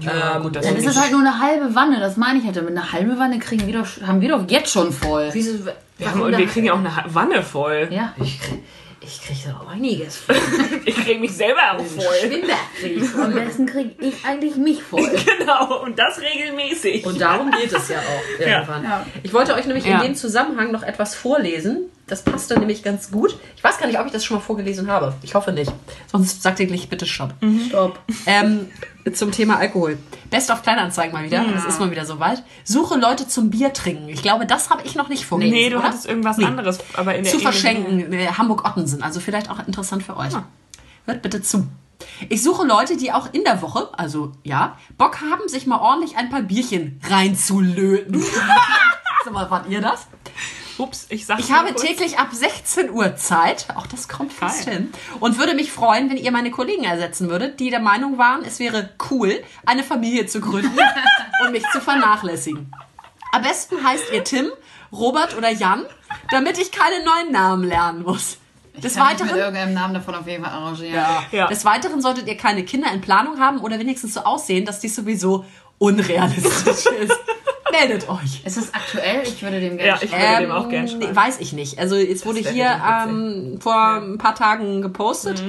Ja, 0.00 0.36
Ähm, 0.36 0.42
gut, 0.42 0.54
das 0.56 0.66
Dann 0.66 0.76
ist 0.76 0.84
ist 0.84 0.96
es 0.96 1.00
halt 1.02 1.12
nur 1.12 1.20
eine 1.20 1.40
halbe 1.40 1.74
Wanne, 1.74 1.98
das 1.98 2.18
meine 2.18 2.40
ich 2.40 2.44
halt. 2.44 2.56
Mit 2.56 2.68
einer 2.76 2.92
halben 2.92 3.18
Wanne 3.18 3.38
kriegen 3.38 3.66
wir 3.66 3.72
doch, 3.80 3.86
haben 4.06 4.20
wir 4.20 4.28
doch 4.28 4.44
jetzt 4.50 4.70
schon 4.70 4.92
voll. 4.92 5.30
Wieso, 5.32 5.64
Wir 5.96 6.10
haben, 6.10 6.36
wir 6.36 6.46
kriegen 6.46 6.66
ja 6.66 6.74
auch 6.74 6.78
eine 6.78 6.92
Wanne 7.06 7.42
voll. 7.42 7.88
Ja. 7.90 8.12
Ich 8.22 8.38
ich 9.04 9.20
krieg 9.22 9.36
da 9.44 9.58
auch 9.60 9.68
einiges. 9.68 10.22
Ich 10.84 10.96
kriege 10.96 11.20
mich 11.20 11.32
selber 11.32 11.60
auch 11.76 11.84
voll. 11.84 12.14
Schwimmbad 12.20 12.56
krieg 12.78 12.96
ich. 13.02 13.14
Am 13.14 13.32
besten 13.34 13.66
kriege 13.66 13.90
ich 14.00 14.24
eigentlich 14.24 14.56
mich 14.56 14.82
voll. 14.82 15.10
Genau, 15.38 15.82
und 15.82 15.98
das 15.98 16.20
regelmäßig. 16.20 17.04
Und 17.06 17.20
darum 17.20 17.50
geht 17.50 17.72
es 17.72 17.88
ja 17.88 17.98
auch 17.98 18.40
irgendwann. 18.40 18.84
Ja. 18.84 19.06
Ich 19.22 19.32
wollte 19.32 19.54
euch 19.54 19.66
nämlich 19.66 19.84
Ja. 19.86 19.96
in 19.96 20.02
dem 20.02 20.14
Zusammenhang 20.14 20.70
noch 20.72 20.82
etwas 20.82 21.14
vorlesen. 21.14 21.90
Das 22.12 22.20
passt 22.20 22.50
dann 22.50 22.58
nämlich 22.58 22.82
ganz 22.82 23.10
gut. 23.10 23.34
Ich 23.56 23.64
weiß 23.64 23.78
gar 23.78 23.86
nicht, 23.86 23.98
ob 23.98 24.04
ich 24.04 24.12
das 24.12 24.22
schon 24.22 24.36
mal 24.36 24.42
vorgelesen 24.42 24.86
habe. 24.90 25.14
Ich 25.22 25.34
hoffe 25.34 25.50
nicht. 25.50 25.72
Sonst 26.08 26.42
sagt 26.42 26.60
ihr 26.60 26.66
gleich 26.66 26.90
bitte 26.90 27.06
Stopp. 27.06 27.32
Stopp. 27.68 27.98
Ähm, 28.26 28.68
zum 29.14 29.32
Thema 29.32 29.56
Alkohol. 29.56 29.96
Best 30.28 30.52
auf 30.52 30.60
Kleinanzeigen 30.60 31.14
mal 31.14 31.24
wieder. 31.24 31.42
Das 31.54 31.64
ist 31.64 31.80
mal 31.80 31.90
wieder 31.90 32.04
soweit. 32.04 32.42
Suche 32.64 32.98
Leute 32.98 33.26
zum 33.26 33.48
Bier 33.48 33.72
trinken. 33.72 34.10
Ich 34.10 34.20
glaube, 34.20 34.44
das 34.44 34.68
habe 34.68 34.82
ich 34.84 34.94
noch 34.94 35.08
nicht 35.08 35.24
vorgelesen. 35.24 35.56
nee, 35.56 35.70
du 35.70 35.78
oder? 35.78 35.86
hattest 35.86 36.04
irgendwas 36.04 36.36
Nee. 36.36 36.44
anderes, 36.44 36.80
aber 36.92 37.14
in 37.14 37.24
der 37.24 37.32
zu 37.32 37.38
verschenken. 37.38 38.12
Äh, 38.12 38.26
Hamburg-Ottensen. 38.26 39.02
Also 39.02 39.18
vielleicht 39.18 39.48
auch 39.48 39.66
interessant 39.66 40.02
für 40.02 40.18
euch. 40.18 40.34
Ah. 40.34 40.44
Hört 41.06 41.22
bitte 41.22 41.40
zu. 41.40 41.66
Ich 42.28 42.42
suche 42.42 42.66
Leute, 42.66 42.98
die 42.98 43.10
auch 43.12 43.32
in 43.32 43.42
der 43.44 43.62
Woche, 43.62 43.88
also 43.98 44.32
ja, 44.44 44.76
Bock 44.98 45.22
haben, 45.22 45.48
sich 45.48 45.66
mal 45.66 45.78
ordentlich 45.80 46.18
ein 46.18 46.28
paar 46.28 46.42
Bierchen 46.42 47.00
reinzulöten. 47.08 48.22
Sag 49.24 49.32
mal, 49.32 49.50
wart 49.50 49.66
ihr 49.70 49.80
das? 49.80 50.08
Ups, 50.78 51.06
ich 51.10 51.26
sag's 51.26 51.42
Ich 51.44 51.52
habe 51.52 51.68
kurz. 51.72 51.82
täglich 51.82 52.18
ab 52.18 52.28
16 52.32 52.90
Uhr 52.90 53.16
Zeit, 53.16 53.66
auch 53.76 53.86
das 53.86 54.08
kommt 54.08 54.32
fast 54.32 54.66
Geil. 54.66 54.74
hin, 54.74 54.92
und 55.20 55.38
würde 55.38 55.54
mich 55.54 55.70
freuen, 55.72 56.08
wenn 56.10 56.16
ihr 56.16 56.32
meine 56.32 56.50
Kollegen 56.50 56.84
ersetzen 56.84 57.28
würdet, 57.28 57.60
die 57.60 57.70
der 57.70 57.80
Meinung 57.80 58.18
waren, 58.18 58.44
es 58.44 58.58
wäre 58.58 58.90
cool, 59.10 59.42
eine 59.66 59.82
Familie 59.82 60.26
zu 60.26 60.40
gründen 60.40 60.78
und 61.44 61.52
mich 61.52 61.64
zu 61.72 61.80
vernachlässigen. 61.80 62.72
Am 63.32 63.42
besten 63.42 63.82
heißt 63.84 64.04
ihr 64.12 64.24
Tim, 64.24 64.50
Robert 64.92 65.36
oder 65.36 65.50
Jan, 65.50 65.84
damit 66.30 66.58
ich 66.58 66.70
keine 66.72 67.04
neuen 67.04 67.32
Namen 67.32 67.64
lernen 67.64 68.02
muss. 68.02 68.38
Des 68.76 68.94
Kann 68.94 69.08
ich 69.08 69.12
mit 69.12 69.20
Weiteren, 69.28 69.38
irgendeinem 69.38 69.74
Namen 69.74 69.94
davon 69.94 70.14
auf 70.14 70.26
jeden 70.26 70.42
Fall 70.44 70.52
arrangieren. 70.52 70.94
ja. 70.94 71.24
Ja. 71.30 71.46
Des 71.48 71.64
Weiteren 71.66 72.00
solltet 72.00 72.26
ihr 72.26 72.36
keine 72.38 72.64
Kinder 72.64 72.90
in 72.92 73.00
Planung 73.02 73.38
haben 73.38 73.58
oder 73.60 73.78
wenigstens 73.78 74.14
so 74.14 74.20
aussehen, 74.20 74.64
dass 74.64 74.80
dies 74.80 74.94
sowieso 74.96 75.44
unrealistisch 75.78 76.86
ist. 77.00 77.18
Meldet 77.72 78.08
euch. 78.08 78.44
Ist 78.44 78.56
es 78.58 78.72
aktuell? 78.74 79.22
Ich 79.24 79.42
würde 79.42 79.58
dem 79.58 79.78
Ja, 79.78 79.96
gerne 79.96 80.04
ich 80.04 80.12
würde 80.12 80.40
dem 80.42 80.50
auch 80.52 80.68
gerne 80.68 80.90
Ähm, 80.90 81.00
schreiben. 81.00 81.16
weiß 81.16 81.40
ich 81.40 81.52
nicht. 81.52 81.78
Also 81.78 81.96
es 81.96 82.24
wurde 82.24 82.38
hier 82.40 82.66
ähm, 83.06 83.58
vor 83.60 83.94
ein 84.02 84.18
paar 84.18 84.34
Tagen 84.34 84.82
gepostet. 84.82 85.42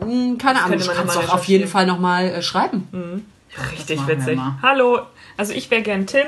Mm, 0.00 0.36
Keine 0.38 0.62
Ahnung, 0.62 0.78
ich 0.78 0.86
man 0.86 0.96
kann 0.96 1.08
es 1.08 1.14
doch 1.14 1.34
auf 1.34 1.44
jeden. 1.44 1.66
Fall 1.68 1.86
nochmal 1.86 2.26
äh, 2.26 2.42
schreiben. 2.42 3.24
Richtig 3.72 3.98
machen 3.98 4.08
wir 4.08 4.18
witzig. 4.18 4.40
Hallo, 4.62 5.00
also 5.36 5.52
ich 5.52 5.70
wäre 5.70 5.82
gern 5.82 6.06
Tim, 6.06 6.26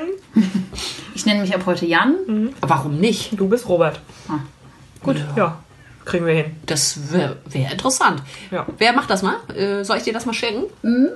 Ich 1.15 1.25
nenne 1.25 1.41
mich 1.41 1.55
ab 1.55 1.61
heute 1.65 1.85
Jan. 1.85 2.53
Warum 2.59 2.99
nicht? 2.99 3.39
du 3.39 3.47
bist 3.47 3.69
Robert. 3.69 3.99
Ah. 4.27 4.39
Gut, 5.01 5.17
ja. 5.37 5.57
Kriegen 6.05 6.25
wir 6.25 6.33
hin. 6.33 6.55
Das 6.65 7.11
wäre 7.11 7.37
wär 7.45 7.71
interessant. 7.71 8.21
Ja. 8.51 8.65
Wer 8.77 8.93
macht 8.93 9.09
das 9.09 9.21
mal? 9.21 9.35
Äh, 9.55 9.83
soll 9.83 9.97
ich 9.97 10.03
dir 10.03 10.13
das 10.13 10.25
mal 10.25 10.33
schenken? 10.33 10.65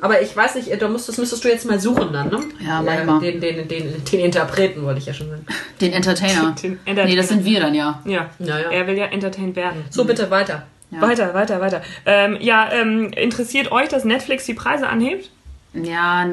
Aber 0.01 0.21
ich 0.21 0.35
weiß 0.35 0.55
nicht, 0.55 0.69
äh, 0.69 0.77
da 0.77 0.87
müsstest, 0.87 1.19
müsstest 1.19 1.43
du 1.43 1.49
jetzt 1.49 1.65
mal 1.65 1.79
suchen 1.79 2.11
dann, 2.13 2.29
ne? 2.29 2.39
Ja, 2.65 2.81
mach 2.81 2.99
ich 2.99 3.05
mal. 3.05 3.19
Den, 3.19 3.39
den, 3.41 3.67
den, 3.67 4.03
den 4.03 4.19
Interpreten 4.19 4.83
wollte 4.83 4.99
ich 4.99 5.05
ja 5.05 5.13
schon 5.13 5.29
sagen. 5.29 5.45
Den 5.81 5.93
Entertainer. 5.93 6.55
Den 6.63 6.79
Entertainer. 6.85 7.05
Nee, 7.05 7.15
das 7.15 7.27
sind 7.29 7.45
wir 7.45 7.59
dann 7.59 7.73
ja. 7.75 8.01
Ja. 8.05 8.29
Ja, 8.39 8.59
ja. 8.59 8.69
Er 8.71 8.87
will 8.87 8.97
ja 8.97 9.05
entertained 9.05 9.55
werden. 9.55 9.83
So, 9.89 10.05
bitte 10.05 10.29
weiter. 10.31 10.63
Ja. 10.89 11.01
Weiter, 11.01 11.33
weiter, 11.33 11.59
weiter. 11.59 11.81
Ähm, 12.05 12.37
ja, 12.39 12.71
ähm, 12.71 13.11
interessiert 13.11 13.71
euch, 13.71 13.89
dass 13.89 14.05
Netflix 14.05 14.45
die 14.45 14.53
Preise 14.53 14.87
anhebt? 14.87 15.29
Ja, 15.73 16.25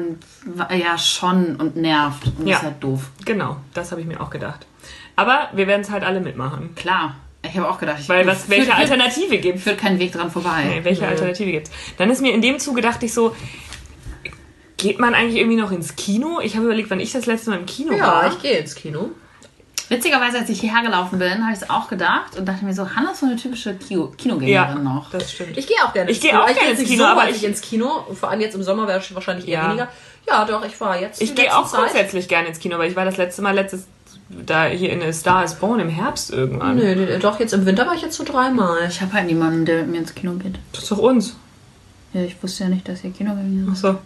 ja, 0.71 0.97
schon 0.97 1.57
und 1.57 1.75
nervt. 1.75 2.23
Und 2.39 2.47
Ja. 2.47 2.57
ist 2.57 2.63
halt 2.63 2.75
doof. 2.83 3.11
Genau, 3.25 3.57
das 3.73 3.91
habe 3.91 4.01
ich 4.01 4.07
mir 4.07 4.19
auch 4.21 4.29
gedacht. 4.29 4.65
Aber 5.15 5.49
wir 5.53 5.67
werden 5.67 5.81
es 5.81 5.91
halt 5.91 6.03
alle 6.03 6.19
mitmachen. 6.21 6.73
Klar. 6.75 7.15
Ich 7.49 7.57
habe 7.57 7.69
auch 7.69 7.77
gedacht, 7.79 7.97
ich 7.99 8.09
Weil 8.09 8.25
was, 8.27 8.49
welche 8.49 8.65
führt, 8.65 8.77
Alternative 8.77 9.37
gibt 9.37 9.59
führt 9.59 9.77
kein 9.77 9.99
Weg 9.99 10.11
dran 10.13 10.31
vorbei. 10.31 10.63
Nee, 10.65 10.79
welche 10.83 11.07
Alternative 11.07 11.51
gibt's? 11.51 11.71
Dann 11.97 12.09
ist 12.09 12.21
mir 12.21 12.33
in 12.33 12.41
dem 12.41 12.59
Zuge 12.59 12.81
dachte 12.81 13.05
ich 13.05 13.13
so, 13.13 13.35
geht 14.77 14.99
man 14.99 15.13
eigentlich 15.13 15.37
irgendwie 15.37 15.57
noch 15.57 15.71
ins 15.71 15.95
Kino? 15.95 16.39
Ich 16.41 16.55
habe 16.55 16.65
überlegt, 16.65 16.89
wann 16.89 16.99
ich 16.99 17.11
das 17.11 17.25
letzte 17.25 17.49
Mal 17.51 17.59
im 17.59 17.65
Kino 17.65 17.93
Ja, 17.93 18.07
war. 18.07 18.27
ich 18.27 18.41
gehe 18.41 18.57
ins 18.57 18.75
Kino. 18.75 19.09
Witzigerweise, 19.87 20.39
als 20.39 20.49
ich 20.49 20.59
hierher 20.61 20.81
gelaufen 20.81 21.19
bin, 21.19 21.43
habe 21.45 21.53
ich 21.53 21.61
es 21.61 21.69
auch 21.69 21.87
gedacht 21.87 22.35
und 22.37 22.45
dachte 22.47 22.65
mir 22.65 22.73
so, 22.73 22.89
Hannah 22.95 23.11
ist 23.11 23.19
so 23.19 23.27
eine 23.27 23.35
typische 23.35 23.75
Kino 23.75 24.07
Kinogängerin 24.17 24.51
ja, 24.51 24.73
noch. 24.75 25.11
das 25.11 25.31
stimmt. 25.31 25.55
Ich 25.57 25.67
gehe 25.67 25.77
auch 25.85 25.93
gerne 25.93 26.09
Ich 26.09 26.17
ins 26.17 26.23
gehe 26.23 26.31
Kino. 26.31 26.41
auch 26.43 26.49
Ich 26.49 26.55
gerne 26.57 26.71
ins 26.71 26.83
Kino, 26.89 27.03
so 27.03 27.09
aber 27.09 27.29
ich- 27.29 27.43
ins 27.43 27.61
Kino. 27.61 28.07
Vor 28.19 28.29
allem 28.31 28.41
jetzt 28.41 28.55
im 28.55 28.63
Sommer 28.63 28.87
wäre 28.87 28.97
es 28.99 29.13
wahrscheinlich 29.13 29.47
eher 29.47 29.59
Ja. 29.61 29.67
weniger. 29.67 29.87
Ja, 30.27 30.43
doch, 30.45 30.65
ich 30.65 30.79
war 30.81 30.99
jetzt. 30.99 31.21
Ich 31.21 31.35
gehe 31.35 31.55
auch 31.55 31.67
Zeit. 31.67 31.81
grundsätzlich 31.81 32.27
gerne 32.27 32.47
ins 32.47 32.57
Kino, 32.57 32.79
weil 32.79 32.89
ich 32.89 32.95
war 32.95 33.05
das 33.05 33.17
letzte 33.17 33.43
Mal 33.43 33.53
letztes 33.53 33.85
da 34.45 34.65
hier 34.65 34.91
in 34.91 35.01
A 35.01 35.11
Star 35.13 35.43
is 35.43 35.55
Born 35.55 35.79
im 35.79 35.89
Herbst 35.89 36.31
irgendwann. 36.31 36.77
Nö, 36.77 37.19
doch, 37.19 37.39
jetzt 37.39 37.53
im 37.53 37.65
Winter 37.65 37.85
war 37.85 37.93
ich 37.95 38.01
jetzt 38.01 38.15
so 38.17 38.23
dreimal. 38.23 38.79
Ich 38.89 39.01
habe 39.01 39.13
halt 39.13 39.27
niemanden, 39.27 39.65
der 39.65 39.81
mit 39.81 39.91
mir 39.91 39.97
ins 39.99 40.15
Kino 40.15 40.33
geht. 40.33 40.55
Das 40.73 40.83
ist 40.83 40.91
doch 40.91 40.97
uns. 40.99 41.35
Ja, 42.13 42.21
ich 42.21 42.41
wusste 42.41 42.63
ja 42.63 42.69
nicht, 42.69 42.87
dass 42.87 43.03
ihr 43.03 43.11
Kinogänger 43.11 43.67
Ach 43.71 43.75
seid. 43.75 43.91
so. 43.93 43.99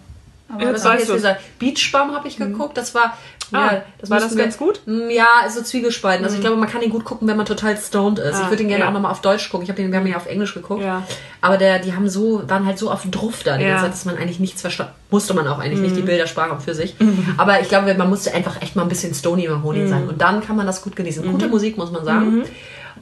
Aber 0.53 0.63
Ja, 0.63 0.71
Das 0.71 0.83
du. 1.09 1.13
gesagt. 1.13 1.41
Beachbum 1.59 2.11
habe 2.15 2.27
ich 2.27 2.37
geguckt. 2.37 2.77
Das 2.77 2.95
war. 2.95 3.17
Ah, 3.51 3.57
ja, 3.57 3.71
war 3.71 3.81
das 3.99 4.09
müssten 4.09 4.37
wir- 4.37 4.43
ganz 4.43 4.57
gut? 4.57 4.81
Mm, 4.85 5.09
Ja, 5.09 5.25
so 5.49 5.61
zwiegespalten. 5.61 6.23
Also 6.23 6.35
ich 6.37 6.41
glaube, 6.41 6.57
man 6.57 6.69
kann 6.69 6.81
ihn 6.81 6.89
gut 6.89 7.03
gucken, 7.05 7.27
wenn 7.27 7.37
man 7.37 7.45
total 7.45 7.75
stoned 7.77 8.19
ist. 8.19 8.37
ich 8.39 8.45
Ah, 8.45 8.49
würde 8.49 8.63
ihn 8.63 8.69
gerne 8.69 8.83
ja. 8.83 8.89
auch 8.89 8.93
nochmal 8.93 9.11
auf 9.11 9.21
Deutsch 9.21 9.49
gucken. 9.49 9.63
Ich 9.63 9.69
habe 9.69 9.81
den, 9.81 9.91
wir 9.91 9.99
haben 9.99 10.07
ihn 10.07 10.15
auf 10.15 10.27
Englisch 10.27 10.53
geguckt. 10.53 10.83
Ja. 10.83 11.03
Aber 11.41 11.57
der, 11.57 11.79
die 11.79 11.93
haben 11.95 12.07
so, 12.09 12.43
waren 12.47 12.65
halt 12.65 12.77
so 12.77 12.91
auf 12.91 13.03
Druff 13.09 13.43
da 13.43 13.57
die 13.57 13.65
Ja. 13.65 13.79
Zeit, 13.79 13.91
dass 13.93 14.05
man 14.05 14.17
eigentlich 14.17 14.39
nichts 14.39 14.61
verstanden. 14.61 14.93
Musste 15.09 15.33
man 15.33 15.47
auch 15.47 15.59
eigentlich 15.59 15.79
nicht. 15.79 15.95
Die 15.95 16.01
Bilder 16.01 16.27
sprachen 16.27 16.59
für 16.59 16.75
sich. 16.75 16.95
Aber 17.37 17.59
ich 17.61 17.69
glaube, 17.69 17.93
man 17.95 18.09
musste 18.09 18.33
einfach 18.33 18.61
echt 18.61 18.75
mal 18.75 18.83
ein 18.83 18.89
bisschen 18.89 19.13
stony 19.13 19.47
Honig 19.63 19.89
sein. 19.89 20.07
Und 20.07 20.21
dann 20.21 20.41
kann 20.45 20.55
man 20.55 20.67
das 20.67 20.81
gut 20.81 20.95
genießen. 20.95 21.29
Gute 21.31 21.47
Musik, 21.47 21.77
muss 21.77 21.91
man 21.91 22.05
sagen. 22.05 22.43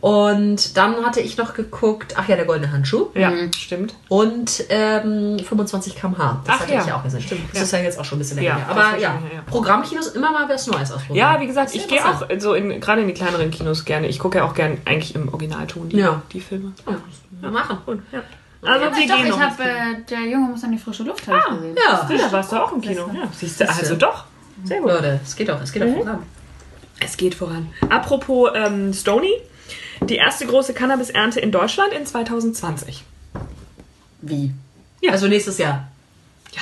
Und 0.01 0.77
dann 0.77 1.03
hatte 1.05 1.19
ich 1.21 1.37
noch 1.37 1.53
geguckt, 1.53 2.13
ach 2.17 2.27
ja, 2.27 2.35
der 2.35 2.45
goldene 2.45 2.71
Handschuh. 2.71 3.07
Ja, 3.15 3.31
stimmt. 3.57 3.95
Und 4.09 4.63
ähm, 4.69 5.39
25 5.39 5.95
km/h. 5.95 6.41
Das 6.45 6.55
Ach 6.55 6.59
hatte 6.61 6.73
ja, 6.73 6.83
ich 6.85 6.91
auch 6.93 7.03
gesehen. 7.03 7.21
stimmt, 7.21 7.41
Das 7.51 7.57
ja. 7.59 7.63
ist 7.63 7.71
ja 7.73 7.79
jetzt 7.79 7.99
auch 7.99 8.05
schon 8.05 8.17
ein 8.17 8.19
bisschen 8.19 8.41
Ja, 8.41 8.55
länger. 8.55 8.67
her. 8.67 8.75
das 8.75 8.85
Aber 8.85 8.97
ja, 8.99 9.09
her. 9.29 9.43
Programmkinos 9.47 10.07
immer 10.09 10.31
mal 10.31 10.47
was 10.47 10.67
Neues 10.67 10.91
ausprobieren. 10.91 11.15
Ja, 11.33 11.39
wie 11.41 11.47
gesagt, 11.47 11.73
ich 11.75 11.87
gehe 11.87 12.05
auch 12.05 12.23
so 12.39 12.53
in, 12.53 12.79
gerade 12.79 13.01
in 13.01 13.07
die 13.07 13.13
kleineren 13.13 13.49
Kinos 13.51 13.85
gerne. 13.85 14.07
Ich 14.07 14.19
gucke 14.19 14.37
ja 14.39 14.45
auch 14.45 14.53
gerne 14.53 14.77
eigentlich 14.85 15.15
im 15.15 15.29
Originalton 15.29 15.89
die, 15.89 15.97
Ja. 15.97 16.21
die 16.31 16.41
Filme. 16.41 16.73
Ja, 17.41 17.49
machen. 17.51 17.77
Und, 17.85 18.01
ja. 18.11 18.21
Also 18.63 18.81
wir 18.85 18.89
Doch, 18.89 18.97
gehen 18.97 19.25
ich 19.25 19.29
noch. 19.31 19.39
habe 19.39 19.63
äh, 19.63 20.01
der 20.09 20.21
Junge 20.21 20.49
muss 20.49 20.63
an 20.63 20.71
die 20.71 20.77
frische 20.79 21.03
Luft 21.03 21.21
ich 21.21 21.25
gesehen. 21.27 21.75
Ja, 21.77 22.07
Ja, 22.09 22.17
da 22.17 22.31
warst 22.31 22.51
du 22.51 22.55
auch 22.55 22.71
im 22.73 22.81
Kino. 22.81 23.09
Ja, 23.13 23.27
siehst 23.31 23.61
du, 23.61 23.69
also 23.69 23.95
doch. 23.95 24.25
Sehr 24.63 24.79
gut. 24.81 24.89
Leute, 24.89 25.19
es 25.23 25.35
geht 25.35 25.47
doch, 25.49 25.61
es 25.61 25.71
geht 25.71 25.83
Mhm. 25.83 25.93
doch 25.95 26.03
voran. 26.05 26.23
Es 26.99 27.15
geht 27.15 27.35
voran. 27.35 27.67
Apropos 27.89 28.49
ähm, 28.55 28.91
Stony, 28.91 29.29
die 30.01 30.15
erste 30.15 30.45
große 30.45 30.73
Cannabis-Ernte 30.73 31.39
in 31.39 31.51
Deutschland 31.51 31.93
in 31.93 32.05
2020. 32.05 33.03
Wie? 34.21 34.51
Ja. 35.01 35.11
Also 35.11 35.27
nächstes 35.27 35.57
Jahr. 35.57 35.87
Ja. 36.53 36.61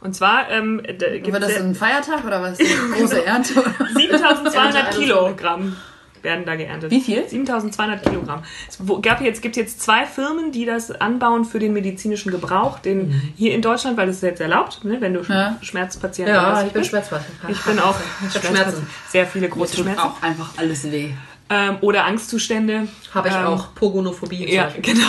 Und 0.00 0.14
zwar 0.14 0.50
ähm, 0.50 0.80
da 0.98 1.08
gibt's 1.10 1.32
War 1.32 1.40
das 1.40 1.52
ja 1.54 1.58
ein 1.60 1.74
Feiertag 1.74 2.24
oder 2.24 2.40
was? 2.42 2.58
Große 2.98 3.24
Ernte? 3.26 3.54
oder? 3.60 3.74
7200 3.94 4.74
Ernte 4.74 4.98
Kilogramm 5.00 5.76
werden 6.22 6.44
da 6.44 6.56
geerntet. 6.56 6.90
Wie 6.90 7.00
viel? 7.00 7.28
7200 7.28 8.02
Kilogramm. 8.02 8.42
Es 8.68 8.78
gab 9.02 9.20
jetzt, 9.20 9.40
gibt 9.40 9.56
jetzt 9.56 9.80
zwei 9.80 10.04
Firmen, 10.04 10.50
die 10.50 10.64
das 10.64 10.90
anbauen 10.90 11.44
für 11.44 11.58
den 11.60 11.72
medizinischen 11.72 12.32
Gebrauch. 12.32 12.80
Den 12.80 13.32
hier 13.36 13.54
in 13.54 13.62
Deutschland, 13.62 13.96
weil 13.96 14.06
das 14.08 14.16
ist 14.16 14.22
jetzt 14.22 14.40
erlaubt, 14.40 14.82
ne, 14.84 15.00
wenn 15.00 15.14
du 15.14 15.20
Ja. 15.22 15.56
Schmerzpatient 15.62 16.28
Ja, 16.28 16.54
bist. 16.54 16.66
ich 16.66 16.72
bin 16.72 16.84
Schmerzpatient. 16.84 17.36
Ich 17.48 17.60
bin 17.64 17.78
auch 17.78 17.94
Ich. 18.34 18.40
Schmerzen. 18.42 18.86
Sehr 19.10 19.26
viele 19.26 19.48
große 19.48 19.76
Schmerzen. 19.76 20.00
auch 20.00 20.20
einfach 20.22 20.50
alles 20.56 20.90
weh. 20.90 21.10
Ähm, 21.50 21.78
oder 21.80 22.04
Angstzustände. 22.04 22.88
Habe 23.14 23.28
ich 23.28 23.34
Ähm, 23.34 23.46
auch. 23.46 23.74
Pogonophobie. 23.74 24.52
Ja, 24.52 24.70
genau. 24.82 25.06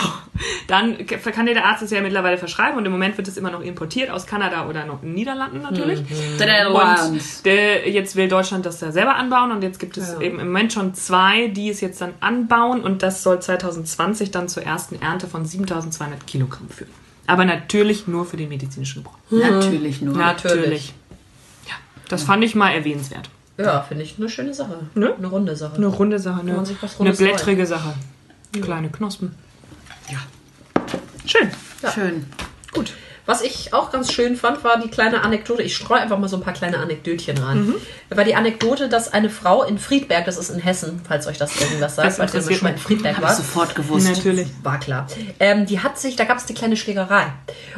Dann 0.67 1.05
kann 1.05 1.45
dir 1.45 1.53
der 1.53 1.65
Arzt 1.65 1.83
es 1.83 1.91
ja 1.91 1.99
mittlerweile 1.99 2.37
verschreiben 2.37 2.77
und 2.77 2.85
im 2.85 2.93
Moment 2.93 3.17
wird 3.17 3.27
es 3.27 3.35
immer 3.35 3.51
noch 3.51 3.59
importiert 3.61 4.09
aus 4.09 4.25
Kanada 4.25 4.67
oder 4.69 4.85
noch 4.85 5.01
in 5.03 5.09
den 5.09 5.15
Niederlanden 5.15 5.61
natürlich. 5.61 5.99
Und 5.99 6.39
Und 7.11 7.45
der, 7.45 7.89
jetzt 7.89 8.15
will 8.15 8.29
Deutschland 8.29 8.65
das 8.65 8.79
da 8.79 8.93
selber 8.93 9.15
anbauen 9.15 9.51
und 9.51 9.63
jetzt 9.63 9.79
gibt 9.79 9.97
es 9.97 10.13
Ja. 10.13 10.21
eben 10.21 10.39
im 10.39 10.47
Moment 10.47 10.71
schon 10.71 10.93
zwei, 10.93 11.47
die 11.47 11.69
es 11.69 11.81
jetzt 11.81 11.99
dann 11.99 12.13
anbauen 12.21 12.81
und 12.81 13.03
das 13.03 13.21
soll 13.21 13.41
2020 13.41 14.31
dann 14.31 14.47
zur 14.47 14.63
ersten 14.63 15.01
Ernte 15.01 15.27
von 15.27 15.43
7200 15.45 16.25
Kilogramm 16.25 16.69
führen. 16.69 16.91
Aber 17.27 17.43
natürlich 17.43 18.07
nur 18.07 18.25
für 18.25 18.37
den 18.37 18.47
medizinischen 18.47 19.03
Gebrauch. 19.03 19.17
natürlich 19.29 20.01
nur. 20.01 20.15
Natürlich. 20.15 20.93
Ja, 21.67 21.73
das 22.07 22.23
fand 22.23 22.43
ich 22.45 22.55
mal 22.55 22.69
erwähnenswert. 22.71 23.29
Ja, 23.65 23.81
finde 23.81 24.03
ich 24.03 24.15
eine 24.17 24.29
schöne 24.29 24.53
Sache. 24.53 24.79
Ne? 24.95 25.13
Eine 25.17 25.27
runde 25.27 25.55
Sache. 25.55 25.75
Eine 25.75 25.87
runde 25.87 26.17
Sache, 26.17 26.39
eine, 26.39 26.53
man 26.53 26.65
sich 26.65 26.81
was 26.81 26.99
eine 26.99 27.11
blättrige 27.11 27.65
Sache. 27.65 27.93
Kleine 28.53 28.89
Knospen. 28.89 29.35
Ja. 30.09 30.19
Schön. 31.25 31.51
Schön. 31.93 32.25
Gut. 32.71 32.93
Was 33.29 33.41
ich 33.43 33.73
auch 33.75 33.91
ganz 33.91 34.11
schön 34.11 34.35
fand, 34.35 34.63
war 34.63 34.79
die 34.79 34.89
kleine 34.89 35.21
Anekdote. 35.21 35.61
Ich 35.61 35.75
streue 35.75 35.99
einfach 35.99 36.17
mal 36.17 36.27
so 36.27 36.37
ein 36.37 36.41
paar 36.41 36.53
kleine 36.53 36.79
Anekdötchen 36.79 37.37
rein. 37.37 37.75
War 38.09 38.23
die 38.23 38.33
Anekdote, 38.33 38.89
dass 38.89 39.13
eine 39.13 39.29
Frau 39.29 39.61
in 39.63 39.77
Friedberg, 39.77 40.25
das 40.25 40.37
ist 40.37 40.49
in 40.49 40.59
Hessen, 40.59 40.99
falls 41.07 41.27
euch 41.27 41.37
das 41.37 41.55
irgendwas 41.61 41.95
sagt, 41.95 42.07
Das 42.07 42.17
falls 42.17 42.33
ihr 42.33 42.39
interessiert 42.39 42.59
schon 42.59 42.67
mal 42.69 42.73
in. 42.73 42.79
Friedberg 42.79 43.21
wart. 43.21 43.35
sofort 43.37 43.75
gewusst. 43.75 44.07
Natürlich. 44.09 44.47
War 44.63 44.79
klar. 44.79 45.05
Ähm, 45.39 45.67
die 45.67 45.79
hat 45.79 45.99
sich, 45.99 46.15
da 46.15 46.23
gab 46.25 46.37
es 46.39 46.47
eine 46.47 46.55
kleine 46.57 46.75
Schlägerei. 46.75 47.27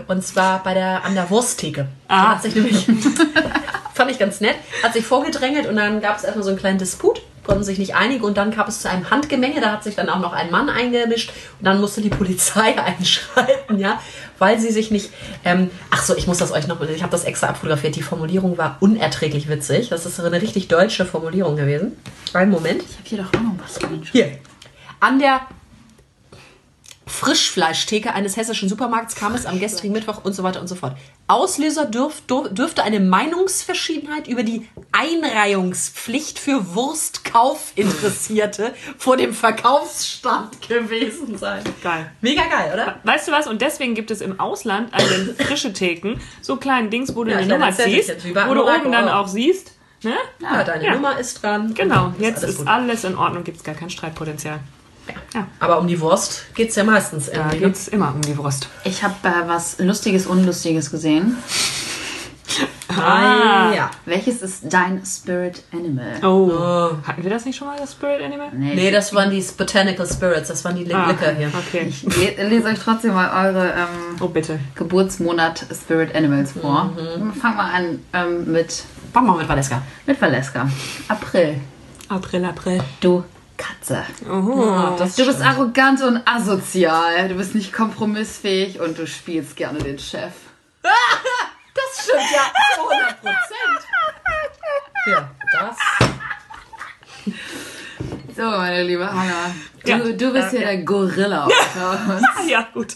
Und 0.08 0.26
zwar 0.26 0.64
bei 0.64 0.74
der, 0.74 1.04
an 1.04 1.16
der 1.16 1.30
Wursttheke. 1.30 1.82
Die 1.84 1.88
Ah. 2.14 2.36
hat 2.36 2.44
sich 2.44 2.56
nämlich, 2.56 2.86
fand 3.94 4.10
ich 4.10 4.20
ganz 4.20 4.40
nett, 4.42 4.56
hat 4.84 4.94
sich 4.94 5.06
vorgedrängelt 5.06 5.68
und 5.68 5.76
dann 5.76 6.02
gab 6.02 6.18
es 6.18 6.24
erstmal 6.24 6.44
so 6.44 6.50
einen 6.52 6.60
kleinen 6.60 6.78
Disput, 6.80 7.22
konnten 7.52 7.66
sich 7.66 7.80
nicht 7.80 7.96
einigen 7.96 8.24
und 8.24 8.38
dann 8.38 8.52
kam 8.52 8.70
es 8.70 8.80
zu 8.80 8.90
einem 8.90 9.10
Handgemenge, 9.10 9.60
da 9.60 9.74
hat 9.74 9.84
sich 9.84 9.96
dann 9.96 10.08
auch 10.08 10.20
noch 10.20 10.32
ein 10.32 10.52
Mann 10.52 10.70
eingemischt 10.70 11.34
und 11.60 11.66
dann 11.66 11.82
musste 11.82 12.00
die 12.00 12.10
Polizei 12.10 12.78
einschreiten, 12.82 13.78
ja, 13.78 14.00
weil 14.40 14.58
sie 14.58 14.72
sich 14.72 14.90
nicht, 14.90 15.12
ähm, 15.44 15.70
ach 15.90 16.02
so, 16.02 16.16
ich 16.16 16.28
muss 16.28 16.38
das 16.38 16.54
euch 16.54 16.68
noch, 16.68 16.80
ich 16.80 17.04
habe 17.04 17.12
das 17.12 17.26
extra 17.26 17.48
abfotografiert, 17.48 17.98
die 17.98 18.04
Formulierung 18.04 18.58
war 18.58 18.78
unerträglich 18.80 19.50
witzig, 19.50 19.90
das 19.90 20.06
ist 20.06 20.18
eine 20.22 20.42
richtig 20.42 20.70
deutsche 20.70 21.06
Formulierung 21.06 21.58
gewesen. 21.58 21.98
Einen 22.32 22.52
Moment. 22.52 22.84
Ich 22.84 22.98
habe 22.98 23.10
hier 23.10 23.18
doch 23.18 23.38
auch 23.38 23.44
noch 23.44 23.56
was. 23.62 23.80
Hier. 24.14 24.40
An 25.02 25.20
der 25.20 25.42
Frischfleischtheke 27.12 28.14
eines 28.14 28.38
hessischen 28.38 28.70
Supermarkts 28.70 29.16
kam 29.16 29.36
es 29.36 29.46
am 29.46 29.60
gestrigen 29.60 29.94
Mittwoch 29.94 30.24
und 30.24 30.34
so 30.34 30.44
weiter 30.44 30.62
und 30.62 30.68
so 30.68 30.76
fort. 30.76 30.96
Auslöser 31.28 31.86
dürf, 31.86 32.22
dürf, 32.22 32.50
dürfte 32.54 32.84
eine 32.84 33.00
Meinungsverschiedenheit 33.00 34.28
über 34.28 34.44
die 34.44 34.68
Einreihungspflicht 34.92 36.40
für 36.40 36.74
Wurstkaufinteressierte 36.76 38.74
vor 38.98 39.18
dem 39.18 39.34
Verkaufsstand 39.34 40.68
gewesen 40.68 41.38
sein. 41.38 41.64
Geil. 41.84 42.12
Mega 42.22 42.44
geil, 42.48 42.72
oder? 42.74 43.00
Weißt 43.04 43.28
du 43.28 43.32
was? 43.32 43.48
Und 43.48 43.62
deswegen 43.62 43.94
gibt 43.96 44.12
es 44.12 44.22
im 44.22 44.40
Ausland 44.40 44.94
an 44.94 45.02
den 45.10 45.36
frische 45.36 45.74
Theken 45.74 46.20
so 46.42 46.56
kleinen 46.58 46.90
Dings, 46.90 47.16
wo 47.16 47.24
du 47.24 47.32
Ja, 47.32 47.38
eine 47.38 47.48
Nummer 47.48 47.72
ziehst, 47.72 48.12
wo 48.48 48.54
du 48.54 48.64
oben 48.64 48.92
dann 48.92 49.10
auch. 49.10 49.28
siehst. 49.28 49.74
Ne? 50.04 50.14
Ja, 50.40 50.64
deine 50.64 50.84
Ja. 50.86 50.94
Nummer 50.96 51.20
ist 51.20 51.44
dran. 51.44 51.74
Genau, 51.76 52.14
jetzt 52.20 52.40
alles 52.44 52.50
ist 52.56 52.58
gut. 52.60 52.68
alles 52.68 53.04
in 53.04 53.16
Ordnung, 53.16 53.44
gibt 53.44 53.58
es 53.58 53.64
gar 53.64 53.76
kein 53.76 53.90
Streitpotenzial. 53.92 54.60
Ja, 55.34 55.48
Aber 55.60 55.80
um 55.80 55.88
die 55.88 56.00
Wurst 56.00 56.54
geht's 56.54 56.76
ja 56.76 56.84
meistens 56.84 57.30
da 57.32 57.48
ne? 57.48 57.58
geht 57.58 57.74
es 57.76 57.88
immer 57.88 58.14
um 58.14 58.22
die 58.22 58.38
Wurst. 58.38 58.68
Ich 58.84 59.02
habe 59.04 59.16
äh, 59.24 59.48
was 59.48 59.80
Lustiges, 59.80 60.26
Unlustiges 60.28 60.92
gesehen. 60.92 61.38
Ah, 62.90 63.72
ja. 63.74 63.90
Welches 64.06 64.42
ist 64.42 64.64
dein 64.66 65.02
Spirit 65.06 65.64
Animal? 65.72 66.22
Oh. 66.24 66.98
Hatten 67.08 67.24
wir 67.24 67.30
das 67.30 67.46
nicht 67.46 67.56
schon 67.58 67.68
mal, 67.68 67.78
das 67.80 67.94
Spirit 67.94 68.22
Animal? 68.22 68.50
Nee, 68.54 68.92
das 68.92 69.16
waren 69.16 69.32
die 69.32 69.42
Botanical 69.58 70.06
Spirits, 70.06 70.50
das 70.50 70.66
waren 70.66 70.76
die 70.76 70.94
Ah, 70.94 71.08
Licker 71.10 71.34
hier. 71.34 71.50
Okay. 71.68 71.86
Ich 71.88 72.04
le 72.04 72.50
lese 72.50 72.68
euch 72.68 72.80
trotzdem 72.80 73.14
mal 73.14 73.48
eure 73.48 73.70
ähm, 73.70 74.18
Oh, 74.20 74.28
bitte. 74.28 74.60
Geburtsmonat 74.76 75.66
Spirit 75.72 76.14
Animals 76.14 76.52
vor. 76.52 76.92
Fangen 77.40 77.56
wir 77.58 77.64
an 77.64 78.00
ähm, 78.14 78.52
mit, 78.52 78.84
Mach 79.14 79.22
mal 79.22 79.38
mit 79.38 79.48
Valeska. 79.48 79.82
mit 80.06 80.22
Valeska. 80.22 80.68
April. 81.08 81.62
April, 82.10 82.44
April. 82.44 82.84
Du 83.00 83.24
Katze. 83.62 84.04
Oh. 84.30 84.96
das 84.98 85.16
Du 85.16 85.26
bist 85.26 85.42
arrogant 85.42 86.02
und 86.02 86.22
asozial. 86.26 87.30
Du 87.30 87.36
bist 87.36 87.54
nicht 87.56 87.72
kompromissfähig 87.72 88.80
und 88.80 88.98
du 88.98 89.06
spielst 89.06 89.56
gerne 89.56 89.80
den 89.80 90.00
Chef. 90.00 90.34
Das 91.74 92.04
stimmt 92.04 92.30
ja 92.34 92.52
zu 92.76 92.82
100 92.82 93.22
Prozent. 93.22 93.88
Ja, 95.08 95.32
das. 95.54 95.78
So, 98.42 98.50
meine 98.50 98.82
liebe 98.84 99.08
Hanna. 99.08 99.54
Du, 99.84 99.90
Ja. 99.92 99.98
du 100.00 100.34
bist 100.34 100.36
Ja, 100.36 100.50
hier 100.50 100.62
ja. 100.62 100.68
der 100.70 100.78
Gorilla 100.84 101.44
unter 101.46 102.16
uns. 102.16 102.24
Ja, 102.50 102.68
gut. 102.74 102.96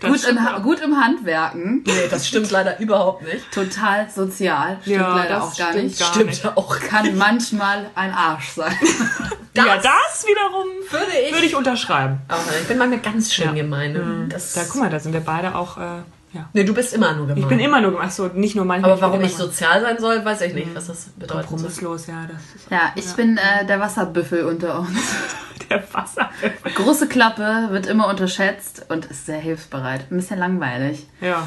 Das 0.00 0.10
Gut, 0.26 0.36
auch. 0.36 0.62
gut 0.62 0.80
im 0.80 1.00
Handwerken. 1.00 1.82
Nee, 1.86 2.08
das 2.10 2.26
stimmt 2.26 2.50
leider 2.50 2.78
überhaupt 2.80 3.22
nicht. 3.22 3.50
Total 3.52 4.08
sozial. 4.10 4.78
Stimmt 4.82 4.96
Ja, 4.96 5.14
leider 5.16 5.28
das 5.36 5.42
auch 5.44 5.56
gar 5.56 5.68
stimmt 5.70 5.84
nicht. 5.84 5.98
gar 6.00 6.08
Stimmt 6.12 6.26
nicht. 6.30 6.44
ja 6.44 6.52
auch. 6.56 6.78
Kann 6.80 7.16
manchmal 7.16 7.86
ein 7.94 8.12
Arsch 8.12 8.48
sein. 8.48 8.76
ja, 9.56 9.76
das 9.76 10.26
wiederum 10.26 10.66
Würde 10.90 11.12
ich. 11.24 11.32
würde 11.32 11.46
ich 11.46 11.54
unterschreiben. 11.54 12.18
Aber 12.26 12.42
ich 12.60 12.66
bin 12.66 12.76
manchmal 12.76 12.98
ganz 13.00 13.32
schön 13.32 13.46
Ja. 13.46 13.52
Mhm. 13.52 13.56
gemein. 13.56 14.26
Das, 14.28 14.54
Da, 14.54 14.62
guck 14.68 14.80
mal, 14.82 14.90
da 14.90 14.98
sind 14.98 15.12
wir 15.12 15.20
beide 15.20 15.54
auch, 15.54 15.78
äh, 15.78 16.02
ja. 16.34 16.48
Nee, 16.52 16.64
du 16.64 16.74
bist 16.74 16.92
immer 16.92 17.14
nur 17.14 17.26
gemein. 17.26 17.42
Ich 17.42 17.48
bin 17.48 17.58
immer 17.60 17.80
nur, 17.80 17.98
ach 18.00 18.10
so, 18.10 18.26
nicht 18.26 18.54
nur 18.56 18.64
manchmal. 18.64 18.92
Aber 18.92 19.00
warum 19.00 19.22
ich 19.22 19.34
sozial 19.34 19.80
sein 19.80 19.98
soll, 19.98 20.24
weiß 20.24 20.42
ich 20.42 20.54
nicht, 20.54 20.74
was 20.74 20.88
das 20.88 21.04
bedeutet. 21.16 21.46
kompromisslos, 21.48 22.06
ja, 22.06 22.26
das 22.30 22.42
ist 22.62 22.70
Ja, 22.70 22.92
ich 22.96 23.06
bin 23.14 23.38
äh, 23.38 23.64
der 23.66 23.80
Wasserbüffel 23.80 24.44
unter 24.44 24.80
uns. 24.80 25.14
der 25.70 25.82
Wasser. 25.92 26.28
Große 26.74 27.06
Klappe, 27.08 27.68
wird 27.70 27.86
immer 27.86 28.08
unterschätzt 28.08 28.86
und 28.88 29.06
ist 29.06 29.26
sehr 29.26 29.38
hilfsbereit. 29.38 30.10
Ein 30.10 30.16
bisschen 30.16 30.38
langweilig. 30.38 31.06
Ja. 31.20 31.46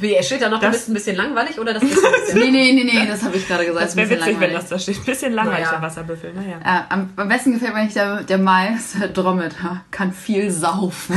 Wie, 0.00 0.12
er 0.14 0.22
steht 0.22 0.42
da 0.42 0.48
noch, 0.48 0.60
du 0.60 0.66
Das- 0.66 0.76
bist 0.76 0.88
ein 0.90 0.94
bisschen 0.94 1.16
langweilig 1.16 1.58
oder 1.58 1.74
das 1.74 1.82
ein 1.84 1.88
bisschen... 1.88 2.38
Nee, 2.38 2.50
nee, 2.52 2.72
nee, 2.72 2.84
nee, 2.84 3.06
das 3.08 3.24
habe 3.24 3.36
ich 3.36 3.48
gerade 3.48 3.66
gesagt. 3.66 3.84
Das 3.84 3.96
wäre 3.96 4.04
Ein 4.06 4.08
bisschen 4.10 4.26
witzig, 4.26 4.40
wenn 4.40 4.50
langweilig. 4.52 4.68
das 4.70 4.86
da 4.86 4.92
steht. 4.92 5.04
Bisschen 5.04 5.32
langweilig, 5.32 5.64
Naja. 5.66 5.72
der 5.72 5.82
Wasserbüffel, 5.82 6.32
naja. 6.34 6.60
Ja, 6.64 6.86
am, 6.90 7.10
am 7.16 7.28
besten 7.28 7.52
gefällt 7.54 7.74
mir 7.74 7.82
nicht 7.82 7.96
der, 7.96 8.22
der 8.22 8.38
Mais, 8.38 8.92
der 9.00 9.08
Dromedar. 9.08 9.84
Kann 9.90 10.12
viel 10.12 10.52
saufen. 10.52 11.16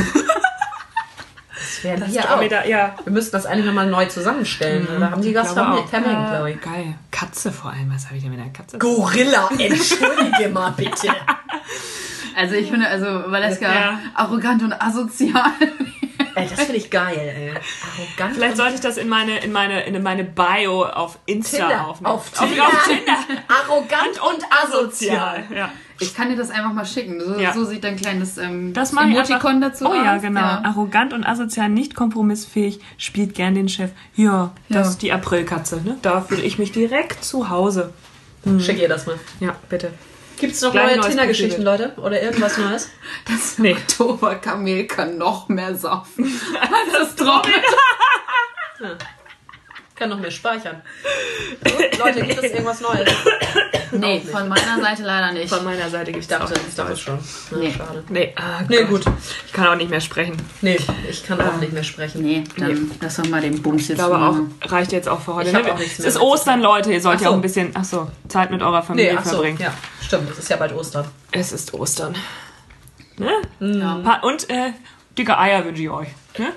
Das 1.82 1.84
wäre 1.84 2.00
Das 2.00 2.16
war 2.30 2.38
auch. 2.38 2.42
wieder, 2.42 2.66
ja. 2.68 2.96
Wir 3.04 3.12
müssten 3.14 3.32
das 3.32 3.46
eigentlich 3.46 3.66
nochmal 3.66 3.88
neu 3.88 4.06
zusammenstellen. 4.06 4.88
Da 5.00 5.12
haben 5.12 5.22
die 5.22 5.34
das 5.34 5.54
vermengt, 5.54 5.90
glaube 5.90 6.52
ich. 6.52 6.62
Geil. 6.62 6.94
Katze 7.12 7.52
vor 7.52 7.72
allem, 7.72 7.92
was 7.94 8.06
habe 8.06 8.18
ich 8.18 8.24
denn 8.24 8.32
mit 8.32 8.40
der 8.40 8.52
Katze? 8.52 8.78
Gorilla, 8.78 9.50
entschuldige 9.58 10.50
mal 10.50 10.72
bitte. 10.72 11.10
Also 12.36 12.56
ich 12.56 12.70
finde, 12.70 12.88
also 12.88 13.06
Valeska 13.32 13.74
Ja. 13.74 14.00
arrogant 14.16 14.64
und 14.64 14.74
asozial. 14.82 15.52
Ey, 16.36 16.48
das 16.50 16.62
finde 16.62 16.78
ich 16.78 16.90
geil, 16.90 17.18
ey. 17.18 17.50
Arrogant. 17.50 18.36
Vielleicht 18.36 18.56
sollte 18.56 18.76
ich 18.76 18.80
das 18.80 18.96
in 18.96 19.10
meine, 19.10 19.40
in 19.40 19.52
meine, 19.52 19.82
in 19.82 20.02
meine 20.02 20.24
Bio 20.24 20.86
auf 20.86 21.20
Insta 21.26 21.58
Tinder. 21.68 21.88
aufnehmen. 21.88 22.14
Auf 22.14 22.32
Tinder. 22.32 22.64
Auf 22.68 22.84
Tinder. 22.86 23.18
Arrogant 23.50 24.22
und 24.22 24.46
asozial. 24.64 25.44
Ja. 25.54 25.72
Ich 26.02 26.16
kann 26.16 26.30
dir 26.30 26.36
das 26.36 26.50
einfach 26.50 26.74
mal 26.74 26.86
schicken. 26.86 27.20
So, 27.20 27.40
Ja. 27.40 27.54
so 27.54 27.64
sieht 27.66 27.84
dein 27.84 27.96
kleines 27.96 28.38
ähm, 28.38 28.74
Das 28.74 28.92
Emoticon 28.94 29.56
einfach. 29.58 29.70
dazu 29.70 29.86
Oh 29.88 29.94
ja, 29.94 30.16
aus. 30.16 30.22
genau. 30.22 30.40
Arrogant 30.42 31.14
und 31.14 31.24
asozial, 31.26 31.70
nicht 31.70 31.96
kompromissfähig, 31.96 32.80
spielt 32.98 33.36
gern 33.36 33.56
den 33.56 33.70
Chef. 33.70 33.92
Ja, 34.16 34.52
das 34.70 34.86
Ja. 34.88 34.92
ist 34.92 35.02
die 35.02 35.12
Aprilkatze. 35.12 35.82
Ne? 35.84 35.98
Da 36.02 36.22
fühle 36.22 36.42
ich 36.42 36.58
mich 36.60 36.72
direkt 36.72 37.24
zu 37.24 37.50
Hause. 37.50 37.94
Schick 38.60 38.80
ihr 38.80 38.90
das 38.90 39.06
mal. 39.06 39.20
Ja, 39.40 39.56
bitte. 39.70 39.94
Gibt 40.40 40.54
es 40.54 40.62
noch 40.64 40.72
Gleich 40.72 40.96
neue 40.98 41.08
Tinder-Geschichten, 41.08 41.62
Leute? 41.62 41.94
Oder 41.98 42.20
irgendwas 42.24 42.58
Neues? 42.58 42.90
Das 43.28 43.60
Nee. 43.60 43.74
Oktoberkamel 43.74 44.88
kann 44.88 45.20
noch 45.20 45.48
mehr 45.50 45.76
saufen. 45.76 46.26
Das 46.92 47.10
ist 47.10 47.20
trocken. 47.20 47.52
Kann 50.02 50.10
noch 50.10 50.20
mehr 50.20 50.32
speichern. 50.32 50.82
So, 51.64 52.04
Leute, 52.04 52.26
gibt 52.26 52.44
es 52.44 52.52
irgendwas 52.52 52.82
Neues? 52.82 53.08
Nee, 53.94 54.22
von 54.22 54.48
meiner 54.48 54.80
Seite 54.82 55.04
leider 55.04 55.34
nicht. 55.34 55.50
Von 55.54 55.66
meiner 55.66 55.90
Seite 55.90 56.14
gibt 56.14 56.24
Ich 56.24 56.28
dachte, 56.30 56.54
auch 56.56 56.68
ich 56.68 56.74
dachte 56.74 56.96
schon. 56.96 57.20
Ja, 57.52 57.58
Nee. 57.58 57.74
Schade. 57.78 58.04
Nee, 58.10 58.34
ah, 58.38 58.62
Nee, 58.70 58.86
gut. 58.86 59.04
Ich 59.46 59.52
kann 59.54 59.68
auch 59.68 59.76
nicht 59.76 59.90
mehr 59.92 60.00
sprechen. 60.00 60.38
Nee, 60.62 60.78
ich 61.10 61.24
kann 61.26 61.40
auch 61.42 61.58
nicht 61.58 61.74
mehr 61.74 61.84
sprechen. 61.84 62.24
Nee, 62.24 62.46
dann 62.58 62.90
lass 63.02 63.18
doch 63.18 63.28
mal 63.28 63.42
den 63.42 63.62
Bums 63.62 63.90
jetzt 63.90 64.00
Ich 64.00 64.06
glaube 64.06 64.18
auch, 64.18 64.72
reicht 64.72 64.94
jetzt 64.94 65.10
auch 65.10 65.20
für 65.20 65.36
heute. 65.36 65.50
Ich 65.50 65.54
ne? 65.54 65.60
auch 65.74 65.78
nichts 65.78 65.94
es 65.94 66.00
mehr 66.00 66.08
ist 66.08 66.16
dazu. 66.16 66.26
Ostern, 66.26 66.62
Leute. 66.62 66.94
Ihr 66.94 67.02
sollt 67.02 67.18
Ach 67.18 67.22
ja 67.22 67.28
auch 67.28 67.32
so. 67.34 67.38
ein 67.38 67.42
bisschen, 67.42 67.72
ach 67.76 67.84
so, 67.84 68.10
Zeit 68.30 68.50
mit 68.50 68.62
eurer 68.64 68.82
Familie 68.82 69.12
Nee, 69.12 69.18
ach 69.20 69.26
so, 69.26 69.32
verbringen. 69.32 69.58
ja, 69.60 69.74
stimmt. 70.02 70.32
Es 70.32 70.40
ist 70.40 70.50
ja 70.50 70.56
bald 70.56 70.72
Ostern. 70.74 71.06
Es 71.34 71.52
ist 71.52 71.74
Ostern. 71.74 72.16
Ne? 73.18 73.34
Ja. 73.60 74.20
Und 74.24 74.50
äh, 74.50 74.72
dicke 75.18 75.38
Eier 75.38 75.66
wünsche 75.66 75.82
ich 75.84 75.90
euch. 75.90 76.08
Ne? 76.40 76.48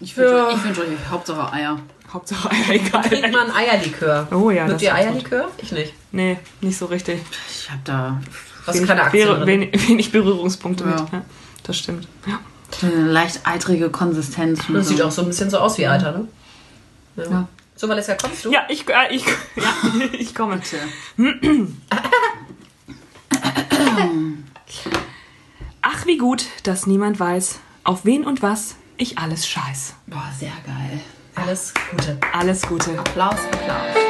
Ich 0.00 0.16
wünsche 0.16 0.34
Ja. 0.34 0.50
ich 0.50 0.64
wünsch 0.64 0.78
euch 0.80 0.88
Hauptsache 1.08 1.52
Eier. 1.52 1.78
Hauptsache 2.12 2.50
Eier, 2.50 2.70
egal. 2.70 3.02
Trink 3.02 3.32
mal 3.32 3.50
ein 3.50 3.54
Eierlikör. 3.54 4.28
Oh 4.32 4.50
ja, 4.50 4.66
Mögt 4.66 4.82
ihr 4.82 4.94
Eierlikör? 4.94 5.48
Ich 5.58 5.72
nicht. 5.72 5.92
Nee, 6.12 6.38
nicht 6.60 6.78
so 6.78 6.86
richtig. 6.86 7.20
Ich 7.50 7.70
hab 7.70 7.84
da 7.84 8.20
Was 8.64 8.76
ist 8.76 8.86
keine 8.86 9.02
Aktien 9.02 9.28
Wenig, 9.46 9.72
wenig, 9.72 9.88
wenig 9.88 10.12
Berührungspunkte 10.12 10.84
Ja. 10.84 10.90
mit. 10.90 11.12
Ja, 11.12 11.22
das 11.64 11.76
stimmt. 11.78 12.08
Ja. 12.26 12.40
eine 12.82 13.10
leicht 13.12 13.40
eitrige 13.44 13.90
Konsistenz. 13.90 14.60
Das 14.68 14.86
so. 14.88 14.94
sieht 14.94 15.02
auch 15.02 15.10
so 15.10 15.22
ein 15.22 15.28
bisschen 15.28 15.50
so 15.50 15.58
aus 15.58 15.76
wie 15.78 15.86
Alter, 15.86 16.12
ne? 16.12 16.28
Ja. 17.16 17.24
Ja. 17.30 17.48
So, 17.76 17.88
Valeska, 17.88 18.14
kommst 18.14 18.44
du? 18.44 18.50
Ja, 18.52 18.62
ich, 18.68 18.88
äh, 18.88 19.14
ich, 19.14 19.24
ja, 19.56 19.74
ich 20.12 20.34
komme. 20.34 20.60
Ach, 25.82 26.06
wie 26.06 26.18
gut, 26.18 26.46
dass 26.64 26.86
niemand 26.86 27.20
weiß, 27.20 27.60
auf 27.84 28.04
wen 28.04 28.24
und 28.24 28.42
was 28.42 28.76
ich 28.96 29.18
alles 29.18 29.46
scheiß. 29.46 29.94
Boah, 30.06 30.28
sehr 30.38 30.52
geil. 30.66 31.00
Alles 31.40 31.72
Gute. 31.90 32.18
Alles 32.32 32.62
Gute. 32.62 32.98
Applaus, 32.98 33.36
Applaus. 33.52 34.08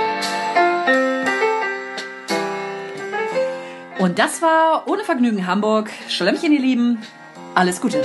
Und 3.99 4.18
das 4.18 4.41
war 4.43 4.87
ohne 4.87 5.05
Vergnügen 5.05 5.47
Hamburg. 5.47 5.91
Schlemmchen, 6.09 6.53
ihr 6.53 6.61
Lieben. 6.61 7.03
Alles 7.55 7.81
Gute. 7.81 8.03